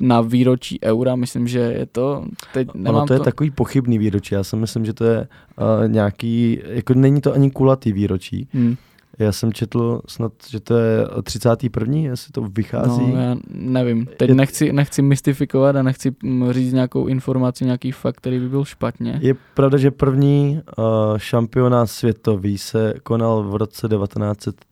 na 0.00 0.20
výročí 0.20 0.78
eura, 0.84 1.16
myslím, 1.16 1.48
že 1.48 1.58
je 1.58 1.86
to, 1.86 2.24
teď 2.52 2.68
nemám 2.74 2.94
ono 2.94 3.06
to 3.06 3.12
je 3.12 3.18
to... 3.18 3.24
takový 3.24 3.50
pochybný 3.50 3.98
výročí, 3.98 4.34
já 4.34 4.44
si 4.44 4.56
myslím, 4.56 4.84
že 4.84 4.92
to 4.92 5.04
je 5.04 5.18
uh, 5.20 5.88
nějaký, 5.88 6.60
jako 6.64 6.94
není 6.94 7.20
to 7.20 7.32
ani 7.32 7.50
kulatý 7.50 7.92
výročí, 7.92 8.48
hmm. 8.52 8.76
Já 9.18 9.32
jsem 9.32 9.52
četl 9.52 10.00
snad, 10.08 10.32
že 10.48 10.60
to 10.60 10.76
je 10.76 11.06
31. 11.22 11.96
jestli 11.96 12.32
to 12.32 12.42
vychází. 12.42 13.12
No, 13.12 13.20
já 13.20 13.36
nevím. 13.48 14.06
Teď 14.16 14.28
je... 14.28 14.34
nechci, 14.34 14.72
nechci 14.72 15.02
mystifikovat 15.02 15.76
a 15.76 15.82
nechci 15.82 16.14
mm, 16.22 16.52
říct 16.52 16.72
nějakou 16.72 17.06
informaci, 17.06 17.64
nějaký 17.64 17.92
fakt, 17.92 18.16
který 18.16 18.38
by 18.38 18.48
byl 18.48 18.64
špatně. 18.64 19.18
Je 19.22 19.34
pravda, 19.54 19.78
že 19.78 19.90
první 19.90 20.60
uh, 20.78 20.84
šampionát 21.18 21.90
světový 21.90 22.58
se 22.58 22.94
konal 23.02 23.42
v 23.42 23.56
roce 23.56 23.88
1930. 23.88 24.67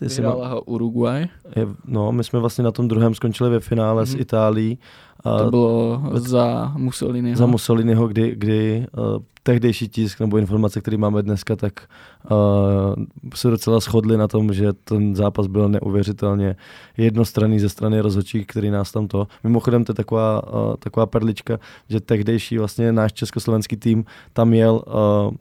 Vyhrála 0.00 0.48
má... 0.48 0.54
ho 0.54 0.60
Uruguay. 0.62 1.28
Je, 1.56 1.66
no, 1.84 2.12
my 2.12 2.24
jsme 2.24 2.38
vlastně 2.38 2.64
na 2.64 2.72
tom 2.72 2.88
druhém 2.88 3.14
skončili 3.14 3.50
ve 3.50 3.60
finále 3.60 4.02
mm-hmm. 4.02 4.06
s 4.06 4.12
mhm. 4.12 4.20
Itálií. 4.22 4.78
To 5.38 5.50
bylo 5.50 6.02
za 6.14 6.72
Mussoliniho. 6.76 7.36
Za 7.36 7.46
Mussoliniho, 7.46 8.08
kdy, 8.08 8.34
kdy 8.36 8.86
uh, 8.98 9.22
tehdejší 9.42 9.88
tisk 9.88 10.20
nebo 10.20 10.38
informace, 10.38 10.80
které 10.80 10.96
máme 10.96 11.22
dneska, 11.22 11.56
tak 11.56 11.72
uh, 12.30 13.04
se 13.34 13.50
docela 13.50 13.80
shodli 13.80 14.16
na 14.16 14.28
tom, 14.28 14.52
že 14.52 14.72
ten 14.72 15.16
zápas 15.16 15.46
byl 15.46 15.68
neuvěřitelně 15.68 16.56
jednostranný 16.96 17.60
ze 17.60 17.68
strany 17.68 18.00
rozhodčí, 18.00 18.44
který 18.44 18.70
nás 18.70 18.92
tam 18.92 19.08
to. 19.08 19.26
Mimochodem 19.44 19.84
to 19.84 19.90
je 19.90 19.94
taková, 19.94 20.42
uh, 20.52 20.76
taková 20.78 21.06
perlička, 21.06 21.58
že 21.88 22.00
tehdejší 22.00 22.58
vlastně 22.58 22.92
náš 22.92 23.12
československý 23.12 23.76
tým 23.76 24.04
tam 24.32 24.54
jel 24.54 24.74
uh, 24.86 24.92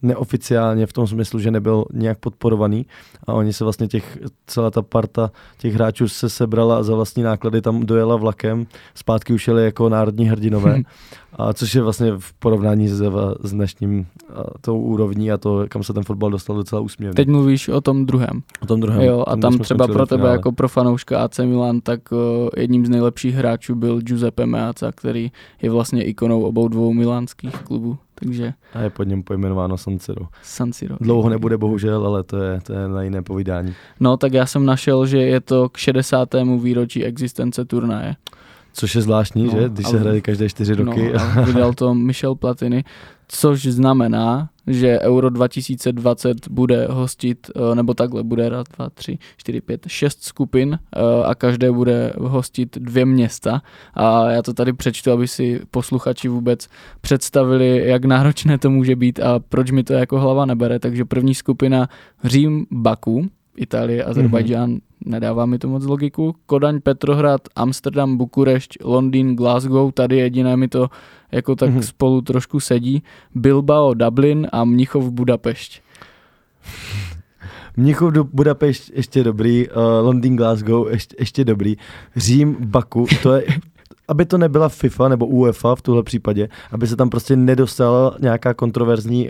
neoficiálně 0.02 0.86
v 0.86 0.93
tom 0.93 1.08
smyslu, 1.08 1.39
že 1.39 1.52
nebyl 1.52 1.86
nějak 1.93 2.17
podporovaný 2.19 2.86
a 3.28 3.34
oni 3.34 3.54
se 3.54 3.63
vlastně 3.63 3.88
těch, 3.88 4.17
celá 4.48 4.71
ta 4.71 4.82
parta 4.82 5.32
těch 5.58 5.74
hráčů 5.74 6.08
se 6.08 6.30
sebrala 6.30 6.78
a 6.78 6.84
za 6.84 6.95
vlastní 6.95 7.24
náklady 7.24 7.62
tam 7.62 7.86
dojela 7.86 8.15
vlakem, 8.15 8.67
zpátky 8.95 9.34
už 9.34 9.48
jeli 9.48 9.63
jako 9.76 9.90
národní 9.90 10.26
hrdinové 10.26 10.82
A 11.38 11.54
což 11.54 11.76
je 11.76 11.82
vlastně 11.82 12.12
v 12.18 12.34
porovnání 12.34 12.88
s, 12.88 13.04
s 13.40 13.52
dnešním 13.52 14.08
a, 14.30 14.44
tou 14.62 14.80
úrovní 14.80 15.32
a 15.32 15.38
to, 15.38 15.66
kam 15.70 15.84
se 15.84 15.94
ten 15.94 16.04
fotbal 16.04 16.32
dostal 16.32 16.56
docela 16.56 16.82
úsměvně. 16.82 17.16
Teď 17.16 17.28
mluvíš 17.28 17.68
o 17.68 17.82
tom 17.82 18.06
druhém. 18.06 18.44
O 18.62 18.66
tom 18.66 18.80
druhém. 18.80 19.02
Jo, 19.02 19.24
a 19.28 19.36
tam 19.36 19.58
třeba 19.58 19.88
pro 19.88 20.06
tebe 20.06 20.30
jako 20.30 20.52
pro 20.52 20.68
fanouška 20.68 21.24
AC 21.24 21.40
Milan, 21.40 21.82
tak 21.82 22.12
uh, 22.12 22.20
jedním 22.58 22.86
z 22.86 22.90
nejlepších 22.90 23.36
hráčů 23.36 23.76
byl 23.76 24.02
Giuseppe 24.02 24.46
Meazza, 24.46 24.92
který 24.92 25.32
je 25.62 25.70
vlastně 25.70 26.04
ikonou 26.04 26.42
obou 26.42 26.68
dvou 26.68 26.94
milánských 26.94 27.58
klubů. 27.58 27.98
Takže... 28.16 28.54
A 28.74 28.82
je 28.82 28.90
pod 28.90 29.04
něm 29.04 29.24
pojmenováno 29.24 29.78
San 29.78 30.00
Siro. 30.00 30.28
San 30.44 30.74
Siro. 30.74 30.98
Dlouho 31.02 31.30
nebude 31.30 31.58
bohužel, 31.58 32.06
ale 32.06 32.24
to 32.24 32.38
je, 32.38 32.62
to 32.62 32.74
je 32.74 32.88
na 32.88 33.04
jiné 33.04 33.22
povídání. 33.22 33.74
No 34.00 34.18
tak 34.18 34.34
já 34.34 34.46
jsem 34.46 34.66
našel, 34.66 35.06
že 35.06 35.18
je 35.18 35.42
to 35.42 35.70
k 35.70 35.78
60. 35.78 36.30
výročí 36.60 37.06
existence 37.06 37.66
turnaje. 37.66 38.16
Což 38.78 38.96
je 38.96 39.02
zvláštní, 39.02 39.44
no, 39.44 39.52
že? 39.52 39.70
Když 39.70 39.88
se 39.88 40.00
hraje 40.00 40.22
každé 40.22 40.50
čtyři 40.50 40.76
no, 40.76 40.84
roky. 40.84 41.14
No, 41.36 41.44
vydal 41.46 41.74
to 41.74 41.94
Michel 41.94 42.36
Platiny, 42.36 42.84
což 43.28 43.66
znamená, 43.66 44.50
že 44.68 45.00
Euro 45.00 45.30
2020 45.30 46.48
bude 46.48 46.88
hostit, 46.90 47.52
eh, 47.56 47.76
nebo 47.76 47.94
takhle, 47.94 48.24
bude 48.24 48.50
raz, 48.50 48.66
dva, 48.78 48.90
tři, 48.90 49.18
čtyři, 49.38 49.62
pět, 49.62 49.86
šest 49.88 50.24
skupin 50.24 50.80
eh, 50.96 51.00
a 51.26 51.36
každé 51.36 51.72
bude 51.72 52.14
hostit 52.18 52.78
dvě 52.78 53.06
města. 53.06 53.62
A 53.94 54.30
já 54.30 54.42
to 54.42 54.54
tady 54.54 54.74
přečtu, 54.74 55.12
aby 55.12 55.28
si 55.28 55.62
posluchači 55.72 56.28
vůbec 56.28 56.68
představili, 57.02 57.88
jak 57.88 58.06
náročné 58.06 58.58
to 58.58 58.70
může 58.70 58.96
být 58.96 59.20
a 59.20 59.40
proč 59.40 59.72
mi 59.72 59.84
to 59.84 59.94
jako 59.94 60.20
hlava 60.20 60.46
nebere. 60.46 60.80
Takže 60.80 61.06
první 61.06 61.36
skupina 61.36 61.90
Řím, 62.24 62.66
Baku, 62.72 63.30
Itálie, 63.58 64.04
Azerbajdžán, 64.04 64.70
mm-hmm. 64.70 65.06
nedává 65.06 65.46
mi 65.46 65.58
to 65.60 65.68
moc 65.68 65.84
logiku. 65.86 66.36
Kodaň, 66.46 66.80
Petrohrad, 66.80 67.41
Amsterdam, 67.56 68.18
Bukurešť, 68.18 68.84
Londýn, 68.84 69.36
Glasgow, 69.36 69.91
tady 69.91 70.18
jediné 70.18 70.58
mi 70.58 70.68
to 70.68 70.89
jako 71.32 71.56
tak 71.56 71.70
mm-hmm. 71.70 71.82
spolu 71.82 72.22
trošku 72.22 72.60
sedí. 72.60 73.04
Bilbao, 73.36 73.94
Dublin 73.94 74.48
a 74.52 74.63
Mnichov, 74.65 75.12
Budapešť. 75.12 75.82
Mnichov 77.78 78.12
do 78.12 78.24
Budapešť 78.24 78.91
ještě 78.94 79.24
dobrý, 79.24 79.70
uh, 79.70 79.76
Londýn, 80.02 80.36
Glasgow 80.36 80.88
ještě, 80.89 81.15
ještě 81.20 81.46
dobrý, 81.46 81.76
Řím, 82.15 82.58
Baku, 82.60 83.06
to 83.24 83.34
je, 83.34 83.44
aby 84.08 84.26
to 84.26 84.38
nebyla 84.38 84.70
FIFA 84.70 85.08
nebo 85.10 85.28
UEFA 85.28 85.76
v 85.76 85.82
tuhle 85.82 86.04
případě, 86.04 86.50
aby 86.72 86.88
se 86.88 86.96
tam 86.96 87.10
prostě 87.10 87.36
nedostala 87.36 88.15
nějaká 88.20 88.54
kontroverzní 88.54 89.30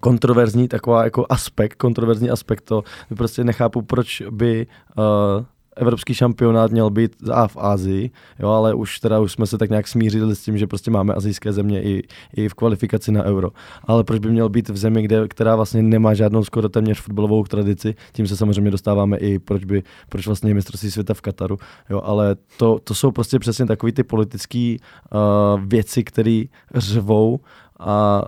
kontroverzní 0.00 0.68
taková 0.68 1.04
jako 1.04 1.26
aspekt, 1.28 1.74
kontroverzní 1.74 2.30
aspekt 2.30 2.60
to, 2.60 2.82
prostě 3.16 3.44
nechápu, 3.44 3.82
proč 3.82 4.22
by 4.30 4.66
uh, 4.98 5.44
evropský 5.78 6.14
šampionát 6.14 6.70
měl 6.70 6.90
být 6.90 7.16
a 7.32 7.48
v 7.48 7.56
Ázii, 7.56 8.10
jo, 8.38 8.48
ale 8.48 8.74
už 8.74 9.00
teda 9.00 9.20
už 9.20 9.32
jsme 9.32 9.46
se 9.46 9.58
tak 9.58 9.70
nějak 9.70 9.88
smířili 9.88 10.36
s 10.36 10.42
tím, 10.42 10.58
že 10.58 10.66
prostě 10.66 10.90
máme 10.90 11.14
azijské 11.14 11.52
země 11.52 11.82
i, 11.82 12.02
i 12.36 12.48
v 12.48 12.54
kvalifikaci 12.54 13.12
na 13.12 13.22
euro. 13.22 13.50
Ale 13.84 14.04
proč 14.04 14.18
by 14.18 14.30
měl 14.30 14.48
být 14.48 14.68
v 14.68 14.76
zemi, 14.76 15.02
kde, 15.02 15.28
která 15.28 15.56
vlastně 15.56 15.82
nemá 15.82 16.14
žádnou 16.14 16.44
skoro 16.44 16.68
téměř 16.68 17.00
fotbalovou 17.00 17.44
tradici, 17.44 17.94
tím 18.12 18.26
se 18.26 18.36
samozřejmě 18.36 18.70
dostáváme 18.70 19.16
i 19.16 19.38
proč 19.38 19.64
by, 19.64 19.82
proč 20.08 20.26
vlastně 20.26 20.54
mistrovství 20.54 20.90
světa 20.90 21.14
v 21.14 21.20
Kataru, 21.20 21.58
jo, 21.90 22.00
ale 22.04 22.36
to, 22.56 22.78
to 22.84 22.94
jsou 22.94 23.10
prostě 23.10 23.38
přesně 23.38 23.66
takové 23.66 23.92
ty 23.92 24.02
politické 24.02 24.76
uh, 25.12 25.60
věci, 25.64 26.04
které 26.04 26.42
řvou 26.74 27.40
a 27.78 28.22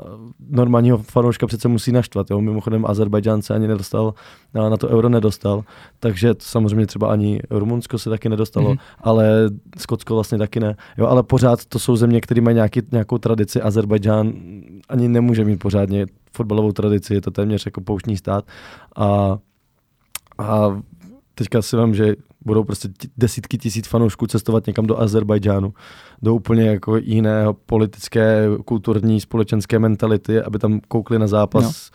normálního 0.51 0.99
fanouška 0.99 1.47
přece 1.47 1.69
musí 1.69 1.93
naštvat. 1.93 2.31
Jo? 2.31 2.41
Mimochodem 2.41 2.87
Azerbajdžán 2.87 3.43
se 3.43 3.55
ani 3.55 3.69
nedostal, 3.69 4.15
na 4.55 4.77
to 4.77 4.89
euro 4.89 5.09
nedostal, 5.09 5.65
takže 5.99 6.35
to 6.35 6.45
samozřejmě 6.45 6.87
třeba 6.87 7.13
ani 7.13 7.41
Rumunsko 7.51 7.99
se 7.99 8.11
taky 8.11 8.29
nedostalo, 8.29 8.73
mm-hmm. 8.73 8.79
ale 9.01 9.51
Skotsko 9.79 10.15
vlastně 10.15 10.39
taky 10.39 10.61
ne. 10.61 10.77
Jo? 10.99 11.07
Ale 11.07 11.23
pořád 11.23 11.65
to 11.65 11.79
jsou 11.79 11.97
země, 11.97 12.21
které 12.21 12.41
mají 12.41 12.55
nějaký, 12.55 12.81
nějakou 12.93 13.19
tradici. 13.19 13.61
Azerbajdžán 13.61 14.33
ani 14.89 15.09
nemůže 15.09 15.45
mít 15.45 15.57
pořádně 15.57 16.07
fotbalovou 16.33 16.73
tradici, 16.73 17.15
je 17.15 17.21
to 17.21 17.31
téměř 17.31 17.67
jako 17.67 17.81
pouštní 17.81 18.17
stát. 18.17 18.45
A, 18.97 19.39
a 20.39 20.81
teďka 21.35 21.63
si 21.63 21.77
vám, 21.77 21.95
že 21.95 22.15
budou 22.45 22.65
prostě 22.65 22.89
desítky 23.17 23.59
tisíc 23.59 23.89
fanoušků 23.89 24.27
cestovat 24.27 24.67
někam 24.67 24.87
do 24.87 25.01
Azerbajdžánu, 25.01 25.75
do 26.23 26.35
úplně 26.35 26.67
jako 26.67 26.97
jiného 26.97 27.55
politické, 27.55 28.45
kulturní, 28.65 29.21
společenské 29.21 29.79
mentality, 29.79 30.43
aby 30.43 30.59
tam 30.59 30.81
koukli 30.89 31.19
na 31.19 31.27
zápas 31.27 31.91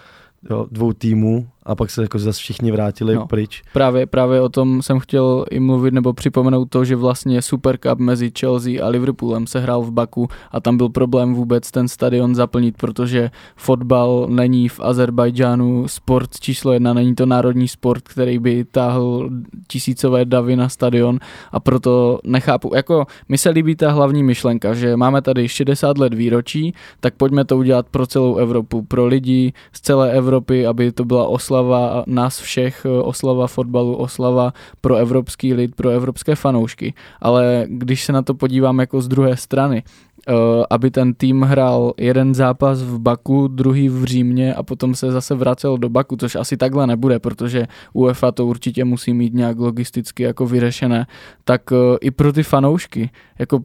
no. 0.50 0.56
jo, 0.56 0.68
dvou 0.72 0.94
týmů 0.94 1.48
a 1.66 1.76
pak 1.76 1.90
se 1.90 2.02
jako 2.02 2.20
zase 2.20 2.40
všichni 2.40 2.72
vrátili 2.72 3.16
no, 3.16 3.28
pryč. 3.28 3.64
Právě, 3.74 4.06
právě 4.06 4.42
o 4.42 4.50
tom 4.50 4.82
jsem 4.82 5.00
chtěl 5.00 5.46
i 5.52 5.60
mluvit 5.60 5.94
nebo 5.94 6.14
připomenout 6.14 6.66
to, 6.70 6.86
že 6.86 6.96
vlastně 6.96 7.42
Super 7.42 7.78
Cup 7.78 8.00
mezi 8.00 8.32
Chelsea 8.40 8.86
a 8.86 8.88
Liverpoolem 8.88 9.48
se 9.48 9.60
hrál 9.60 9.82
v 9.82 9.92
Baku 9.92 10.28
a 10.52 10.60
tam 10.60 10.78
byl 10.78 10.90
problém 10.90 11.34
vůbec 11.34 11.72
ten 11.72 11.88
stadion 11.88 12.36
zaplnit, 12.36 12.78
protože 12.78 13.32
fotbal 13.56 14.28
není 14.30 14.70
v 14.70 14.80
Azerbajdžánu 14.80 15.88
sport 15.88 16.40
číslo 16.40 16.74
jedna, 16.74 16.94
není 16.94 17.16
to 17.16 17.26
národní 17.26 17.68
sport, 17.68 18.08
který 18.08 18.40
by 18.40 18.66
táhl 18.72 19.30
tisícové 19.68 20.26
davy 20.26 20.56
na 20.56 20.70
stadion 20.70 21.20
a 21.52 21.60
proto 21.60 22.20
nechápu, 22.24 22.72
jako 22.76 23.06
mi 23.30 23.38
se 23.38 23.50
líbí 23.50 23.76
ta 23.76 23.92
hlavní 23.92 24.24
myšlenka, 24.24 24.74
že 24.74 24.98
máme 24.98 25.22
tady 25.22 25.48
60 25.48 25.98
let 25.98 26.14
výročí, 26.14 26.74
tak 27.00 27.14
pojďme 27.16 27.46
to 27.46 27.58
udělat 27.58 27.86
pro 27.92 28.08
celou 28.08 28.36
Evropu, 28.36 28.82
pro 28.82 29.06
lidi 29.06 29.54
z 29.74 29.82
celé 29.82 30.12
Evropy, 30.12 30.68
aby 30.68 30.92
to 30.92 31.06
byla 31.06 31.28
osla 31.28 31.55
oslava 31.56 32.04
nás 32.08 32.40
všech, 32.40 32.86
eh, 32.86 32.90
oslava 32.90 33.48
fotbalu, 33.48 33.96
oslava 33.96 34.54
pro 34.82 34.96
evropský 34.96 35.54
lid, 35.54 35.76
pro 35.76 35.90
evropské 35.90 36.36
fanoušky. 36.36 36.94
Ale 37.22 37.66
když 37.68 38.04
se 38.04 38.12
na 38.14 38.22
to 38.22 38.34
podívám 38.34 38.80
jako 38.80 39.02
z 39.02 39.08
druhé 39.08 39.38
strany, 39.38 39.84
Uh, 40.26 40.66
aby 40.70 40.92
ten 40.92 41.14
tým 41.14 41.42
hrál 41.42 41.94
jeden 41.98 42.34
zápas 42.34 42.82
v 42.82 43.00
Baku, 43.00 43.48
druhý 43.48 43.90
v 43.90 44.04
Římě 44.04 44.56
a 44.56 44.64
potom 44.64 44.96
se 44.96 45.12
zase 45.12 45.36
vracel 45.36 45.78
do 45.78 45.90
Baku, 45.90 46.16
což 46.16 46.36
asi 46.36 46.58
takhle 46.58 46.88
nebude, 46.88 47.20
protože 47.20 47.68
UEFA 47.94 48.32
to 48.32 48.46
určitě 48.46 48.86
musí 48.86 49.14
mít 49.14 49.34
nějak 49.34 49.60
logisticky 49.60 50.24
jako 50.24 50.46
vyřešené, 50.46 51.06
tak 51.44 51.72
uh, 51.72 51.78
i 52.02 52.12
pro 52.12 52.34
ty 52.34 52.44
fanoušky, 52.44 53.10
jako 53.40 53.60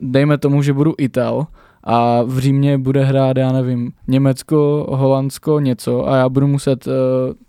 dejme 0.00 0.38
tomu, 0.38 0.62
že 0.62 0.72
budu 0.72 0.94
Ital, 0.98 1.46
a 1.90 2.22
v 2.22 2.38
Římě 2.38 2.78
bude 2.78 3.04
hrát, 3.04 3.36
já 3.36 3.52
nevím, 3.52 3.92
Německo, 4.08 4.86
Holandsko, 4.90 5.60
něco 5.60 6.08
a 6.08 6.16
já 6.16 6.28
budu 6.28 6.46
muset 6.46 6.86
uh, 6.86 6.92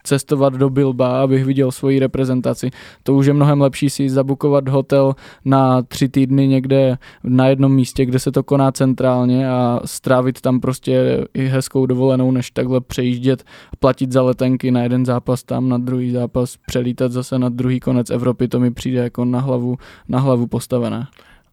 cestovat 0.03 0.53
do 0.53 0.69
Bilba, 0.69 1.21
abych 1.21 1.45
viděl 1.45 1.71
svoji 1.71 1.99
reprezentaci. 1.99 2.69
To 3.03 3.13
už 3.13 3.25
je 3.25 3.33
mnohem 3.33 3.61
lepší 3.61 3.89
si 3.89 4.09
zabukovat 4.09 4.67
hotel 4.69 5.15
na 5.45 5.81
tři 5.81 6.09
týdny 6.09 6.47
někde 6.47 6.97
na 7.23 7.47
jednom 7.47 7.73
místě, 7.73 8.05
kde 8.05 8.19
se 8.19 8.31
to 8.31 8.43
koná 8.43 8.71
centrálně 8.71 9.49
a 9.49 9.79
strávit 9.85 10.41
tam 10.41 10.59
prostě 10.59 11.25
i 11.33 11.45
hezkou 11.45 11.85
dovolenou, 11.85 12.31
než 12.31 12.51
takhle 12.51 12.81
přejíždět, 12.81 13.43
platit 13.79 14.11
za 14.11 14.21
letenky 14.21 14.71
na 14.71 14.83
jeden 14.83 15.05
zápas 15.05 15.43
tam, 15.43 15.69
na 15.69 15.77
druhý 15.77 16.11
zápas, 16.11 16.57
přelítat 16.65 17.11
zase 17.11 17.39
na 17.39 17.49
druhý 17.49 17.79
konec 17.79 18.09
Evropy, 18.09 18.47
to 18.47 18.59
mi 18.59 18.71
přijde 18.71 18.99
jako 18.99 19.25
na 19.25 19.39
hlavu, 19.39 19.77
na 20.07 20.19
hlavu 20.19 20.47
postavené. 20.47 21.07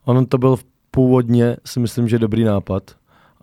Ono 0.04 0.26
to 0.26 0.38
byl 0.38 0.56
v 0.56 0.64
původně 0.96 1.56
si 1.64 1.80
myslím, 1.80 2.08
že 2.08 2.18
dobrý 2.18 2.44
nápad, 2.44 2.82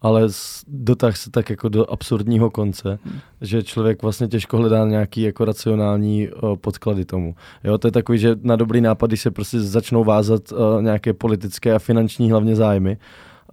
ale 0.02 0.28
dotah 0.68 1.18
se 1.18 1.32
tak 1.32 1.50
jako 1.50 1.70
do 1.70 1.92
absurdního 1.92 2.50
konce, 2.50 3.00
hmm. 3.06 3.20
že 3.42 3.63
člověk 3.63 4.02
vlastně 4.02 4.28
těžko 4.28 4.58
hledá 4.58 4.88
nějaký 4.88 5.22
jako 5.22 5.46
racionální 5.46 6.30
uh, 6.30 6.56
podklady 6.56 7.06
tomu. 7.06 7.36
Jo, 7.63 7.78
to 7.78 7.88
je 7.88 7.92
takový, 7.92 8.18
že 8.18 8.36
na 8.42 8.56
dobrý 8.56 8.82
nápad, 8.82 9.08
když 9.08 9.22
se 9.22 9.32
prostě 9.32 9.62
začnou 9.62 10.04
vázat 10.04 10.52
uh, 10.52 10.82
nějaké 10.82 11.13
politické 11.13 11.74
a 11.76 11.80
finanční 11.80 12.32
hlavně 12.32 12.56
zájmy, 12.56 12.98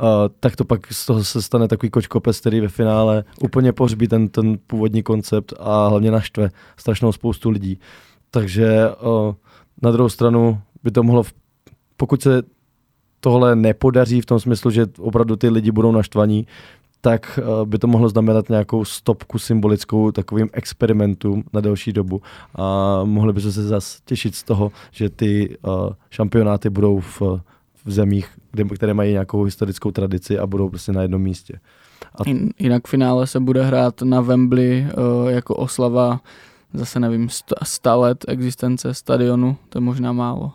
uh, 0.00 0.06
tak 0.40 0.56
to 0.56 0.64
pak 0.64 0.92
z 0.92 1.06
toho 1.06 1.24
se 1.24 1.42
stane 1.42 1.68
takový 1.68 1.90
kočkopes, 1.90 2.40
který 2.40 2.60
ve 2.60 2.68
finále 2.68 3.24
úplně 3.42 3.72
pohřbí 3.72 4.08
ten, 4.08 4.28
ten 4.28 4.58
původní 4.66 5.02
koncept 5.02 5.52
a 5.60 5.88
hlavně 5.88 6.10
naštve 6.10 6.50
strašnou 6.76 7.12
spoustu 7.12 7.50
lidí. 7.50 7.78
Takže 8.30 8.88
uh, 8.90 9.34
na 9.82 9.90
druhou 9.90 10.08
stranu 10.08 10.60
by 10.82 10.90
to 10.90 11.02
mohlo, 11.02 11.22
pokud 11.96 12.22
se 12.22 12.42
tohle 13.20 13.56
nepodaří 13.56 14.20
v 14.20 14.26
tom 14.26 14.40
smyslu, 14.40 14.70
že 14.70 14.86
opravdu 14.98 15.36
ty 15.36 15.48
lidi 15.48 15.70
budou 15.70 15.92
naštvaní, 15.92 16.46
tak 17.00 17.38
eh, 17.42 17.66
by 17.66 17.78
to 17.78 17.86
mohlo 17.86 18.08
znamenat 18.08 18.48
nějakou 18.48 18.84
stopku 18.84 19.38
symbolickou 19.38 20.12
takovým 20.12 20.48
experimentům 20.52 21.44
na 21.52 21.60
delší 21.60 21.92
dobu 21.92 22.22
a 22.54 23.00
mohli 23.04 23.32
by 23.32 23.40
se 23.40 23.50
zase 23.50 23.98
těšit 24.04 24.34
z 24.34 24.42
toho, 24.42 24.72
že 24.90 25.08
ty 25.08 25.56
uh, 25.62 25.92
šampionáty 26.10 26.70
budou 26.70 27.00
v, 27.00 27.20
v 27.84 27.92
zemích, 27.92 28.28
kde, 28.52 28.64
které 28.64 28.94
mají 28.94 29.12
nějakou 29.12 29.42
historickou 29.42 29.90
tradici 29.90 30.38
a 30.38 30.46
budou 30.46 30.68
prostě 30.68 30.92
na 30.92 31.02
jednom 31.02 31.22
místě. 31.22 31.60
A... 32.14 32.22
Jinak 32.58 32.88
finále 32.88 33.26
se 33.26 33.40
bude 33.40 33.62
hrát 33.62 34.02
na 34.02 34.20
Wembley 34.20 34.86
uh, 34.86 35.30
jako 35.30 35.56
oslava 35.56 36.20
zase 36.74 37.00
nevím, 37.00 37.28
sta 37.62 37.94
let 37.96 38.24
existence 38.28 38.94
stadionu, 38.94 39.56
to 39.68 39.78
je 39.78 39.82
možná 39.82 40.12
málo. 40.12 40.52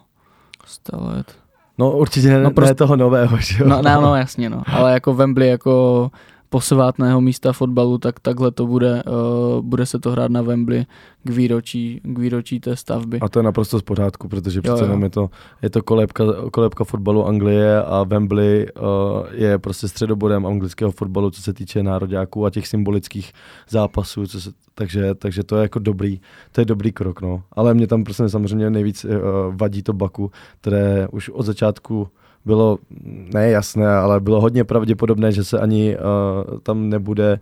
100 0.65 1.03
let. 1.03 1.37
No 1.77 1.91
určitě 1.91 2.27
ne, 2.27 2.39
no, 2.43 2.51
prostě, 2.51 2.71
ne 2.71 2.75
toho 2.75 2.95
nového, 2.95 3.37
že 3.37 3.63
jo? 3.63 3.69
No, 3.69 3.81
no, 3.81 4.01
no 4.01 4.15
jasně, 4.15 4.49
no. 4.49 4.63
Ale 4.67 4.93
jako 4.93 5.13
Wembley 5.13 5.49
jako 5.49 6.09
posvátného 6.55 7.21
místa 7.21 7.53
fotbalu, 7.53 7.97
tak 7.97 8.19
takhle 8.19 8.51
to 8.51 8.65
bude, 8.65 9.03
uh, 9.03 9.61
bude 9.61 9.85
se 9.85 9.99
to 9.99 10.11
hrát 10.11 10.31
na 10.31 10.41
Wembley 10.41 10.85
k 11.23 11.29
výročí, 11.29 12.01
k 12.03 12.19
výročí 12.19 12.59
té 12.59 12.75
stavby. 12.75 13.19
A 13.19 13.29
to 13.29 13.39
je 13.39 13.43
naprosto 13.43 13.79
z 13.79 13.81
pořádku, 13.81 14.27
protože 14.27 14.61
přece 14.61 14.83
jenom 14.83 15.03
je 15.03 15.09
to, 15.09 15.29
je 15.61 15.69
to 15.69 15.83
kolébka, 15.83 16.23
kolébka 16.51 16.83
fotbalu 16.83 17.27
Anglie 17.27 17.83
a 17.83 18.03
Wembley 18.03 18.65
uh, 18.65 18.87
je 19.31 19.57
prostě 19.57 19.87
středobodem 19.87 20.45
anglického 20.45 20.91
fotbalu, 20.91 21.31
co 21.31 21.41
se 21.41 21.53
týče 21.53 21.83
nároďáků 21.83 22.45
a 22.45 22.49
těch 22.49 22.67
symbolických 22.67 23.31
zápasů, 23.69 24.27
co 24.27 24.41
se, 24.41 24.51
takže, 24.75 25.15
takže 25.15 25.43
to 25.43 25.55
je 25.55 25.61
jako 25.61 25.79
dobrý, 25.79 26.21
to 26.51 26.61
je 26.61 26.65
dobrý 26.65 26.91
krok, 26.91 27.21
no. 27.21 27.43
Ale 27.51 27.73
mě 27.73 27.87
tam 27.87 28.03
prostě 28.03 28.29
samozřejmě 28.29 28.69
nejvíc 28.69 29.05
uh, 29.05 29.11
vadí 29.55 29.83
to 29.83 29.93
Baku, 29.93 30.31
které 30.61 31.07
už 31.11 31.29
od 31.29 31.43
začátku 31.43 32.07
bylo 32.45 32.77
nejasné, 33.33 33.95
ale 33.95 34.19
bylo 34.19 34.41
hodně 34.41 34.63
pravděpodobné, 34.63 35.31
že 35.31 35.43
se 35.43 35.59
ani 35.59 35.97
uh, 35.97 36.59
tam 36.59 36.89
nebude 36.89 37.39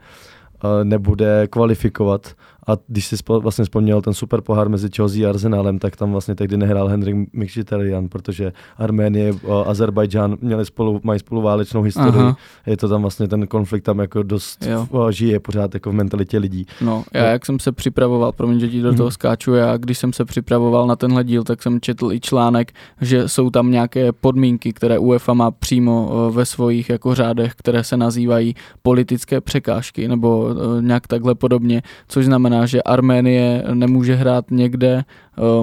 uh, 0.63 0.83
nebude 0.83 1.47
kvalifikovat 1.47 2.33
A 2.67 2.71
když 2.87 3.07
si 3.07 3.17
spo, 3.17 3.39
vlastně 3.39 3.63
vzpomněl 3.63 4.01
ten 4.01 4.13
super 4.13 4.41
pohár 4.41 4.69
mezi 4.69 4.89
Chelsea 4.95 5.27
a 5.27 5.29
Arsenalem, 5.29 5.79
tak 5.79 5.95
tam 5.95 6.11
vlastně 6.11 6.35
tehdy 6.35 6.57
nehrál 6.57 6.87
Henrik 6.87 7.15
Mkhitaryan, 7.33 8.09
protože 8.09 8.53
Arménie 8.77 9.33
a 9.51 9.61
Azerbajdžán 9.61 10.37
měli 10.41 10.65
spolu, 10.65 10.99
mají 11.03 11.19
spolu 11.19 11.41
válečnou 11.41 11.81
historii. 11.81 12.21
Aha. 12.21 12.37
Je 12.65 12.77
to 12.77 12.89
tam 12.89 13.01
vlastně 13.01 13.27
ten 13.27 13.47
konflikt 13.47 13.83
tam 13.83 13.99
jako 13.99 14.23
dost 14.23 14.65
jo. 14.65 15.11
žije 15.11 15.39
pořád 15.39 15.73
jako 15.73 15.91
v 15.91 15.93
mentalitě 15.93 16.37
lidí. 16.37 16.65
No, 16.81 17.03
já 17.13 17.25
jak 17.25 17.45
jsem 17.45 17.59
se 17.59 17.71
připravoval, 17.71 18.31
promiň, 18.31 18.59
že 18.59 18.69
ti 18.69 18.81
do 18.81 18.93
toho 18.93 19.07
hmm. 19.07 19.11
skáču, 19.11 19.53
já 19.53 19.77
když 19.77 19.97
jsem 19.97 20.13
se 20.13 20.25
připravoval 20.25 20.87
na 20.87 20.95
tenhle 20.95 21.23
díl, 21.23 21.43
tak 21.43 21.63
jsem 21.63 21.81
četl 21.81 22.11
i 22.11 22.19
článek, 22.19 22.71
že 23.01 23.29
jsou 23.29 23.49
tam 23.49 23.71
nějaké 23.71 24.11
podmínky, 24.11 24.73
které 24.73 24.99
UEFA 24.99 25.33
má 25.33 25.51
přímo 25.51 26.11
ve 26.31 26.45
svých 26.45 26.89
jako 26.89 27.15
řádech, 27.15 27.53
které 27.55 27.83
se 27.83 27.97
nazývají 27.97 28.55
politické 28.81 29.41
překážky 29.41 30.07
nebo 30.07 30.49
nějak 30.81 31.07
takhle 31.07 31.35
podobně, 31.35 31.81
což 32.07 32.25
znamená, 32.25 32.52
že 32.65 32.83
Arménie 32.83 33.63
nemůže 33.73 34.15
hrát 34.15 34.51
někde, 34.51 35.03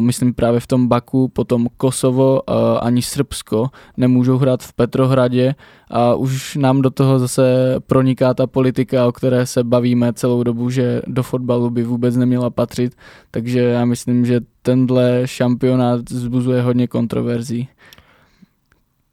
myslím 0.01 0.35
právě 0.35 0.61
v 0.61 0.67
tom 0.67 0.89
Baku, 0.89 1.29
potom 1.29 1.67
Kosovo 1.77 2.51
ani 2.85 3.03
Srbsko 3.03 3.69
nemůžou 3.97 4.39
hrát 4.39 4.63
v 4.63 4.73
Petrohradě 4.73 5.55
a 5.91 6.15
už 6.15 6.57
nám 6.57 6.83
do 6.83 6.91
toho 6.91 7.19
zase 7.19 7.75
proniká 7.87 8.35
ta 8.35 8.47
politika, 8.47 9.07
o 9.07 9.13
které 9.13 9.47
se 9.47 9.65
bavíme 9.65 10.13
celou 10.13 10.43
dobu, 10.43 10.71
že 10.71 11.03
do 11.07 11.23
fotbalu 11.23 11.71
by 11.71 11.83
vůbec 11.83 12.17
neměla 12.17 12.51
patřit, 12.51 12.95
takže 13.31 13.61
já 13.61 13.85
myslím, 13.85 14.27
že 14.27 14.41
tenhle 14.63 15.23
šampionát 15.25 16.01
zbuzuje 16.11 16.63
hodně 16.63 16.87
kontroverzí. 16.87 17.69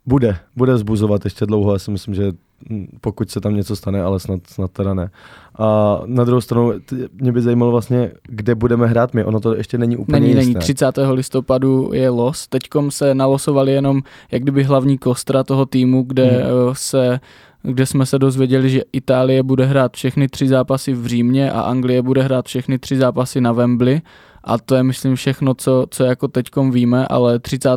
Bude, 0.05 0.37
bude 0.55 0.77
zbuzovat 0.77 1.25
ještě 1.25 1.45
dlouho, 1.45 1.73
já 1.73 1.79
si 1.79 1.91
myslím, 1.91 2.13
že 2.13 2.31
pokud 3.01 3.31
se 3.31 3.41
tam 3.41 3.55
něco 3.55 3.75
stane, 3.75 4.03
ale 4.03 4.19
snad, 4.19 4.39
snad 4.47 4.71
teda 4.71 4.93
ne. 4.93 5.09
A 5.59 5.99
na 6.05 6.23
druhou 6.23 6.41
stranu, 6.41 6.73
mě 7.13 7.31
by 7.31 7.41
zajímalo 7.41 7.71
vlastně, 7.71 8.11
kde 8.23 8.55
budeme 8.55 8.87
hrát 8.87 9.13
my. 9.13 9.23
Ono 9.23 9.39
to 9.39 9.55
ještě 9.55 9.77
není 9.77 9.97
úplně 9.97 10.19
Není, 10.19 10.33
jisté. 10.33 10.45
není. 10.45 10.55
30. 10.55 10.97
listopadu 11.11 11.89
je 11.93 12.09
los. 12.09 12.47
Teďkom 12.47 12.91
se 12.91 13.15
nalosovali 13.15 13.71
jenom 13.71 14.01
jak 14.31 14.41
kdyby 14.41 14.63
hlavní 14.63 14.97
kostra 14.97 15.43
toho 15.43 15.65
týmu, 15.65 16.03
kde 16.03 16.25
hmm. 16.25 16.43
se 16.73 17.19
kde 17.63 17.85
jsme 17.85 18.05
se 18.05 18.19
dozvěděli, 18.19 18.69
že 18.69 18.81
Itálie 18.93 19.43
bude 19.43 19.65
hrát 19.65 19.93
všechny 19.93 20.27
tři 20.27 20.47
zápasy 20.47 20.93
v 20.93 21.05
Římě 21.05 21.51
a 21.51 21.61
Anglie 21.61 22.01
bude 22.01 22.21
hrát 22.21 22.45
všechny 22.45 22.79
tři 22.79 22.97
zápasy 22.97 23.41
na 23.41 23.51
Wembley 23.51 24.01
a 24.47 24.57
to 24.57 24.75
je 24.75 24.83
myslím 24.83 25.15
všechno, 25.15 25.53
co, 25.53 25.85
co 25.89 26.03
jako 26.03 26.27
teďkom 26.27 26.71
víme, 26.71 27.07
ale 27.07 27.39
30. 27.39 27.69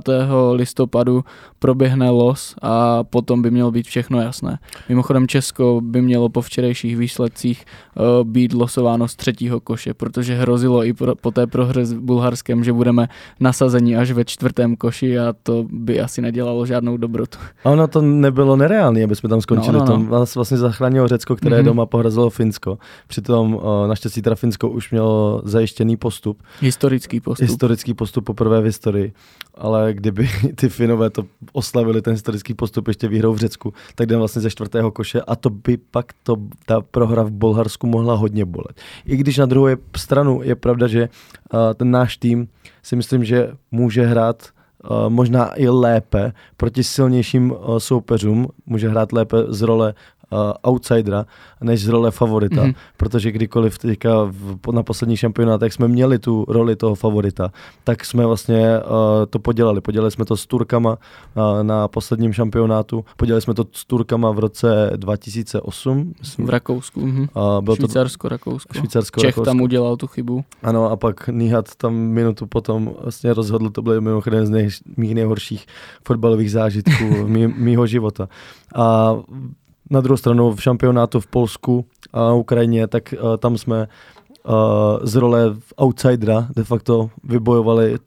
listopadu 0.53 1.25
proběhne 1.59 2.11
los 2.11 2.55
a 2.63 3.05
potom 3.05 3.43
by 3.43 3.51
mělo 3.51 3.71
být 3.71 3.87
všechno 3.87 4.21
jasné. 4.23 4.59
Mimochodem 4.89 5.29
Česko 5.29 5.81
by 5.85 6.03
mělo 6.03 6.29
po 6.29 6.41
včerejších 6.43 6.97
výsledcích 6.97 7.65
uh, 7.95 8.29
být 8.29 8.53
losováno 8.53 9.09
z 9.09 9.17
třetího 9.17 9.61
koše, 9.61 9.95
protože 9.95 10.35
hrozilo 10.35 10.85
i 10.85 10.93
pro, 10.93 11.15
po 11.15 11.31
té 11.31 11.47
prohře 11.47 11.85
s 11.85 11.93
Bulharskem, 11.93 12.65
že 12.65 12.73
budeme 12.73 13.09
nasazeni 13.41 13.97
až 13.97 14.11
ve 14.13 14.25
čtvrtém 14.25 14.77
koši 14.77 15.19
a 15.19 15.35
to 15.43 15.65
by 15.71 16.01
asi 16.01 16.23
nedělalo 16.23 16.67
žádnou 16.67 16.97
dobrotu. 16.97 17.39
A 17.65 17.71
ono 17.71 17.89
to 17.89 18.03
nebylo 18.03 18.57
nereálné, 18.57 19.05
aby 19.05 19.17
jsme 19.17 19.29
tam 19.29 19.41
skončili. 19.41 19.73
No, 19.73 19.85
no, 19.85 19.87
no. 19.87 19.93
Tam 19.93 20.25
vlastně 20.37 20.57
zachránilo 20.57 21.09
Řecko, 21.09 21.37
které 21.37 21.61
mm-hmm. 21.61 21.65
doma 21.65 21.87
pohrazilo 21.87 22.31
Finsko. 22.31 22.79
Přitom 23.07 23.55
uh, 23.55 23.63
naštěstí 23.87 24.23
teda 24.23 24.37
Finsko 24.37 24.69
už 24.69 24.91
mělo 24.91 25.43
zajištěný 25.45 25.97
postup. 25.97 26.43
Historický 26.61 27.21
postup. 27.21 27.49
Historický 27.49 27.95
postup 27.95 28.25
poprvé 28.25 28.61
v 28.61 28.65
historii. 28.65 29.13
Ale 29.55 29.95
kdyby 29.95 30.29
ty 30.55 30.69
Finové 30.69 31.11
to 31.11 31.27
oslavili 31.53 32.03
ten 32.03 32.13
historický 32.13 32.55
postup 32.55 32.89
ještě 32.89 33.09
výhrou 33.09 33.33
v 33.33 33.39
Řecku, 33.39 33.75
tak 33.95 34.07
jdeme 34.07 34.19
vlastně 34.19 34.43
ze 34.43 34.51
čtvrtého 34.51 34.91
koše 34.91 35.21
a 35.21 35.37
to 35.37 35.51
by 35.51 35.77
pak 35.77 36.13
to, 36.23 36.37
ta 36.67 36.81
prohra 36.81 37.23
v 37.23 37.31
Bulharsku 37.31 37.87
mohla 37.87 38.15
hodně 38.15 38.45
bolet. 38.45 38.81
I 39.07 39.17
když 39.17 39.39
na 39.39 39.47
druhou 39.47 39.69
stranu 39.97 40.41
je 40.43 40.55
pravda, 40.55 40.87
že 40.87 41.09
uh, 41.09 41.61
ten 41.75 41.91
náš 41.91 42.17
tým 42.17 42.49
si 42.83 42.97
myslím, 42.97 43.25
že 43.25 43.53
může 43.71 44.07
hrát 44.07 44.49
Uh, 44.91 45.11
možná 45.11 45.61
i 45.61 45.69
lépe 45.69 46.33
proti 46.57 46.85
silnějším 46.85 47.51
uh, 47.51 47.79
soupeřům, 47.79 48.49
může 48.67 48.89
hrát 48.89 49.13
lépe 49.13 49.37
z 49.49 49.63
role 49.63 49.95
outsidera 50.63 51.27
než 51.61 51.85
z 51.85 51.89
role 51.89 52.11
favorita, 52.11 52.65
mm-hmm. 52.65 52.75
protože 52.97 53.33
kdykoliv 53.33 53.79
teďka 53.79 54.11
v, 54.25 54.59
na 54.73 54.83
posledních 54.83 55.19
šampionátech 55.19 55.73
jsme 55.73 55.89
měli 55.89 56.19
tu 56.19 56.45
roli 56.49 56.77
toho 56.77 56.95
favorita, 56.95 57.53
tak 57.85 58.05
jsme 58.05 58.27
vlastně 58.27 58.79
uh, 58.79 59.27
to 59.31 59.39
podělali. 59.39 59.81
Podělali 59.81 60.11
jsme 60.11 60.25
to 60.25 60.37
s 60.37 60.47
Turkama 60.47 60.91
uh, 60.91 61.63
na 61.63 61.89
posledním 61.89 62.33
šampionátu, 62.33 63.05
podělali 63.17 63.43
jsme 63.43 63.55
to 63.55 63.65
s 63.73 63.85
Turkama 63.85 64.31
v 64.31 64.39
roce 64.39 64.91
2008. 64.97 66.15
Myslím. 66.21 66.47
V 66.47 66.51
Rakousku. 66.51 67.01
Mm-hmm. 67.01 67.29
Uh, 67.57 67.65
byl 67.65 67.77
Švýcarsko, 67.77 68.29
to, 68.29 68.33
Rakousko. 68.33 68.75
Švýcarsko, 68.75 69.21
Čech 69.21 69.29
Rakousko. 69.29 69.45
tam 69.45 69.61
udělal 69.61 69.97
tu 69.97 70.07
chybu. 70.07 70.45
Ano 70.63 70.91
a 70.91 70.97
pak 70.97 71.29
Níhat 71.29 71.75
tam 71.77 71.95
minutu 71.95 72.47
potom 72.47 72.95
vlastně 73.03 73.35
rozhodl, 73.35 73.71
to 73.71 73.83
byl 73.83 74.01
mimochodem 74.01 74.47
z 74.47 74.51
nej, 74.51 74.69
mých 74.97 75.15
nejhorších 75.15 75.67
fotbalových 76.07 76.51
zážitků 76.51 77.05
mý, 77.27 77.47
mýho 77.47 77.87
života. 77.87 78.29
A 78.75 79.17
na 79.91 80.01
druhou 80.01 80.17
stranu 80.17 80.55
v 80.55 80.63
šampionátu 80.63 81.21
v 81.21 81.27
Polsku 81.27 81.85
a 82.13 82.33
Ukrajině, 82.33 82.87
tak 82.87 83.15
uh, 83.23 83.37
tam 83.37 83.59
jsme 83.59 83.89
uh, 84.47 84.55
z 85.03 85.15
role 85.15 85.57
outsidera 85.83 86.49
de 86.57 86.65
facto 86.65 87.11
vybojovali 87.25 87.99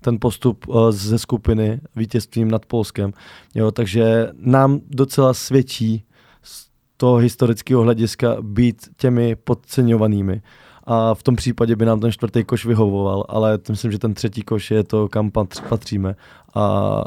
ten 0.00 0.18
postup 0.20 0.68
uh, 0.68 0.90
ze 0.90 1.18
skupiny 1.18 1.80
vítězstvím 1.96 2.50
nad 2.50 2.66
Polskem. 2.66 3.12
Jo, 3.54 3.70
takže 3.70 4.30
nám 4.36 4.80
docela 4.90 5.34
svědčí 5.34 6.04
z 6.42 6.66
toho 6.96 7.16
historického 7.16 7.82
hlediska 7.82 8.36
být 8.40 8.88
těmi 8.96 9.36
podceňovanými. 9.36 10.42
A 10.84 11.14
v 11.14 11.22
tom 11.22 11.36
případě 11.36 11.76
by 11.76 11.84
nám 11.84 12.00
ten 12.00 12.12
čtvrtý 12.12 12.44
koš 12.44 12.66
vyhovoval, 12.66 13.24
ale 13.28 13.58
myslím, 13.70 13.92
že 13.92 13.98
ten 13.98 14.14
třetí 14.14 14.42
koš 14.42 14.70
je 14.70 14.84
to, 14.84 15.08
kam 15.08 15.30
patříme. 15.68 16.16
A 16.54 17.04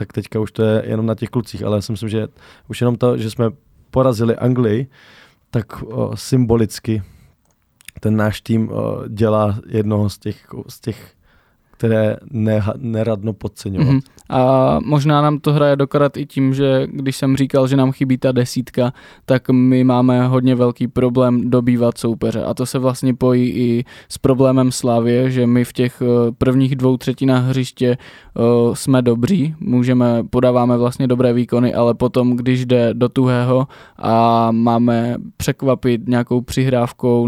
tak 0.00 0.12
teďka 0.12 0.40
už 0.40 0.52
to 0.52 0.62
je 0.62 0.82
jenom 0.86 1.06
na 1.06 1.14
těch 1.14 1.28
klucích, 1.28 1.62
ale 1.62 1.76
já 1.76 1.80
si 1.80 1.92
myslím, 1.92 2.08
že 2.08 2.28
už 2.68 2.80
jenom 2.80 2.96
to, 2.96 3.16
že 3.16 3.30
jsme 3.30 3.50
porazili 3.90 4.36
Anglii, 4.36 4.88
tak 5.50 5.82
o, 5.82 6.16
symbolicky 6.16 7.02
ten 8.00 8.16
náš 8.16 8.40
tým 8.40 8.72
o, 8.72 9.04
dělá 9.08 9.60
jednoho 9.66 10.08
z 10.08 10.18
těch, 10.18 10.46
z 10.68 10.80
těch 10.80 11.12
které 11.70 12.16
ne, 12.30 12.62
neradno 12.76 13.32
podceňovat. 13.32 13.88
Mm-hmm. 13.88 14.00
A 14.30 14.78
možná 14.84 15.22
nám 15.22 15.38
to 15.38 15.52
hraje 15.52 15.76
dokrát 15.76 16.16
i 16.16 16.26
tím, 16.26 16.54
že 16.54 16.86
když 16.92 17.16
jsem 17.16 17.36
říkal, 17.36 17.66
že 17.66 17.76
nám 17.76 17.92
chybí 17.92 18.18
ta 18.18 18.32
desítka, 18.32 18.92
tak 19.24 19.50
my 19.50 19.84
máme 19.84 20.26
hodně 20.26 20.54
velký 20.54 20.88
problém 20.88 21.50
dobývat 21.50 21.98
soupeře. 21.98 22.44
A 22.44 22.54
to 22.54 22.66
se 22.66 22.78
vlastně 22.78 23.14
pojí 23.14 23.50
i 23.50 23.84
s 24.08 24.18
problémem 24.18 24.72
Slavě, 24.72 25.30
že 25.30 25.46
my 25.46 25.64
v 25.64 25.72
těch 25.72 26.02
eh, 26.02 26.32
prvních 26.38 26.76
dvou 26.76 26.96
třetinách 26.96 27.44
hřiště 27.44 27.96
uh, 28.34 28.74
jsme 28.74 29.02
dobří, 29.02 29.54
můžeme, 29.60 30.22
podáváme 30.30 30.76
vlastně 30.76 31.06
dobré 31.06 31.32
výkony, 31.32 31.74
ale 31.74 31.94
potom, 31.94 32.36
když 32.36 32.66
jde 32.66 32.94
do 32.94 33.08
tuhého 33.08 33.66
a 33.98 34.48
máme 34.52 35.16
překvapit 35.36 36.08
nějakou 36.08 36.40
přihrávkou, 36.40 37.26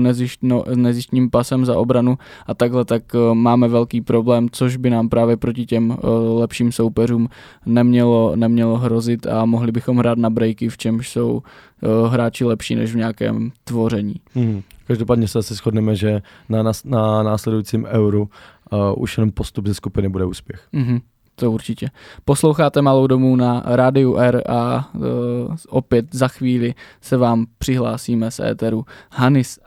nezištním 0.75 1.31
pasem 1.31 1.65
za 1.65 1.77
obranu 1.79 2.19
a 2.47 2.55
takhle, 2.55 2.85
tak 2.85 3.03
uh, 3.15 3.35
máme 3.35 3.69
velký 3.69 4.01
problém, 4.01 4.49
což 4.53 4.77
by 4.77 4.91
nám 4.91 5.09
právě 5.09 5.37
proti 5.37 5.67
těm 5.67 5.97
lepším 6.39 6.73
soupeřům 6.73 6.92
nemělo, 7.67 8.37
nemělo 8.37 8.79
hrozit 8.79 9.27
a 9.27 9.45
mohli 9.45 9.73
bychom 9.73 9.99
hrát 9.99 10.19
na 10.19 10.31
breaky, 10.31 10.69
v 10.69 10.79
čemž 10.79 11.11
jsou 11.11 11.33
uh, 11.33 12.13
hráči 12.13 12.45
lepší 12.45 12.75
než 12.75 12.93
v 12.93 12.97
nějakém 12.97 13.53
tvoření. 13.65 14.15
Hmm. 14.35 14.63
Každopádně 14.87 15.29
se 15.29 15.39
asi 15.39 15.55
shodneme, 15.55 15.97
že 15.97 16.23
na, 16.49 16.63
na, 16.63 16.73
na 16.85 17.23
následujícím 17.23 17.85
euru 17.85 18.23
uh, 18.23 18.79
už 18.97 19.19
jenom 19.19 19.31
postup 19.31 19.67
ze 19.67 19.75
skupiny 19.75 20.09
bude 20.09 20.25
úspěch. 20.25 20.69
Mm-hmm. 20.75 21.01
To 21.35 21.51
určitě. 21.51 21.91
Posloucháte 22.25 22.83
Malou 22.83 23.07
domů 23.07 23.37
na 23.37 23.63
Rádiu 23.67 24.17
R 24.17 24.43
a 24.49 24.91
uh, 24.95 25.03
opět 25.69 26.07
za 26.15 26.29
chvíli 26.29 26.75
se 27.01 27.17
vám 27.17 27.47
přihlásíme 27.59 28.31
z 28.31 28.41
éteru 28.41 28.85
Hanis 29.13 29.59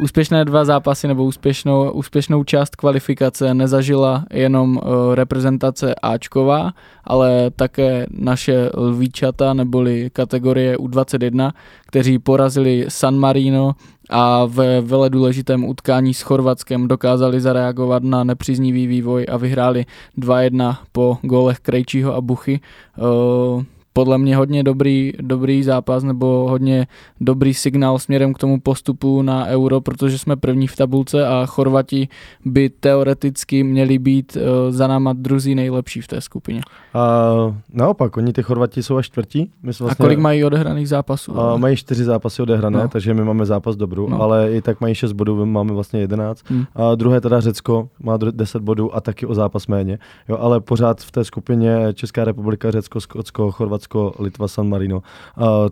úspěšné 0.00 0.44
dva 0.44 0.64
zápasy 0.64 1.08
nebo 1.08 1.24
úspěšnou, 1.24 1.90
úspěšnou 1.90 2.44
část 2.44 2.76
kvalifikace 2.76 3.54
nezažila 3.54 4.24
jenom 4.32 4.76
uh, 4.76 5.14
reprezentace 5.14 5.94
Ačková, 5.94 6.72
ale 7.04 7.50
také 7.50 8.06
naše 8.10 8.70
lvíčata 8.74 9.54
neboli 9.54 10.10
kategorie 10.12 10.76
U21, 10.76 11.52
kteří 11.86 12.18
porazili 12.18 12.86
San 12.88 13.16
Marino 13.18 13.72
a 14.10 14.44
ve 14.44 14.80
vele 14.80 15.10
důležitém 15.10 15.64
utkání 15.64 16.14
s 16.14 16.22
Chorvatskem 16.22 16.88
dokázali 16.88 17.40
zareagovat 17.40 18.02
na 18.02 18.24
nepříznivý 18.24 18.86
vývoj 18.86 19.26
a 19.32 19.36
vyhráli 19.36 19.86
2-1 20.18 20.76
po 20.92 21.18
gólech 21.22 21.58
Krejčího 21.58 22.14
a 22.14 22.20
Buchy. 22.20 22.60
Uh, 22.98 23.62
podle 23.92 24.18
mě 24.18 24.36
hodně 24.36 24.62
dobrý, 24.62 25.12
dobrý 25.20 25.62
zápas 25.62 26.04
nebo 26.04 26.46
hodně 26.50 26.86
dobrý 27.20 27.54
signál 27.54 27.98
směrem 27.98 28.34
k 28.34 28.38
tomu 28.38 28.60
postupu 28.60 29.22
na 29.22 29.46
euro, 29.46 29.80
protože 29.80 30.18
jsme 30.18 30.36
první 30.36 30.66
v 30.66 30.76
tabulce 30.76 31.26
a 31.26 31.46
Chorvati 31.46 32.08
by 32.44 32.70
teoreticky 32.70 33.62
měli 33.62 33.98
být 33.98 34.36
uh, 34.36 34.42
za 34.70 34.86
náma 34.86 35.12
druzí 35.12 35.54
nejlepší 35.54 36.00
v 36.00 36.06
té 36.06 36.20
skupině. 36.20 36.60
A 36.94 37.30
naopak, 37.72 38.16
oni 38.16 38.32
ty 38.32 38.42
Chorvati 38.42 38.82
jsou 38.82 38.96
až 38.96 39.06
čtvrtí. 39.06 39.50
My 39.62 39.72
vlastně, 39.80 39.86
a 39.90 39.94
kolik 39.94 40.18
mají 40.18 40.44
odehraných 40.44 40.88
zápasů? 40.88 41.40
A 41.40 41.56
mají 41.56 41.76
čtyři 41.76 42.04
zápasy 42.04 42.42
odehrané, 42.42 42.78
no. 42.78 42.88
takže 42.88 43.14
my 43.14 43.24
máme 43.24 43.46
zápas 43.46 43.76
dobrou, 43.76 44.08
no. 44.08 44.22
ale 44.22 44.52
i 44.52 44.62
tak 44.62 44.80
mají 44.80 44.94
šest 44.94 45.12
bodů, 45.12 45.46
máme 45.46 45.72
vlastně 45.72 46.00
jedenáct. 46.00 46.50
Hmm. 46.50 46.64
A 46.74 46.94
druhé 46.94 47.20
teda 47.20 47.40
Řecko 47.40 47.88
má 48.02 48.16
deset 48.16 48.62
bodů 48.62 48.96
a 48.96 49.00
taky 49.00 49.26
o 49.26 49.34
zápas 49.34 49.66
méně. 49.66 49.98
Jo, 50.28 50.38
ale 50.40 50.60
pořád 50.60 51.00
v 51.00 51.10
té 51.10 51.24
skupině 51.24 51.78
Česká 51.94 52.24
republika, 52.24 52.70
Řecko, 52.70 53.00
Skotsko, 53.00 53.50
Chorvatsko, 53.50 53.81
Litva, 54.18 54.48
San 54.48 54.68
Marino, 54.68 55.02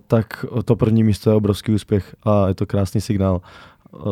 tak 0.07 0.45
to 0.65 0.77
první 0.77 1.05
místo 1.05 1.31
je 1.31 1.37
obrovský 1.37 1.73
úspěch 1.73 2.17
a 2.23 2.49
je 2.49 2.55
to 2.55 2.67
krásný 2.67 3.01
signál 3.01 3.41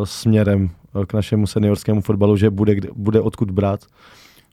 směrem 0.05 0.71
k 1.07 1.15
našemu 1.15 1.47
seniorskému 1.47 2.01
fotbalu, 2.01 2.37
že 2.37 2.51
bude, 2.51 2.77
bude 2.95 3.21
odkud 3.21 3.51
brát. 3.51 3.81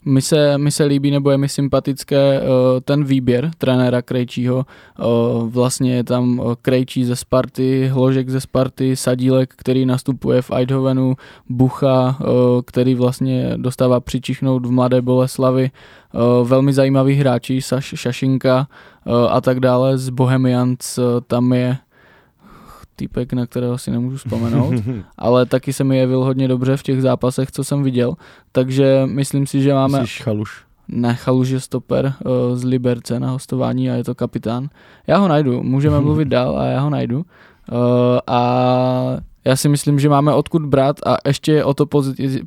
Mi 0.06 0.22
se, 0.22 0.58
mi 0.58 0.72
se 0.72 0.84
líbí, 0.84 1.12
nebo 1.12 1.32
je 1.32 1.38
mi 1.38 1.50
sympatické 1.50 2.42
uh, 2.42 2.48
ten 2.84 3.04
výběr 3.04 3.52
trenéra 3.58 4.02
Krejčího. 4.02 4.66
Uh, 5.00 5.50
vlastně 5.50 5.96
je 5.96 6.04
tam 6.04 6.42
Krejčí 6.62 7.06
ze 7.06 7.16
Sparty, 7.16 7.88
Hložek 7.88 8.30
ze 8.30 8.42
Sparty, 8.42 8.96
Sadílek, 8.96 9.54
který 9.58 9.86
nastupuje 9.86 10.42
v 10.42 10.52
Eidhovenu, 10.52 11.16
Bucha, 11.50 12.18
který 12.66 12.96
vlastně 12.96 13.54
dostává 13.58 14.00
přičichnout 14.00 14.66
v 14.66 14.72
Mladé 14.72 15.02
Boleslavi. 15.02 15.72
Velmi 16.44 16.74
zajímavý 16.74 17.14
hráči, 17.14 17.62
Saš, 17.62 17.94
Šašinka 17.98 18.68
a 19.30 19.42
tak 19.42 19.60
dále. 19.60 19.98
Z 19.98 20.10
Bohemians 20.10 21.00
tam 21.28 21.54
je 21.54 21.78
týpek, 22.96 23.34
na 23.34 23.46
kterého 23.46 23.78
si 23.78 23.92
nemůžu 23.92 24.18
vzpomenout, 24.18 24.74
ale 25.18 25.46
taky 25.46 25.74
se 25.74 25.84
mi 25.84 25.98
jevil 25.98 26.24
hodně 26.24 26.48
dobře 26.48 26.78
v 26.78 26.84
těch 26.84 27.02
zápasech, 27.02 27.52
co 27.52 27.64
jsem 27.64 27.84
viděl, 27.84 28.14
takže 28.52 29.02
myslím 29.06 29.48
si, 29.48 29.62
že 29.62 29.74
máme... 29.74 30.00
Myslíš 30.00 30.22
Chaluš? 30.22 30.66
Ne, 30.88 31.16
Chaluš 31.16 31.50
je 31.50 31.60
stoper 31.60 32.14
uh, 32.26 32.56
z 32.58 32.64
Liberce 32.64 33.20
na 33.20 33.32
hostování 33.32 33.92
a 33.92 33.94
je 33.94 34.04
to 34.04 34.16
kapitán. 34.16 34.70
Já 35.08 35.18
ho 35.18 35.28
najdu, 35.28 35.64
můžeme 35.64 36.00
mluvit 36.02 36.28
dál 36.28 36.60
a 36.60 36.66
já 36.66 36.80
ho 36.80 36.90
najdu. 36.90 37.18
Uh, 37.18 37.26
a 38.28 39.18
já 39.46 39.56
si 39.56 39.70
myslím, 39.70 40.00
že 40.00 40.10
máme 40.10 40.34
odkud 40.34 40.66
brát 40.66 41.00
a 41.06 41.18
ještě 41.28 41.52
je 41.52 41.64
o 41.64 41.74
to 41.74 41.86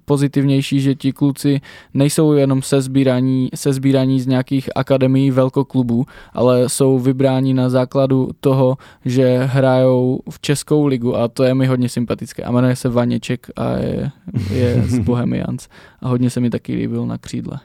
pozitivnější, 0.05 0.81
že 0.81 0.95
ti 0.95 1.13
kluci 1.13 1.61
nejsou 1.95 2.33
jenom 2.33 2.63
se 2.63 2.81
sbírání, 2.81 3.49
se 3.55 3.73
sbírání 3.73 4.21
z 4.21 4.27
nějakých 4.27 4.71
akademií 4.75 5.31
velkoklubů, 5.31 6.05
ale 6.33 6.69
jsou 6.69 6.99
vybráni 6.99 7.55
na 7.55 7.69
základu 7.69 8.31
toho, 8.41 8.77
že 9.05 9.39
hrajou 9.39 10.21
v 10.31 10.41
Českou 10.41 10.87
ligu 10.87 11.17
a 11.17 11.29
to 11.29 11.45
je 11.45 11.55
mi 11.55 11.67
hodně 11.67 11.89
sympatické. 11.89 12.43
A 12.43 12.51
jmenuje 12.51 12.77
se 12.77 12.89
Vaněček 12.89 13.47
a 13.57 13.73
je, 13.73 14.11
je 14.51 14.83
z 14.87 14.99
Bohemians 15.09 15.69
a 16.01 16.09
hodně 16.09 16.31
se 16.31 16.41
mi 16.41 16.51
taky 16.51 16.75
líbil 16.75 17.07
na 17.07 17.19
křídle. 17.19 17.61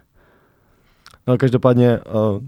No 1.27 1.37
každopádně 1.37 1.99
uh, 1.99 2.43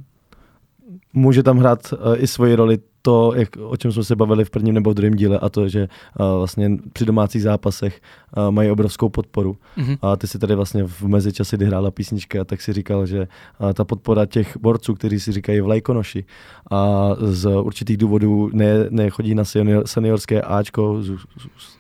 může 1.14 1.44
tam 1.44 1.58
hrát 1.58 1.94
uh, 1.94 2.16
i 2.18 2.28
svoji 2.28 2.56
roli 2.56 2.78
to, 3.06 3.34
jak, 3.36 3.50
o 3.62 3.78
čem 3.78 3.92
jsme 3.92 4.04
se 4.04 4.16
bavili 4.16 4.46
v 4.46 4.50
prvním 4.50 4.74
nebo 4.74 4.92
v 4.92 4.94
druhém 4.94 5.14
díle, 5.14 5.40
a 5.40 5.50
to, 5.50 5.70
že 5.70 5.88
uh, 6.20 6.26
vlastně 6.38 6.72
při 6.94 7.06
domácích 7.06 7.42
zápasech 7.42 8.02
uh, 8.38 8.52
mají 8.52 8.72
obrovskou 8.72 9.10
podporu. 9.10 9.58
Mm-hmm. 9.78 9.98
A 10.02 10.16
ty 10.16 10.28
si 10.28 10.40
tady 10.40 10.56
vlastně 10.56 10.84
v 10.84 11.02
mezičase, 11.02 11.58
kdy 11.58 11.66
hrála 11.66 11.92
písnička, 11.92 12.44
tak 12.44 12.62
si 12.62 12.74
říkal, 12.74 13.06
že 13.06 13.28
uh, 13.60 13.74
ta 13.74 13.86
podpora 13.86 14.26
těch 14.26 14.58
borců, 14.58 14.94
kteří 14.94 15.20
si 15.20 15.32
říkají 15.32 15.62
vlajkonoši 15.62 16.26
a 16.72 17.10
z 17.20 17.46
určitých 17.62 17.98
důvodů 17.98 18.50
ne, 18.54 18.90
nechodí 18.90 19.36
na 19.36 19.44
senior, 19.44 19.88
seniorské 19.88 20.42
Ačko 20.42 21.02
z, 21.02 21.06
z, 21.06 21.12
z, 21.14 21.78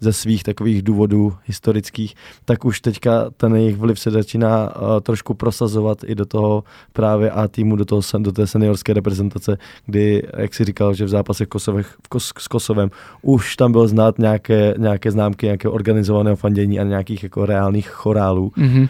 ze 0.00 0.12
svých 0.12 0.42
takových 0.42 0.82
důvodů 0.82 1.34
historických, 1.44 2.14
tak 2.44 2.64
už 2.64 2.80
teďka 2.80 3.30
ten 3.36 3.56
jejich 3.56 3.76
vliv 3.76 4.00
se 4.00 4.10
začíná 4.10 4.76
uh, 4.76 5.00
trošku 5.00 5.34
prosazovat 5.34 5.98
i 6.04 6.14
do 6.14 6.26
toho 6.26 6.64
právě 6.92 7.30
A 7.30 7.48
týmu, 7.48 7.76
do, 7.76 7.84
toho, 7.84 8.02
do 8.18 8.32
té 8.32 8.46
seniorské 8.46 8.92
reprezentace, 8.92 9.58
kdy 9.86 10.22
jak 10.36 10.54
si 10.54 10.64
říkal, 10.64 10.94
že 10.94 11.04
v 11.04 11.08
zápasech 11.08 11.48
Kosovech, 11.48 11.96
v 12.04 12.08
Kos, 12.08 12.32
s 12.38 12.48
Kosovem 12.48 12.90
už 13.22 13.56
tam 13.56 13.72
bylo 13.72 13.88
znát 13.88 14.18
nějaké, 14.18 14.74
nějaké 14.78 15.10
známky 15.10 15.46
nějakého 15.46 15.74
organizovaného 15.74 16.36
fandění 16.36 16.80
a 16.80 16.84
nějakých 16.84 17.22
jako 17.22 17.46
reálných 17.46 17.88
chorálů. 17.88 18.52
Mm-hmm. 18.56 18.88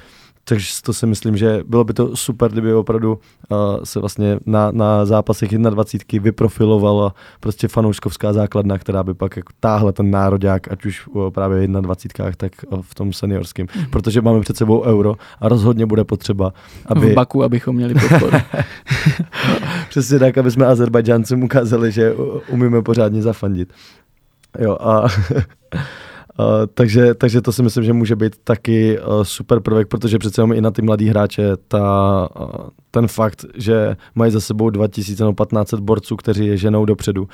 Takže 0.49 0.67
to 0.83 0.93
si 0.93 1.07
myslím, 1.07 1.37
že 1.37 1.61
bylo 1.67 1.85
by 1.85 1.93
to 1.93 2.17
super, 2.17 2.53
kdyby 2.53 2.75
opravdu 2.75 3.19
uh, 3.49 3.59
se 3.85 4.01
vlastně 4.01 4.39
na, 4.47 4.71
na 4.71 5.07
zápasech 5.07 5.59
21 5.59 6.23
vyprofilovala 6.23 7.15
prostě 7.41 7.69
fanouškovská 7.69 8.33
základna, 8.33 8.79
která 8.79 9.03
by 9.03 9.15
pak 9.15 9.37
jako 9.37 9.53
táhla 9.61 9.93
ten 9.93 10.11
nároďák, 10.11 10.73
ať 10.73 10.87
už 10.87 11.07
uh, 11.07 11.31
právě 11.31 11.69
21, 11.69 12.33
tak 12.37 12.53
uh, 12.67 12.83
v 12.83 12.95
tom 12.95 13.13
seniorském. 13.13 13.67
Mm-hmm. 13.67 13.91
Protože 13.91 14.21
máme 14.21 14.41
před 14.41 14.57
sebou 14.57 14.83
euro 14.83 15.17
a 15.41 15.49
rozhodně 15.49 15.87
bude 15.87 16.05
potřeba, 16.05 16.53
aby... 16.87 17.11
V 17.11 17.15
Baku, 17.15 17.43
abychom 17.43 17.77
měli 17.77 17.95
podporu. 17.95 18.37
Přesně 19.89 20.19
tak, 20.19 20.39
aby 20.39 20.51
jsme 20.51 20.67
Azerbajdžáncům 20.67 21.43
ukázali, 21.43 21.93
že 21.93 22.15
umíme 22.49 22.83
pořádně 22.83 23.23
zafandit. 23.23 23.73
Jo 24.59 24.77
a 24.81 25.07
takže, 26.75 27.15
takže 27.15 27.41
to 27.41 27.53
si 27.53 27.63
myslím, 27.63 27.85
že 27.85 27.93
může 27.93 28.17
být 28.17 28.37
taky 28.45 29.01
uh, 29.01 29.23
super 29.23 29.61
prvek, 29.61 29.89
protože 29.89 30.19
přece 30.19 30.41
jenom 30.41 30.53
i 30.53 30.61
na 30.61 30.71
ty 30.71 30.83
mladý 30.83 31.09
hráče 31.09 31.53
ta, 31.69 32.29
uh, 32.41 32.69
ten 32.91 33.09
fakt, 33.09 33.45
že 33.55 33.97
mají 34.15 34.33
za 34.33 34.41
sebou 34.41 34.71
2000 34.71 35.25
nebo 35.25 35.45
1500 35.45 35.81
borců, 35.81 36.17
kteří 36.17 36.47
je 36.47 36.57
ženou 36.57 36.85
dopředu, 36.85 37.23
uh, 37.23 37.29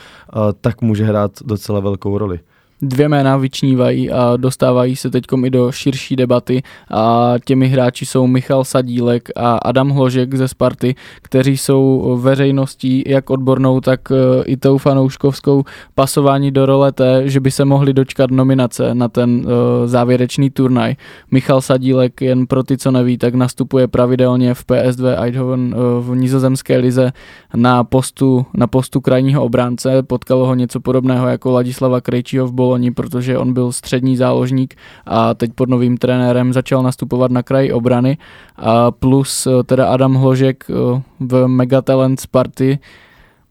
tak 0.61 0.83
může 0.83 1.05
hrát 1.05 1.33
docela 1.45 1.81
velkou 1.81 2.19
roli 2.19 2.41
dvě 2.83 3.09
jména 3.09 3.37
vyčnívají 3.37 4.11
a 4.11 4.37
dostávají 4.37 4.97
se 4.97 5.11
teď 5.11 5.25
i 5.45 5.51
do 5.51 5.73
širší 5.73 6.17
debaty 6.17 6.63
a 6.91 7.35
těmi 7.45 7.69
hráči 7.69 8.07
jsou 8.07 8.27
Michal 8.27 8.65
Sadílek 8.65 9.29
a 9.37 9.57
Adam 9.57 9.91
Hložek 9.91 10.35
ze 10.35 10.49
Sparty, 10.49 10.95
kteří 11.23 11.57
jsou 11.57 12.17
veřejností 12.23 13.05
jak 13.07 13.31
odbornou, 13.31 13.81
tak 13.81 14.01
e, 14.11 14.45
i 14.45 14.57
tou 14.57 14.79
fanouškovskou 14.79 15.65
pasování 15.95 16.51
do 16.51 16.67
role 16.67 16.93
té, 16.93 17.29
že 17.29 17.41
by 17.41 17.51
se 17.51 17.65
mohli 17.65 17.93
dočkat 17.93 18.31
nominace 18.31 18.95
na 18.95 19.09
ten 19.09 19.31
uh, 19.31 19.43
závěrečný 19.85 20.51
turnaj. 20.51 20.95
Michal 21.31 21.61
Sadílek, 21.61 22.21
jen 22.21 22.47
pro 22.47 22.63
ty, 22.63 22.79
co 22.79 22.91
neví, 22.91 23.19
tak 23.19 23.35
nastupuje 23.35 23.89
pravidelně 23.89 24.55
v 24.55 24.65
PS2 24.65 25.23
Eindhoven 25.23 25.75
uh, 25.75 26.05
v 26.05 26.17
nizozemské 26.17 26.79
lize 26.79 27.13
na 27.55 27.85
postu, 27.85 28.47
na 28.55 28.67
postu 28.67 29.01
krajního 29.01 29.45
obránce. 29.45 30.03
Potkalo 30.03 30.47
ho 30.47 30.55
něco 30.55 30.81
podobného 30.81 31.29
jako 31.29 31.51
Ladislava 31.51 32.01
Krejčího 32.01 32.47
v 32.47 32.53
Bolo 32.53 32.72
loni, 32.73 32.91
protože 32.91 33.39
on 33.39 33.53
byl 33.53 33.73
střední 33.73 34.17
záložník 34.17 34.75
a 35.07 35.35
teď 35.35 35.53
pod 35.53 35.69
novým 35.69 35.97
trenérem 35.97 36.53
začal 36.53 36.83
nastupovat 36.83 37.31
na 37.31 37.43
kraji 37.43 37.73
obrany. 37.73 38.19
A 38.57 38.91
plus 38.91 39.47
eh, 39.47 39.63
teda 39.63 39.93
Adam 39.93 40.15
Hložek 40.15 40.65
eh, 40.71 41.03
v 41.21 41.49
Megatalent 41.49 42.21
Sparty 42.21 42.79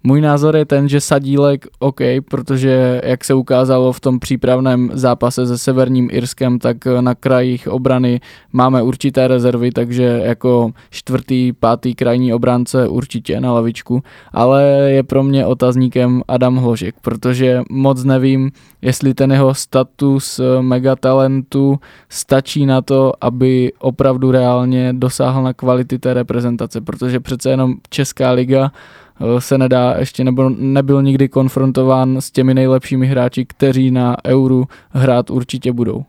můj 0.03 0.21
názor 0.21 0.55
je 0.55 0.65
ten, 0.65 0.89
že 0.89 1.01
Sadílek 1.01 1.67
OK, 1.79 1.99
protože 2.29 3.01
jak 3.03 3.23
se 3.23 3.33
ukázalo 3.33 3.93
v 3.93 3.99
tom 3.99 4.19
přípravném 4.19 4.89
zápase 4.93 5.47
se 5.47 5.57
Severním 5.57 6.09
Irskem, 6.11 6.59
tak 6.59 6.77
na 6.85 7.15
krajích 7.15 7.67
obrany 7.67 8.21
máme 8.53 8.81
určité 8.81 9.27
rezervy, 9.27 9.71
takže 9.71 10.21
jako 10.25 10.71
čtvrtý, 10.89 11.53
pátý 11.53 11.95
krajní 11.95 12.33
obránce 12.33 12.87
určitě 12.87 13.41
na 13.41 13.53
lavičku, 13.53 14.03
ale 14.33 14.63
je 14.87 15.03
pro 15.03 15.23
mě 15.23 15.45
otazníkem 15.45 16.21
Adam 16.27 16.57
Hložek, 16.57 16.95
protože 17.01 17.61
moc 17.69 18.03
nevím, 18.03 18.51
jestli 18.81 19.13
ten 19.13 19.31
jeho 19.31 19.53
status 19.53 20.41
megatalentu 20.61 21.79
stačí 22.09 22.65
na 22.65 22.81
to, 22.81 23.13
aby 23.21 23.73
opravdu 23.79 24.31
reálně 24.31 24.93
dosáhl 24.93 25.43
na 25.43 25.53
kvality 25.53 25.99
té 25.99 26.13
reprezentace, 26.13 26.81
protože 26.81 27.19
přece 27.19 27.49
jenom 27.49 27.73
Česká 27.89 28.31
liga 28.31 28.71
Eh, 28.71 29.00
se 29.39 29.58
nedá 29.58 29.95
ještě 30.00 30.24
nebo 30.24 30.50
nebyl 30.50 31.04
nikdy 31.04 31.30
konfrontován 31.30 32.17
s 32.17 32.32
těmi 32.32 32.54
nejlepšími 32.54 33.08
hráči, 33.08 33.45
kteří 33.45 33.91
na 33.91 34.17
euru 34.26 34.65
hrát 34.89 35.30
určitě 35.30 35.74
budou. 35.74 36.06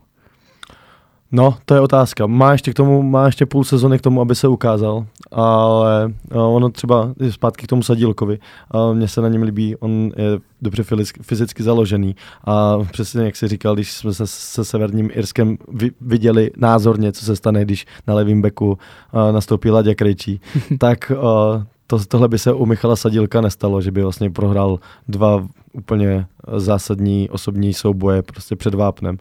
No, 1.35 1.57
to 1.65 1.75
je 1.75 1.81
otázka. 1.81 2.27
Má 2.27 2.53
ještě 2.53 2.71
k 2.71 2.75
tomu, 2.75 3.03
má 3.03 3.27
ještě 3.27 3.47
půl 3.47 3.65
sezony 3.65 3.99
k 3.99 4.03
tomu, 4.03 4.21
aby 4.21 4.35
se 4.35 4.49
ukázal, 4.49 5.07
ale 5.31 6.12
eh, 6.31 6.38
ono 6.38 6.69
třeba 6.69 7.15
zpátky 7.31 7.67
k 7.67 7.69
tomu 7.69 7.83
Sadílkovi. 7.83 8.38
Eh, 8.75 8.95
mně 8.95 9.09
se 9.09 9.21
na 9.21 9.29
něm 9.29 9.43
líbí, 9.43 9.77
on 9.77 10.11
je 10.17 10.38
dobře 10.62 10.85
fyzicky 11.23 11.62
založený 11.62 12.17
a 12.45 12.79
přesně 12.93 13.25
jak 13.25 13.37
si 13.37 13.49
říkal, 13.49 13.75
když 13.75 13.93
jsme 13.93 14.15
se 14.15 14.27
se 14.27 14.65
Severním 14.65 15.11
Irskem 15.12 15.59
viděli 16.01 16.51
názorně, 16.57 17.12
co 17.12 17.25
se 17.25 17.37
stane, 17.37 17.65
když 17.65 17.87
na 18.07 18.15
levém 18.15 18.43
beku 18.43 18.79
nastoupí 19.33 19.71
Ladě 19.71 19.95
Krejčí, 19.95 20.41
tak 20.79 21.12
to, 21.87 22.05
tohle 22.05 22.29
by 22.29 22.38
se 22.38 22.53
u 22.53 22.66
Michala 22.66 22.97
Sadílka 22.97 23.40
nestalo, 23.40 23.81
že 23.81 23.90
by 23.90 24.03
vlastně 24.03 24.31
prohrál 24.31 24.79
dva 25.09 25.47
úplně 25.73 26.27
zásadní 26.57 27.31
osobní 27.31 27.75
souboje 27.75 28.23
prostě 28.23 28.57
před 28.57 28.75
vápnem. 28.75 29.18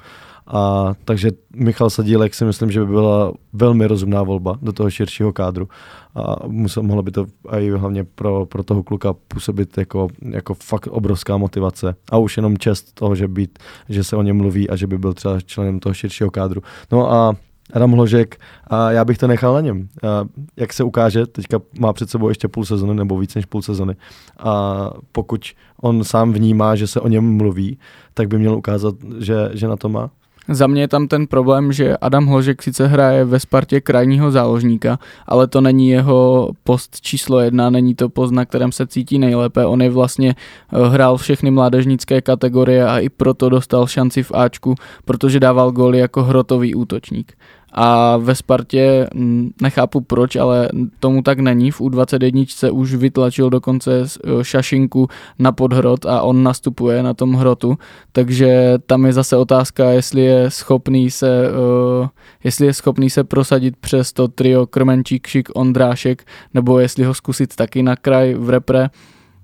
A 0.48 0.94
takže 1.06 1.32
Michal 1.56 1.90
Sadílek 1.90 2.34
si 2.34 2.46
myslím, 2.46 2.72
že 2.72 2.80
by 2.80 2.86
byla 2.86 3.34
velmi 3.54 3.88
rozumná 3.88 4.24
volba 4.24 4.60
do 4.62 4.74
toho 4.74 4.90
širšího 4.90 5.34
kádru. 5.34 5.70
A 6.16 6.48
musel, 6.48 6.84
mohlo 6.84 7.04
by 7.04 7.12
to 7.12 7.26
i 7.50 7.72
hlavně 7.72 8.04
pro, 8.04 8.46
pro 8.46 8.64
toho 8.64 8.84
kluka 8.84 9.14
působit 9.14 9.78
jako, 9.78 10.08
jako 10.30 10.54
fakt 10.54 10.88
obrovská 10.88 11.38
motivace. 11.38 11.96
A 12.12 12.18
už 12.18 12.38
jenom 12.38 12.58
čest 12.58 12.94
toho, 12.94 13.16
že, 13.16 13.28
být, 13.28 13.60
že 13.90 14.04
se 14.04 14.16
o 14.16 14.22
něm 14.22 14.38
mluví 14.38 14.70
a 14.70 14.76
že 14.76 14.88
by 14.88 14.98
byl 14.98 15.14
třeba 15.14 15.42
členem 15.42 15.80
toho 15.80 15.94
širšího 15.94 16.32
kádru. 16.32 16.62
No 16.92 17.12
a 17.12 17.36
Adam 17.74 17.92
Hložek 17.92 18.40
a 18.68 18.92
já 18.92 19.06
bych 19.06 19.18
to 19.18 19.28
nechal 19.28 19.54
na 19.54 19.62
něm. 19.62 19.88
A 20.04 20.26
jak 20.58 20.74
se 20.74 20.84
ukáže, 20.84 21.26
teďka 21.26 21.60
má 21.80 21.94
před 21.94 22.10
sebou 22.10 22.30
ještě 22.30 22.48
půl 22.48 22.66
sezony 22.66 22.94
nebo 22.94 23.18
víc 23.18 23.36
než 23.36 23.46
půl 23.46 23.62
sezony 23.62 23.96
a 24.40 24.90
pokud 25.12 25.46
on 25.82 26.04
sám 26.04 26.34
vnímá, 26.34 26.76
že 26.76 26.88
se 26.88 27.00
o 27.00 27.08
něm 27.08 27.38
mluví, 27.38 27.78
tak 28.14 28.28
by 28.28 28.38
měl 28.40 28.56
ukázat, 28.56 28.96
že, 29.20 29.50
že 29.54 29.68
na 29.68 29.76
to 29.76 29.90
má. 29.90 30.10
Za 30.50 30.68
mě 30.68 30.82
je 30.82 30.88
tam 30.88 31.08
ten 31.08 31.28
problém, 31.28 31.72
že 31.72 31.98
Adam 31.98 32.26
Hložek 32.26 32.64
sice 32.64 32.88
hraje 32.88 33.26
ve 33.26 33.40
Spartě 33.40 33.82
krajního 33.82 34.32
záložníka, 34.32 35.00
ale 35.28 35.48
to 35.48 35.62
není 35.62 35.90
jeho 35.90 36.52
post 36.64 37.02
číslo 37.02 37.40
jedna, 37.40 37.70
není 37.70 37.96
to 37.96 38.10
post, 38.10 38.32
na 38.32 38.46
kterém 38.46 38.72
se 38.72 38.88
cítí 38.88 39.20
nejlépe. 39.20 39.66
On 39.66 39.82
je 39.82 39.90
vlastně 39.90 40.36
eh, 40.74 40.88
hrál 40.90 41.18
všechny 41.18 41.52
mládežnické 41.52 42.22
kategorie 42.22 42.88
a 42.88 43.00
i 43.00 43.10
proto 43.10 43.50
dostal 43.50 43.88
šanci 43.88 44.24
v 44.24 44.32
Ačku, 44.32 44.76
protože 45.06 45.40
dával 45.40 45.72
góly 45.72 45.98
jako 45.98 46.24
hrotový 46.24 46.76
útočník 46.76 47.34
a 47.72 48.18
ve 48.18 48.36
Spartě 48.36 49.08
mm, 49.14 49.52
nechápu 49.62 50.02
proč, 50.02 50.36
ale 50.36 50.70
tomu 51.00 51.22
tak 51.22 51.40
není. 51.40 51.72
V 51.72 51.82
U21 51.82 52.72
už 52.72 52.96
vytlačil 52.96 53.50
dokonce 53.50 54.02
e, 54.02 54.44
šašinku 54.44 55.08
na 55.40 55.52
podhrot 55.52 56.06
a 56.06 56.22
on 56.22 56.44
nastupuje 56.44 57.04
na 57.04 57.14
tom 57.14 57.34
hrotu, 57.34 57.78
takže 58.12 58.78
tam 58.86 59.06
je 59.06 59.14
zase 59.14 59.38
otázka, 59.38 59.90
jestli 59.90 60.22
je 60.22 60.52
schopný 60.52 61.12
se, 61.12 61.50
uh, 61.52 62.08
jestli 62.44 62.66
je 62.66 62.74
schopný 62.74 63.10
se 63.10 63.24
prosadit 63.24 63.78
přes 63.78 64.14
to 64.14 64.28
trio 64.28 64.66
Krmenčík, 64.66 65.28
Šik, 65.28 65.50
Ondrášek, 65.56 66.26
nebo 66.54 66.80
jestli 66.80 67.04
ho 67.04 67.14
zkusit 67.14 67.56
taky 67.56 67.84
na 67.84 67.96
kraj 67.96 68.34
v 68.34 68.50
repre. 68.50 68.90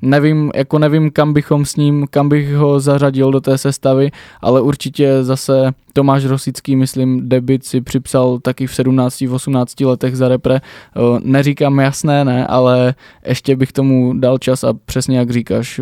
Nevím, 0.02 0.52
jako 0.56 0.80
nevím, 0.80 1.12
kam 1.12 1.34
bychom 1.34 1.66
s 1.66 1.76
ním, 1.76 2.08
kam 2.10 2.30
bych 2.30 2.56
ho 2.56 2.80
zařadil 2.80 3.32
do 3.32 3.42
té 3.42 3.58
sestavy, 3.58 4.12
ale 4.42 4.62
určitě 4.62 5.24
zase 5.24 5.72
Tomáš 5.94 6.26
Rosický, 6.26 6.76
myslím, 6.76 7.30
debit 7.30 7.66
si 7.66 7.82
připsal 7.82 8.40
taky 8.40 8.68
v 8.68 8.76
17, 8.76 9.24
18 9.32 9.80
letech 9.80 10.18
za 10.18 10.28
repre. 10.28 10.62
Neříkám 11.24 11.80
jasné, 11.80 12.26
ne, 12.26 12.48
ale 12.48 12.96
ještě 13.28 13.56
bych 13.56 13.72
tomu 13.72 14.14
dal 14.20 14.38
čas 14.38 14.64
a 14.64 14.74
přesně 14.86 15.18
jak 15.18 15.32
říkáš, 15.32 15.82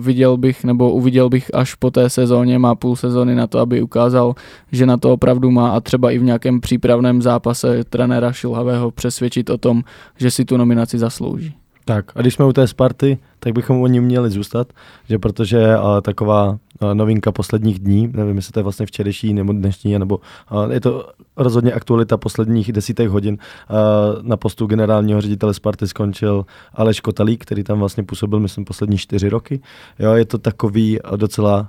viděl 0.00 0.36
bych 0.36 0.64
nebo 0.64 0.90
uviděl 0.90 1.28
bych 1.28 1.50
až 1.54 1.74
po 1.74 1.90
té 1.90 2.10
sezóně, 2.10 2.58
má 2.58 2.74
půl 2.74 2.96
sezóny 2.96 3.34
na 3.34 3.46
to, 3.46 3.58
aby 3.58 3.82
ukázal, 3.82 4.34
že 4.72 4.86
na 4.86 4.96
to 4.96 5.12
opravdu 5.12 5.50
má 5.50 5.70
a 5.70 5.80
třeba 5.80 6.10
i 6.10 6.18
v 6.18 6.24
nějakém 6.24 6.60
přípravném 6.60 7.22
zápase 7.22 7.84
trenéra 7.84 8.32
Šilhavého 8.32 8.90
přesvědčit 8.90 9.50
o 9.50 9.58
tom, 9.58 9.82
že 10.16 10.30
si 10.30 10.44
tu 10.44 10.56
nominaci 10.56 10.98
zaslouží. 10.98 11.54
Tak 11.84 12.16
a 12.16 12.20
když 12.20 12.34
jsme 12.34 12.44
u 12.44 12.52
té 12.52 12.66
Sparty, 12.66 13.18
tak 13.38 13.52
bychom 13.52 13.82
o 13.82 13.86
ní 13.86 14.00
měli 14.00 14.30
zůstat, 14.30 14.72
že 15.08 15.18
protože 15.18 15.78
uh, 15.78 16.00
taková 16.02 16.48
uh, 16.48 16.94
novinka 16.94 17.32
posledních 17.32 17.78
dní, 17.78 18.10
nevím, 18.12 18.36
jestli 18.36 18.52
to 18.52 18.58
je 18.58 18.62
vlastně 18.62 18.86
včerejší 18.86 19.34
nebo 19.34 19.52
dnešní, 19.52 19.98
nebo 19.98 20.20
uh, 20.52 20.72
je 20.72 20.80
to 20.80 21.08
rozhodně 21.36 21.72
aktualita 21.72 22.16
posledních 22.16 22.72
desítek 22.72 23.08
hodin. 23.08 23.38
Uh, 23.70 24.22
na 24.22 24.36
postu 24.36 24.66
generálního 24.66 25.20
ředitele 25.20 25.54
Sparty 25.54 25.88
skončil 25.88 26.46
Aleš 26.74 27.00
Kotalík, 27.00 27.42
který 27.42 27.64
tam 27.64 27.78
vlastně 27.78 28.02
působil, 28.02 28.40
myslím, 28.40 28.64
poslední 28.64 28.98
čtyři 28.98 29.28
roky. 29.28 29.60
Jo, 29.98 30.12
je 30.12 30.24
to 30.24 30.38
takový 30.38 30.98
docela 31.16 31.68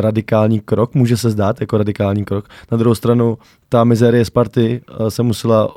radikální 0.00 0.60
krok, 0.60 0.94
může 0.94 1.16
se 1.16 1.30
zdát 1.30 1.60
jako 1.60 1.78
radikální 1.78 2.24
krok. 2.24 2.48
Na 2.70 2.76
druhou 2.76 2.94
stranu 2.94 3.38
ta 3.68 3.84
mizérie 3.84 4.24
Sparty 4.24 4.80
se 5.08 5.22
musela 5.22 5.74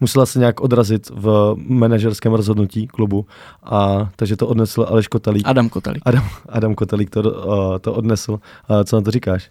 musela 0.00 0.26
se 0.26 0.38
nějak 0.38 0.60
odrazit 0.60 1.10
v 1.10 1.54
manažerském 1.56 2.32
rozhodnutí 2.32 2.86
klubu, 2.86 3.26
a 3.64 4.08
takže 4.16 4.36
to 4.36 4.46
odnesl 4.46 4.86
Aleš 4.88 5.08
Kotalík. 5.08 5.42
Adam 5.46 5.68
Kotalík. 5.68 6.02
Adam, 6.06 6.24
Adam 6.48 6.74
Kotalík 6.74 7.10
to, 7.10 7.20
uh, 7.20 7.78
to 7.80 7.94
odnesl. 7.94 8.32
Uh, 8.32 8.82
co 8.84 8.96
na 8.96 9.02
to 9.02 9.10
říkáš? 9.10 9.50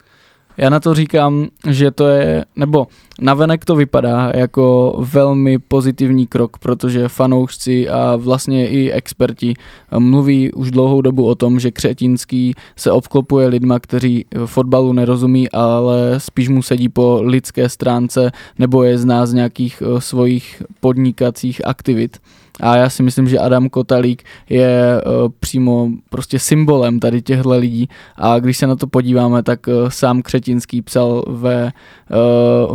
Já 0.57 0.69
na 0.69 0.79
to 0.79 0.93
říkám, 0.93 1.47
že 1.69 1.91
to 1.91 2.07
je, 2.07 2.45
nebo 2.55 2.87
navenek 3.21 3.65
to 3.65 3.75
vypadá 3.75 4.31
jako 4.35 4.95
velmi 5.13 5.59
pozitivní 5.59 6.27
krok, 6.27 6.57
protože 6.57 7.07
fanoušci 7.07 7.89
a 7.89 8.15
vlastně 8.15 8.69
i 8.69 8.91
experti 8.91 9.53
mluví 9.99 10.51
už 10.51 10.71
dlouhou 10.71 11.01
dobu 11.01 11.25
o 11.25 11.35
tom, 11.35 11.59
že 11.59 11.71
Křetinský 11.71 12.53
se 12.75 12.91
obklopuje 12.91 13.47
lidma, 13.47 13.79
kteří 13.79 14.25
fotbalu 14.45 14.93
nerozumí, 14.93 15.51
ale 15.51 16.13
spíš 16.17 16.49
mu 16.49 16.61
sedí 16.61 16.89
po 16.89 17.19
lidské 17.23 17.69
stránce 17.69 18.31
nebo 18.59 18.83
je 18.83 18.97
zná 18.97 19.25
z 19.25 19.33
nějakých 19.33 19.83
eh, 19.85 20.01
svojich 20.01 20.63
podnikacích 20.79 21.67
aktivit. 21.67 22.17
A 22.59 22.75
já 22.75 22.89
si 22.89 23.03
myslím, 23.03 23.27
že 23.27 23.39
Adam 23.39 23.69
Kotalík 23.69 24.23
je 24.49 25.01
přímo 25.39 25.89
prostě 26.09 26.39
symbolem 26.39 26.99
tady 26.99 27.21
těchto 27.21 27.49
lidí. 27.49 27.89
A 28.15 28.39
když 28.39 28.57
se 28.57 28.67
na 28.67 28.75
to 28.75 28.87
podíváme, 28.87 29.43
tak 29.43 29.59
sám 29.87 30.21
Křetinský 30.21 30.81
psal 30.81 31.23
ve, 31.27 31.71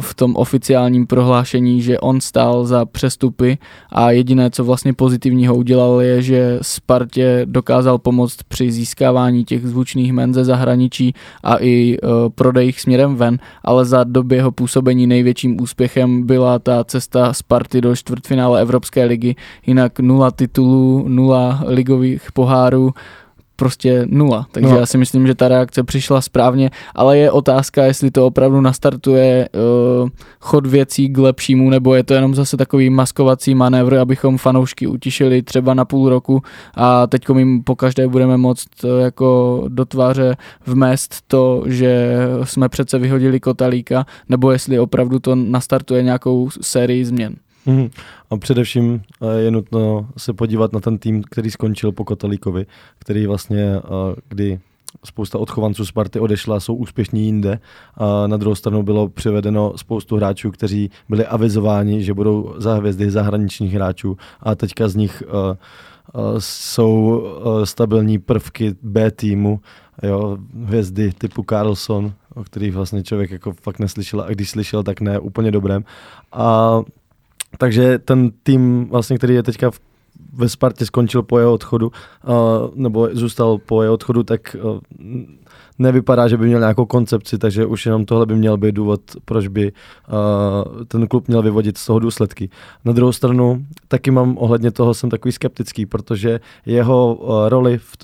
v 0.00 0.14
tom 0.14 0.36
oficiálním 0.36 1.06
prohlášení, 1.06 1.82
že 1.82 1.98
on 1.98 2.20
stál 2.20 2.64
za 2.64 2.84
přestupy 2.84 3.58
a 3.92 4.10
jediné, 4.10 4.50
co 4.50 4.64
vlastně 4.64 4.92
pozitivního 4.92 5.54
udělal, 5.54 6.00
je, 6.00 6.22
že 6.22 6.58
Spartě 6.62 7.42
dokázal 7.44 7.98
pomoct 7.98 8.36
při 8.48 8.72
získávání 8.72 9.44
těch 9.44 9.66
zvučných 9.66 10.12
men 10.12 10.34
ze 10.34 10.44
zahraničí 10.44 11.14
a 11.42 11.56
i 11.60 11.96
uh, 12.02 12.10
prodejích 12.34 12.80
směrem 12.80 13.16
ven, 13.16 13.38
ale 13.64 13.84
za 13.84 14.04
doby 14.04 14.36
jeho 14.36 14.52
působení 14.52 15.06
největším 15.06 15.60
úspěchem 15.60 16.26
byla 16.26 16.58
ta 16.58 16.84
cesta 16.84 17.32
Sparty 17.32 17.80
do 17.80 17.96
čtvrtfinále 17.96 18.60
Evropské 18.60 19.04
ligy, 19.04 19.34
jinak 19.66 20.00
nula 20.00 20.30
titulů, 20.30 21.04
nula 21.08 21.62
ligových 21.66 22.32
pohárů, 22.32 22.94
prostě 23.56 24.06
nula. 24.06 24.46
Takže 24.52 24.70
no. 24.70 24.78
já 24.78 24.86
si 24.86 24.98
myslím, 24.98 25.26
že 25.26 25.34
ta 25.34 25.48
reakce 25.48 25.82
přišla 25.82 26.20
správně, 26.20 26.70
ale 26.94 27.18
je 27.18 27.30
otázka, 27.30 27.84
jestli 27.84 28.10
to 28.10 28.26
opravdu 28.26 28.60
nastartuje 28.60 29.48
uh, 30.02 30.08
chod 30.40 30.66
věcí 30.66 31.08
k 31.08 31.18
lepšímu, 31.18 31.70
nebo 31.70 31.94
je 31.94 32.04
to 32.04 32.14
jenom 32.14 32.34
zase 32.34 32.56
takový 32.56 32.90
maskovací 32.90 33.54
manévr, 33.54 33.96
abychom 33.96 34.38
fanoušky 34.38 34.86
utišili 34.86 35.42
třeba 35.42 35.74
na 35.74 35.84
půl 35.84 36.08
roku 36.08 36.42
a 36.74 37.06
teď 37.06 37.22
jim 37.36 37.62
po 37.62 37.76
každé 37.76 38.08
budeme 38.08 38.36
moct 38.36 38.84
uh, 38.84 39.00
jako 39.00 39.64
do 39.68 39.84
tváře 39.84 40.36
vmést 40.66 41.14
to, 41.26 41.62
že 41.66 42.16
jsme 42.44 42.68
přece 42.68 42.98
vyhodili 42.98 43.40
Kotalíka, 43.40 44.06
nebo 44.28 44.50
jestli 44.50 44.78
opravdu 44.78 45.18
to 45.18 45.34
nastartuje 45.34 46.02
nějakou 46.02 46.48
sérii 46.60 47.04
změn. 47.04 47.36
Mm. 47.66 47.90
A 48.30 48.36
především 48.36 49.02
eh, 49.22 49.40
je 49.40 49.50
nutno 49.50 50.08
se 50.16 50.32
podívat 50.32 50.72
na 50.72 50.80
ten 50.80 50.98
tým, 50.98 51.22
který 51.22 51.50
skončil 51.50 51.92
po 51.92 52.04
Kotalíkovi, 52.04 52.66
který 52.98 53.26
vlastně, 53.26 53.76
eh, 53.76 53.80
kdy 54.28 54.60
spousta 55.04 55.38
odchovanců 55.38 55.86
Sparty 55.86 56.20
odešla, 56.20 56.60
jsou 56.60 56.74
úspěšní 56.74 57.24
jinde. 57.24 57.60
A 57.96 58.26
na 58.26 58.36
druhou 58.36 58.54
stranu 58.54 58.82
bylo 58.82 59.08
přivedeno 59.08 59.72
spoustu 59.76 60.16
hráčů, 60.16 60.50
kteří 60.50 60.90
byli 61.08 61.26
avizováni, 61.26 62.04
že 62.04 62.14
budou 62.14 62.54
za 62.56 62.74
hvězdy 62.74 63.10
zahraničních 63.10 63.74
hráčů 63.74 64.16
a 64.40 64.54
teďka 64.54 64.88
z 64.88 64.96
nich 64.96 65.22
uh, 65.26 65.32
jsou 66.38 67.22
stabilní 67.64 68.18
prvky 68.18 68.74
B 68.82 69.10
týmu, 69.10 69.60
jo, 70.02 70.38
hvězdy 70.64 71.12
typu 71.12 71.44
Carlson, 71.48 72.12
o 72.34 72.44
kterých 72.44 72.74
vlastně 72.74 73.02
člověk 73.02 73.30
jako 73.30 73.52
fakt 73.52 73.78
neslyšel 73.78 74.20
a 74.20 74.30
když 74.30 74.50
slyšel, 74.50 74.82
tak 74.82 75.00
ne 75.00 75.18
úplně 75.18 75.50
dobrém. 75.50 75.84
A 76.32 76.80
takže 77.58 77.98
ten 77.98 78.30
tým, 78.42 78.88
vlastně, 78.90 79.18
který 79.18 79.34
je 79.34 79.42
teďka 79.42 79.70
v 79.70 79.80
ve 80.32 80.48
Spartě 80.48 80.86
skončil 80.86 81.22
po 81.22 81.38
jeho 81.38 81.52
odchodu, 81.52 81.92
uh, 82.26 82.34
nebo 82.74 83.08
zůstal 83.12 83.58
po 83.58 83.82
jeho 83.82 83.94
odchodu, 83.94 84.22
tak 84.22 84.56
uh, 84.62 84.78
nevypadá, 85.78 86.28
že 86.28 86.36
by 86.36 86.46
měl 86.46 86.60
nějakou 86.60 86.86
koncepci, 86.86 87.38
takže 87.38 87.66
už 87.66 87.86
jenom 87.86 88.04
tohle 88.04 88.26
by 88.26 88.34
měl 88.34 88.56
být 88.56 88.74
důvod, 88.74 89.00
proč 89.24 89.48
by 89.48 89.72
uh, 89.72 90.84
ten 90.84 91.08
klub 91.08 91.28
měl 91.28 91.42
vyvodit 91.42 91.78
z 91.78 91.86
toho 91.86 91.98
důsledky. 91.98 92.50
Na 92.84 92.92
druhou 92.92 93.12
stranu, 93.12 93.66
taky 93.88 94.10
mám 94.10 94.36
ohledně 94.38 94.70
toho, 94.70 94.94
jsem 94.94 95.10
takový 95.10 95.32
skeptický, 95.32 95.86
protože 95.86 96.40
jeho 96.66 97.14
uh, 97.14 97.48
roli 97.48 97.78
v 97.78 97.96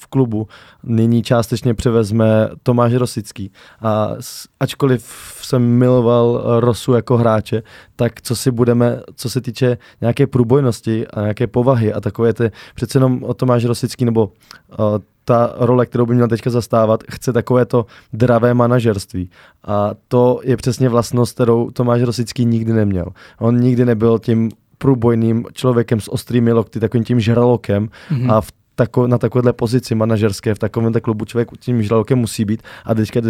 v 0.00 0.06
klubu 0.06 0.48
nyní 0.82 1.22
částečně 1.22 1.74
převezme 1.74 2.48
Tomáš 2.62 2.92
Rosický. 2.94 3.52
A 3.82 4.10
ačkoliv 4.60 5.04
jsem 5.42 5.62
miloval 5.62 6.42
Rosu 6.60 6.92
jako 6.92 7.16
hráče, 7.16 7.62
tak 7.96 8.22
co 8.22 8.36
si 8.36 8.50
budeme, 8.50 9.00
co 9.14 9.30
se 9.30 9.40
týče 9.40 9.78
nějaké 10.00 10.26
průbojnosti 10.26 11.06
a 11.06 11.20
nějaké 11.20 11.46
povahy 11.46 11.92
a 11.92 12.00
takové 12.00 12.32
ty, 12.32 12.50
přece 12.74 12.96
jenom 12.96 13.24
Tomáš 13.36 13.64
Rosický 13.64 14.04
nebo 14.04 14.26
uh, 14.26 14.98
ta 15.24 15.54
role, 15.56 15.86
kterou 15.86 16.06
by 16.06 16.14
měl 16.14 16.28
teďka 16.28 16.50
zastávat, 16.50 17.04
chce 17.10 17.32
takové 17.32 17.66
to 17.66 17.86
dravé 18.12 18.54
manažerství. 18.54 19.30
A 19.64 19.90
to 20.08 20.40
je 20.44 20.56
přesně 20.56 20.88
vlastnost, 20.88 21.34
kterou 21.34 21.70
Tomáš 21.70 22.02
Rosický 22.02 22.44
nikdy 22.44 22.72
neměl. 22.72 23.06
On 23.38 23.60
nikdy 23.60 23.84
nebyl 23.84 24.18
tím 24.18 24.50
průbojným 24.78 25.44
člověkem 25.52 26.00
s 26.00 26.12
ostrými 26.12 26.52
lokty, 26.52 26.80
takovým 26.80 27.04
tím 27.04 27.20
žralokem 27.20 27.88
mm-hmm. 28.10 28.32
a 28.32 28.40
v 28.40 28.52
tako, 28.78 29.06
na 29.06 29.18
takovéhle 29.18 29.52
pozici 29.52 29.94
manažerské 29.94 30.54
v 30.54 30.58
takovém 30.58 30.92
klubu 30.92 31.24
člověk 31.24 31.48
tím 31.58 31.82
žralokem 31.82 32.18
musí 32.18 32.44
být. 32.44 32.62
A 32.84 32.94
teďka 32.94 33.20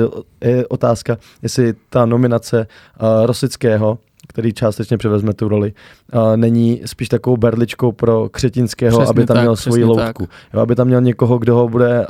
je 0.40 0.66
otázka, 0.66 1.16
jestli 1.42 1.74
ta 1.90 2.06
nominace 2.06 2.66
uh, 2.66 3.26
Rosického 3.26 3.98
který 4.28 4.52
částečně 4.52 4.98
převezme 4.98 5.34
tu 5.34 5.48
roli, 5.48 5.72
uh, 6.14 6.36
není 6.36 6.80
spíš 6.84 7.08
takovou 7.08 7.36
berličkou 7.36 7.92
pro 7.92 8.28
Křetinského, 8.28 8.98
přesně 8.98 9.10
aby 9.10 9.26
tam 9.26 9.34
tak, 9.34 9.44
měl 9.44 9.56
svoji 9.56 9.84
loutku. 9.84 10.28
Jo, 10.54 10.60
aby 10.60 10.74
tam 10.74 10.86
měl 10.86 11.00
někoho, 11.00 11.38
kdo 11.38 11.54
ho 11.54 11.68
bude, 11.68 12.06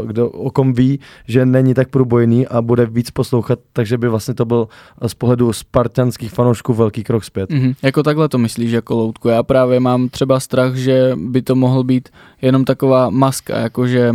uh, 0.00 0.06
kdo, 0.06 0.28
o 0.28 0.50
kom 0.50 0.72
ví, 0.72 1.00
že 1.28 1.46
není 1.46 1.74
tak 1.74 1.88
průbojný 1.88 2.46
a 2.46 2.62
bude 2.62 2.86
víc 2.86 3.10
poslouchat, 3.10 3.58
takže 3.72 3.98
by 3.98 4.08
vlastně 4.08 4.34
to 4.34 4.44
byl 4.44 4.68
z 5.06 5.14
pohledu 5.14 5.52
spartanských 5.52 6.32
fanoušků 6.32 6.74
velký 6.74 7.04
krok 7.04 7.24
zpět. 7.24 7.50
Mm-hmm. 7.50 7.74
Jako 7.82 8.02
takhle 8.02 8.28
to 8.28 8.38
myslíš, 8.38 8.72
jako 8.72 8.94
loutku. 8.94 9.28
Já 9.28 9.42
právě 9.42 9.80
mám 9.80 10.08
třeba 10.08 10.40
strach, 10.40 10.74
že 10.74 11.12
by 11.16 11.42
to 11.42 11.54
mohl 11.54 11.84
být 11.84 12.08
jenom 12.42 12.64
taková 12.64 13.10
maska, 13.10 13.58
jakože 13.58 14.12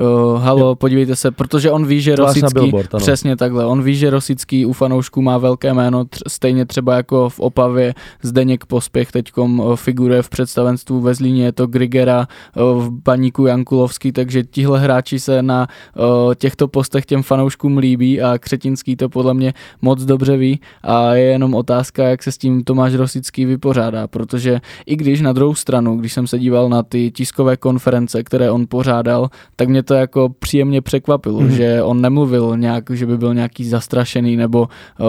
Uh, 0.00 0.42
halo, 0.42 0.60
jo. 0.60 0.74
podívejte 0.74 1.16
se, 1.16 1.30
protože 1.30 1.70
on 1.70 1.86
ví, 1.86 2.00
že 2.00 2.16
to 2.16 2.22
Rosický, 2.22 2.54
billboard, 2.54 2.90
přesně 2.96 3.36
takhle, 3.36 3.66
on 3.66 3.82
ví, 3.82 3.96
že 3.96 4.10
Rosický 4.10 4.66
u 4.66 4.72
fanoušků 4.72 5.22
má 5.22 5.38
velké 5.38 5.74
jméno, 5.74 6.04
tř, 6.04 6.20
stejně 6.28 6.66
třeba 6.66 6.94
jako 6.94 7.28
v 7.28 7.40
Opavě 7.40 7.94
Zdeněk 8.22 8.66
Pospěch 8.66 9.12
teďkom 9.12 9.60
uh, 9.60 9.76
figuruje 9.76 10.22
v 10.22 10.28
představenstvu 10.28 11.00
ve 11.00 11.14
Zlíně, 11.14 11.44
je 11.44 11.52
to 11.52 11.66
Grigera, 11.66 12.28
uh, 12.56 12.84
v 12.84 12.90
Baníku 12.90 13.46
Jankulovský, 13.46 14.12
takže 14.12 14.44
tihle 14.44 14.80
hráči 14.80 15.20
se 15.20 15.42
na 15.42 15.68
uh, 15.96 16.34
těchto 16.34 16.68
postech 16.68 17.06
těm 17.06 17.22
fanouškům 17.22 17.78
líbí 17.78 18.22
a 18.22 18.38
Křetinský 18.38 18.96
to 18.96 19.08
podle 19.08 19.34
mě 19.34 19.54
moc 19.82 20.04
dobře 20.04 20.36
ví 20.36 20.60
a 20.82 21.14
je 21.14 21.24
jenom 21.24 21.54
otázka, 21.54 22.04
jak 22.04 22.22
se 22.22 22.32
s 22.32 22.38
tím 22.38 22.64
Tomáš 22.64 22.94
Rosický 22.94 23.44
vypořádá, 23.44 24.06
protože 24.06 24.60
i 24.86 24.96
když 24.96 25.20
na 25.20 25.32
druhou 25.32 25.54
stranu, 25.54 25.96
když 25.96 26.12
jsem 26.12 26.26
se 26.26 26.38
díval 26.38 26.68
na 26.68 26.82
ty 26.82 27.10
tiskové 27.10 27.56
konference, 27.56 28.22
které 28.22 28.50
on 28.50 28.66
pořádal, 28.68 29.28
tak 29.56 29.68
mě 29.68 29.82
to 29.86 29.94
jako 29.94 30.28
příjemně 30.38 30.82
překvapilo, 30.82 31.40
mm. 31.40 31.50
že 31.50 31.82
on 31.82 32.00
nemluvil 32.00 32.56
nějak, 32.56 32.90
že 32.90 33.06
by 33.06 33.18
byl 33.18 33.34
nějaký 33.34 33.64
zastrašený, 33.64 34.36
nebo 34.36 34.60
uh, 34.60 35.06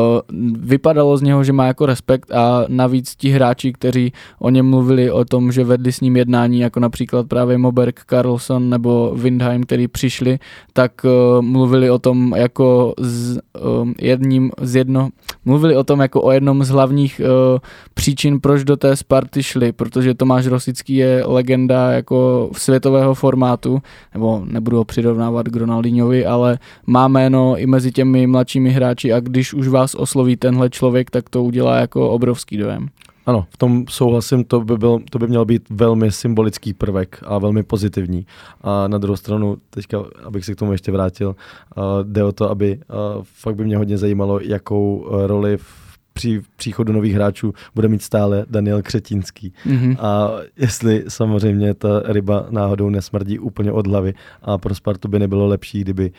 vypadalo 0.59 1.17
z 1.17 1.21
něho, 1.21 1.43
že 1.43 1.53
má 1.53 1.65
jako 1.65 1.85
respekt 1.85 2.31
a 2.31 2.65
navíc 2.67 3.15
ti 3.15 3.29
hráči, 3.29 3.73
kteří 3.73 4.13
o 4.39 4.49
něm 4.49 4.69
mluvili 4.69 5.11
o 5.11 5.25
tom, 5.25 5.51
že 5.51 5.63
vedli 5.63 5.91
s 5.91 6.01
ním 6.01 6.17
jednání, 6.17 6.59
jako 6.59 6.79
například 6.79 7.27
právě 7.27 7.57
Moberg, 7.57 8.01
Carlson 8.09 8.69
nebo 8.69 9.13
Windheim, 9.15 9.63
který 9.63 9.87
přišli, 9.87 10.39
tak 10.73 10.91
uh, 11.05 11.41
mluvili 11.41 11.89
o 11.89 11.99
tom 11.99 12.33
jako 12.35 12.93
z, 12.99 13.37
uh, 13.37 13.91
jedním 14.01 14.51
z 14.61 14.75
jedno, 14.75 15.09
mluvili 15.45 15.75
o 15.75 15.83
tom 15.83 15.99
jako 15.99 16.21
o 16.21 16.31
jednom 16.31 16.63
z 16.63 16.69
hlavních 16.69 17.21
uh, 17.23 17.59
příčin, 17.93 18.39
proč 18.39 18.63
do 18.63 18.77
té 18.77 18.95
Sparty 18.95 19.43
šli, 19.43 19.71
protože 19.71 20.13
Tomáš 20.13 20.47
Rosický 20.47 20.95
je 20.95 21.23
legenda 21.25 21.91
jako 21.91 22.49
světového 22.53 23.13
formátu, 23.13 23.81
nebo, 24.13 24.43
nebo 24.45 24.66
nebudu 24.67 24.77
ho 24.77 24.85
přirovnávat 24.85 25.47
k 25.47 25.55
Ronaldinhovi, 25.55 26.25
ale 26.25 26.59
má 26.87 27.07
jméno 27.07 27.57
i 27.57 27.65
mezi 27.65 27.91
těmi 27.91 28.27
mladšími 28.27 28.69
hráči 28.69 29.13
a 29.13 29.19
když 29.19 29.53
už 29.53 29.67
vás 29.67 29.95
osloví 29.95 30.35
tenhle 30.35 30.69
člověk, 30.69 31.11
tak 31.11 31.29
to 31.29 31.43
udělá 31.43 31.77
jako 31.77 32.09
obrovský 32.09 32.57
dojem. 32.57 32.87
Ano, 33.25 33.45
v 33.49 33.57
tom 33.57 33.85
souhlasím, 33.89 34.43
to 34.43 34.61
by, 34.61 34.77
byl, 34.77 34.99
to 35.09 35.19
by 35.19 35.27
měl 35.27 35.45
být 35.45 35.69
velmi 35.69 36.11
symbolický 36.11 36.73
prvek 36.73 37.23
a 37.25 37.37
velmi 37.37 37.63
pozitivní. 37.63 38.25
A 38.61 38.87
na 38.87 38.97
druhou 38.97 39.17
stranu, 39.17 39.57
teďka, 39.69 40.03
abych 40.23 40.45
se 40.45 40.55
k 40.55 40.59
tomu 40.59 40.71
ještě 40.71 40.91
vrátil, 40.91 41.35
uh, 41.75 41.83
jde 42.03 42.23
o 42.23 42.31
to, 42.31 42.49
aby 42.49 42.79
uh, 42.79 43.23
fakt 43.23 43.55
by 43.55 43.65
mě 43.65 43.77
hodně 43.77 43.97
zajímalo, 43.97 44.39
jakou 44.39 44.95
uh, 44.97 45.27
roli 45.27 45.57
v 45.57 45.86
při 46.17 46.41
příchodu 46.55 46.93
nových 46.93 47.13
hráčů 47.13 47.53
bude 47.75 47.87
mít 47.87 48.01
stále 48.01 48.45
Daniel 48.49 48.81
Křetínský. 48.81 49.53
Mm-hmm. 49.65 49.95
A 49.99 50.31
jestli 50.57 51.03
samozřejmě 51.07 51.73
ta 51.73 52.01
ryba 52.05 52.45
náhodou 52.49 52.89
nesmrdí 52.89 53.39
úplně 53.39 53.71
od 53.71 53.87
hlavy 53.87 54.13
a 54.41 54.57
pro 54.57 54.75
Spartu 54.75 55.07
by 55.07 55.19
nebylo 55.19 55.47
lepší, 55.47 55.81
kdyby 55.81 56.11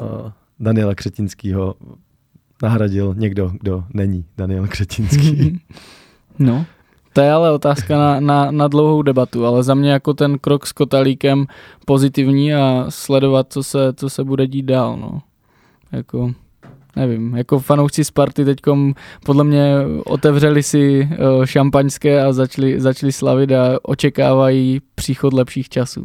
uh, 0.00 0.30
Daniela 0.60 0.94
Křetínskýho 0.94 1.74
nahradil 2.62 3.14
někdo, 3.18 3.52
kdo 3.60 3.84
není 3.94 4.24
Daniel 4.36 4.66
Křetínský. 4.66 5.60
No, 6.38 6.66
to 7.12 7.20
je 7.20 7.32
ale 7.32 7.52
otázka 7.52 7.98
na, 7.98 8.20
na, 8.20 8.50
na 8.50 8.68
dlouhou 8.68 9.02
debatu, 9.02 9.46
ale 9.46 9.62
za 9.62 9.74
mě 9.74 9.90
jako 9.90 10.14
ten 10.14 10.38
krok 10.38 10.66
s 10.66 10.72
Kotalíkem 10.72 11.46
pozitivní 11.86 12.54
a 12.54 12.86
sledovat, 12.88 13.46
co 13.52 13.62
se, 13.62 13.92
co 13.96 14.10
se 14.10 14.24
bude 14.24 14.46
dít 14.46 14.62
dál. 14.62 14.96
No. 14.96 15.22
Jako 15.92 16.32
nevím, 16.96 17.36
jako 17.36 17.58
fanoušci 17.58 18.04
Sparty 18.04 18.44
teďkom 18.44 18.94
podle 19.24 19.44
mě 19.44 19.74
otevřeli 20.04 20.62
si 20.62 21.08
uh, 21.10 21.44
šampaňské 21.44 22.22
a 22.22 22.32
začali, 22.32 22.80
začali 22.80 23.12
slavit 23.12 23.52
a 23.52 23.78
očekávají 23.82 24.80
příchod 24.94 25.32
lepších 25.32 25.68
časů. 25.68 26.04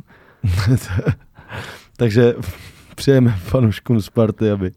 Takže 1.97 2.33
přejeme 2.95 3.31
fanouškům 3.31 4.01
Sparty, 4.01 4.51
aby, 4.51 4.71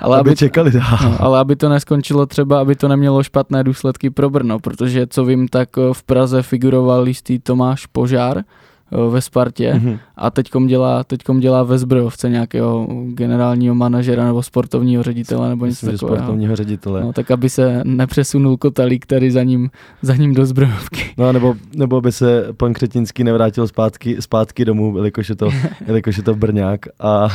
ale 0.00 0.20
aby, 0.20 0.30
aby 0.30 0.36
čekali 0.36 0.70
dál. 0.70 0.98
No, 1.02 1.16
ale 1.22 1.38
aby 1.38 1.56
to 1.56 1.68
neskončilo 1.68 2.26
třeba, 2.26 2.60
aby 2.60 2.76
to 2.76 2.88
nemělo 2.88 3.22
špatné 3.22 3.64
důsledky 3.64 4.10
pro 4.10 4.30
Brno, 4.30 4.58
protože 4.58 5.06
co 5.06 5.24
vím, 5.24 5.48
tak 5.48 5.68
eh, 5.78 5.82
v 5.92 6.02
Praze 6.02 6.42
figuroval 6.42 7.08
jistý 7.08 7.38
Tomáš 7.38 7.86
Požár, 7.86 8.38
Eh, 8.38 8.42
ve 9.10 9.20
Spartě 9.20 9.72
mm-hmm. 9.72 9.98
a 10.16 10.30
teďkom 10.30 10.66
dělá, 10.66 11.04
teďkom 11.04 11.40
dělá 11.40 11.62
ve 11.62 11.78
zbrojovce 11.78 12.30
nějakého 12.30 12.86
generálního 13.06 13.74
manažera 13.74 14.24
nebo 14.24 14.42
sportovního 14.42 15.02
ředitele 15.02 15.48
nebo 15.48 15.66
něco 15.66 15.86
takového. 15.86 16.16
sportovního 16.16 16.56
ředitele. 16.56 17.00
No, 17.00 17.12
tak 17.12 17.30
aby 17.30 17.50
se 17.50 17.80
nepřesunul 17.84 18.56
kotalík 18.56 19.06
který 19.06 19.30
za 19.30 19.42
ním, 19.42 19.70
za 20.02 20.16
ním 20.16 20.34
do 20.34 20.46
zbrojovky. 20.46 21.14
No 21.18 21.32
nebo, 21.32 21.54
nebo 21.76 21.96
aby 21.96 22.12
se 22.12 22.46
pan 22.56 22.72
Kretinský 22.72 23.24
nevrátil 23.24 23.68
zpátky, 23.68 24.16
zpátky 24.20 24.64
domů, 24.64 24.96
jelikož 24.96 25.28
je, 25.28 25.36
to, 25.36 25.48
jelikož 25.86 26.16
je 26.16 26.22
to 26.22 26.34
Brňák 26.34 26.80
a 27.00 27.28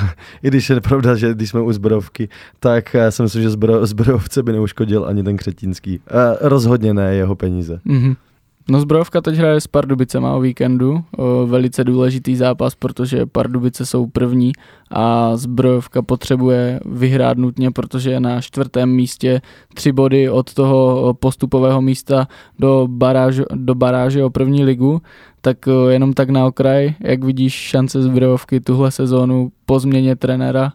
i 0.44 0.48
když 0.48 0.70
je 0.70 0.82
pravda, 0.82 1.16
že 1.16 1.34
když 1.34 1.50
jsme 1.50 1.62
u 1.62 1.72
zbrojovky, 1.72 2.30
tak 2.60 2.94
já 2.94 3.12
si 3.12 3.24
myslím, 3.24 3.42
že 3.42 3.50
zbro, 3.50 3.86
zbrojovce 3.86 4.44
by 4.44 4.52
neuškodil 4.52 5.06
ani 5.06 5.24
ten 5.24 5.38
Kretinský. 5.38 5.96
E, 5.96 6.50
rozhodně 6.50 6.94
ne 6.94 7.16
jeho 7.16 7.36
peníze. 7.36 7.80
Mm-hmm. 7.86 8.16
No 8.70 8.80
zbrojovka 8.80 9.22
teď 9.22 9.36
hraje 9.36 9.62
s 9.62 9.68
Pardubicema 9.68 10.34
o 10.34 10.42
víkendu, 10.42 11.04
o 11.18 11.48
velice 11.48 11.84
důležitý 11.84 12.36
zápas, 12.36 12.76
protože 12.76 13.26
Pardubice 13.26 13.86
jsou 13.86 14.08
první 14.08 14.52
a 14.92 15.38
zbrojovka 15.38 16.02
potřebuje 16.02 16.80
vyhrát 16.86 17.38
nutně, 17.38 17.72
protože 17.72 18.12
je 18.12 18.20
na 18.20 18.42
čtvrtém 18.42 18.90
místě. 18.90 19.42
Tři 19.74 19.92
body 19.92 20.30
od 20.30 20.54
toho 20.54 21.14
postupového 21.14 21.82
místa 21.82 22.28
do, 22.60 22.88
baráž, 22.90 23.42
do 23.56 23.76
baráže 23.76 24.24
o 24.24 24.30
první 24.30 24.64
ligu, 24.64 25.02
tak 25.42 25.58
jenom 25.90 26.14
tak 26.14 26.30
na 26.30 26.46
okraj, 26.46 26.94
jak 27.00 27.24
vidíš 27.24 27.54
šance 27.54 28.02
zbrojovky 28.02 28.60
tuhle 28.60 28.92
sezónu 28.92 29.52
po 29.66 29.80
změně 29.80 30.16
trenéra 30.16 30.74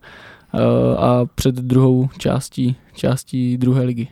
a 0.99 1.27
před 1.35 1.55
druhou 1.55 2.09
částí, 2.19 2.77
částí 2.95 3.59
druhé 3.59 3.85
ligy. 3.85 4.09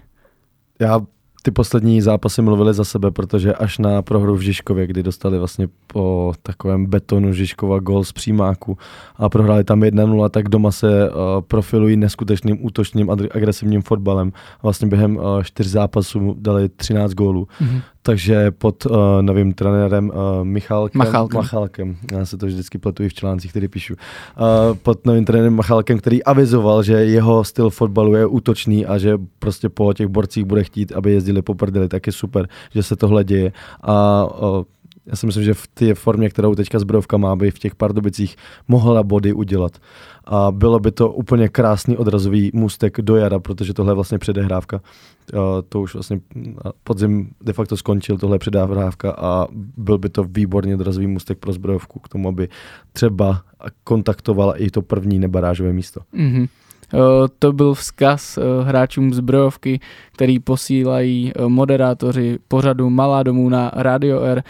Já 0.79 1.01
ty 1.45 1.51
poslední 1.51 2.01
zápasy 2.01 2.43
mluvily 2.43 2.75
za 2.75 2.85
sebe, 2.85 3.11
protože 3.11 3.55
až 3.55 3.79
na 3.79 4.03
prohru 4.03 4.35
v 4.37 4.41
Žižkově, 4.41 4.87
kdy 4.87 5.03
dostali 5.03 5.39
vlastně 5.39 5.69
po 5.87 6.33
takovém 6.43 6.87
betonu 6.87 7.33
Žižkova 7.33 7.79
gol 7.79 8.05
z 8.05 8.13
přímáku 8.13 8.79
a 9.17 9.29
prohráli 9.29 9.65
tam 9.65 9.81
1-0, 9.81 10.29
tak 10.29 10.49
doma 10.49 10.71
se 10.71 11.11
uh, 11.11 11.17
profilují 11.41 11.97
neskutečným 11.97 12.67
útočným 12.67 13.11
agresivním 13.11 13.83
fotbalem. 13.83 14.33
Vlastně 14.63 14.89
během 14.89 15.17
uh, 15.17 15.43
čtyř 15.43 15.67
zápasů 15.67 16.35
dali 16.39 16.69
13 16.69 17.13
gólů. 17.13 17.49
Mm-hmm 17.61 17.81
takže 18.07 18.51
pod 18.51 18.87
uh, 18.87 18.97
novým 19.21 19.53
trenérem 19.53 20.09
uh, 20.09 20.45
Michalkem, 20.45 20.99
Machalkem. 20.99 21.41
Machalkem, 21.41 21.97
já 22.13 22.27
se 22.27 22.37
to 22.37 22.47
vždycky 22.47 22.79
pletuji 22.79 23.09
v 23.09 23.15
článcích, 23.15 23.51
který 23.51 23.69
píšu, 23.69 23.95
uh, 23.95 24.77
pod 24.77 25.07
novým 25.07 25.25
trenérem 25.25 25.55
Machalkem, 25.55 25.99
který 25.99 26.25
avizoval, 26.25 26.83
že 26.83 26.93
jeho 26.93 27.45
styl 27.45 27.71
fotbalu 27.71 28.15
je 28.15 28.27
útočný 28.27 28.87
a 28.87 28.99
že 28.99 29.19
prostě 29.39 29.69
po 29.69 29.93
těch 29.95 30.07
borcích 30.07 30.45
bude 30.45 30.65
chtít, 30.65 30.93
aby 30.93 31.13
jezdili 31.13 31.43
po 31.43 31.55
prdeli, 31.55 31.89
tak 31.89 32.07
je 32.07 32.13
super, 32.13 32.49
že 32.71 32.83
se 32.83 32.97
tohle 32.97 33.25
děje. 33.25 33.53
A 33.83 34.25
uh, 34.25 34.65
já 35.07 35.17
si 35.17 35.27
myslím, 35.27 35.45
že 35.45 35.55
v 35.55 35.67
té 35.67 35.95
formě, 35.95 36.31
kterou 36.31 36.55
teďka 36.55 36.79
zbrojovka 36.79 37.17
má, 37.17 37.37
by 37.37 37.51
v 37.51 37.59
těch 37.59 37.75
Pardubicích 37.75 38.37
mohla 38.69 39.03
body 39.03 39.33
udělat. 39.33 39.79
A 40.25 40.51
bylo 40.51 40.81
by 40.81 40.93
to 40.93 41.11
úplně 41.11 41.49
krásný 41.49 41.97
odrazový 41.97 42.51
můstek 42.55 43.01
do 43.01 43.17
jara, 43.17 43.39
protože 43.39 43.75
tohle 43.75 43.91
je 43.91 43.95
vlastně 43.95 44.19
předehrávka. 44.19 44.81
To 45.69 45.81
už 45.81 45.95
vlastně 45.95 46.21
podzim 46.85 47.31
de 47.41 47.53
facto 47.53 47.77
skončil, 47.77 48.19
tohle 48.19 48.35
je 48.35 48.39
předehrávka 48.39 49.11
a 49.13 49.47
byl 49.77 49.99
by 49.99 50.09
to 50.09 50.25
výborný 50.25 50.75
odrazový 50.75 51.07
můstek 51.07 51.39
pro 51.39 51.53
zbrojovku 51.53 51.99
k 51.99 52.09
tomu, 52.09 52.29
aby 52.29 52.49
třeba 52.93 53.43
kontaktovala 53.85 54.57
i 54.57 54.71
to 54.71 54.83
první 54.83 55.19
nebarážové 55.19 55.73
místo. 55.73 56.01
Mm-hmm. 56.15 56.49
Eh, 56.95 56.99
to 57.39 57.53
byl 57.53 57.75
vzkaz 57.75 58.39
eh, 58.39 58.65
hráčům 58.65 59.15
zbrojovky, 59.15 59.81
který 60.13 60.39
posílají 60.39 61.33
eh, 61.37 61.49
moderátoři 61.49 62.39
pořadu 62.49 62.91
Malá 62.91 63.23
domů 63.23 63.49
na 63.49 63.71
Radio 63.75 64.21
R. 64.21 64.43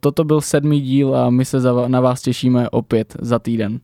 Toto 0.00 0.24
byl 0.24 0.40
sedmý 0.40 0.80
díl 0.80 1.16
a 1.16 1.30
my 1.30 1.44
se 1.44 1.58
na 1.86 2.00
vás 2.00 2.22
těšíme 2.22 2.70
opět 2.70 3.16
za 3.20 3.38
týden. 3.38 3.80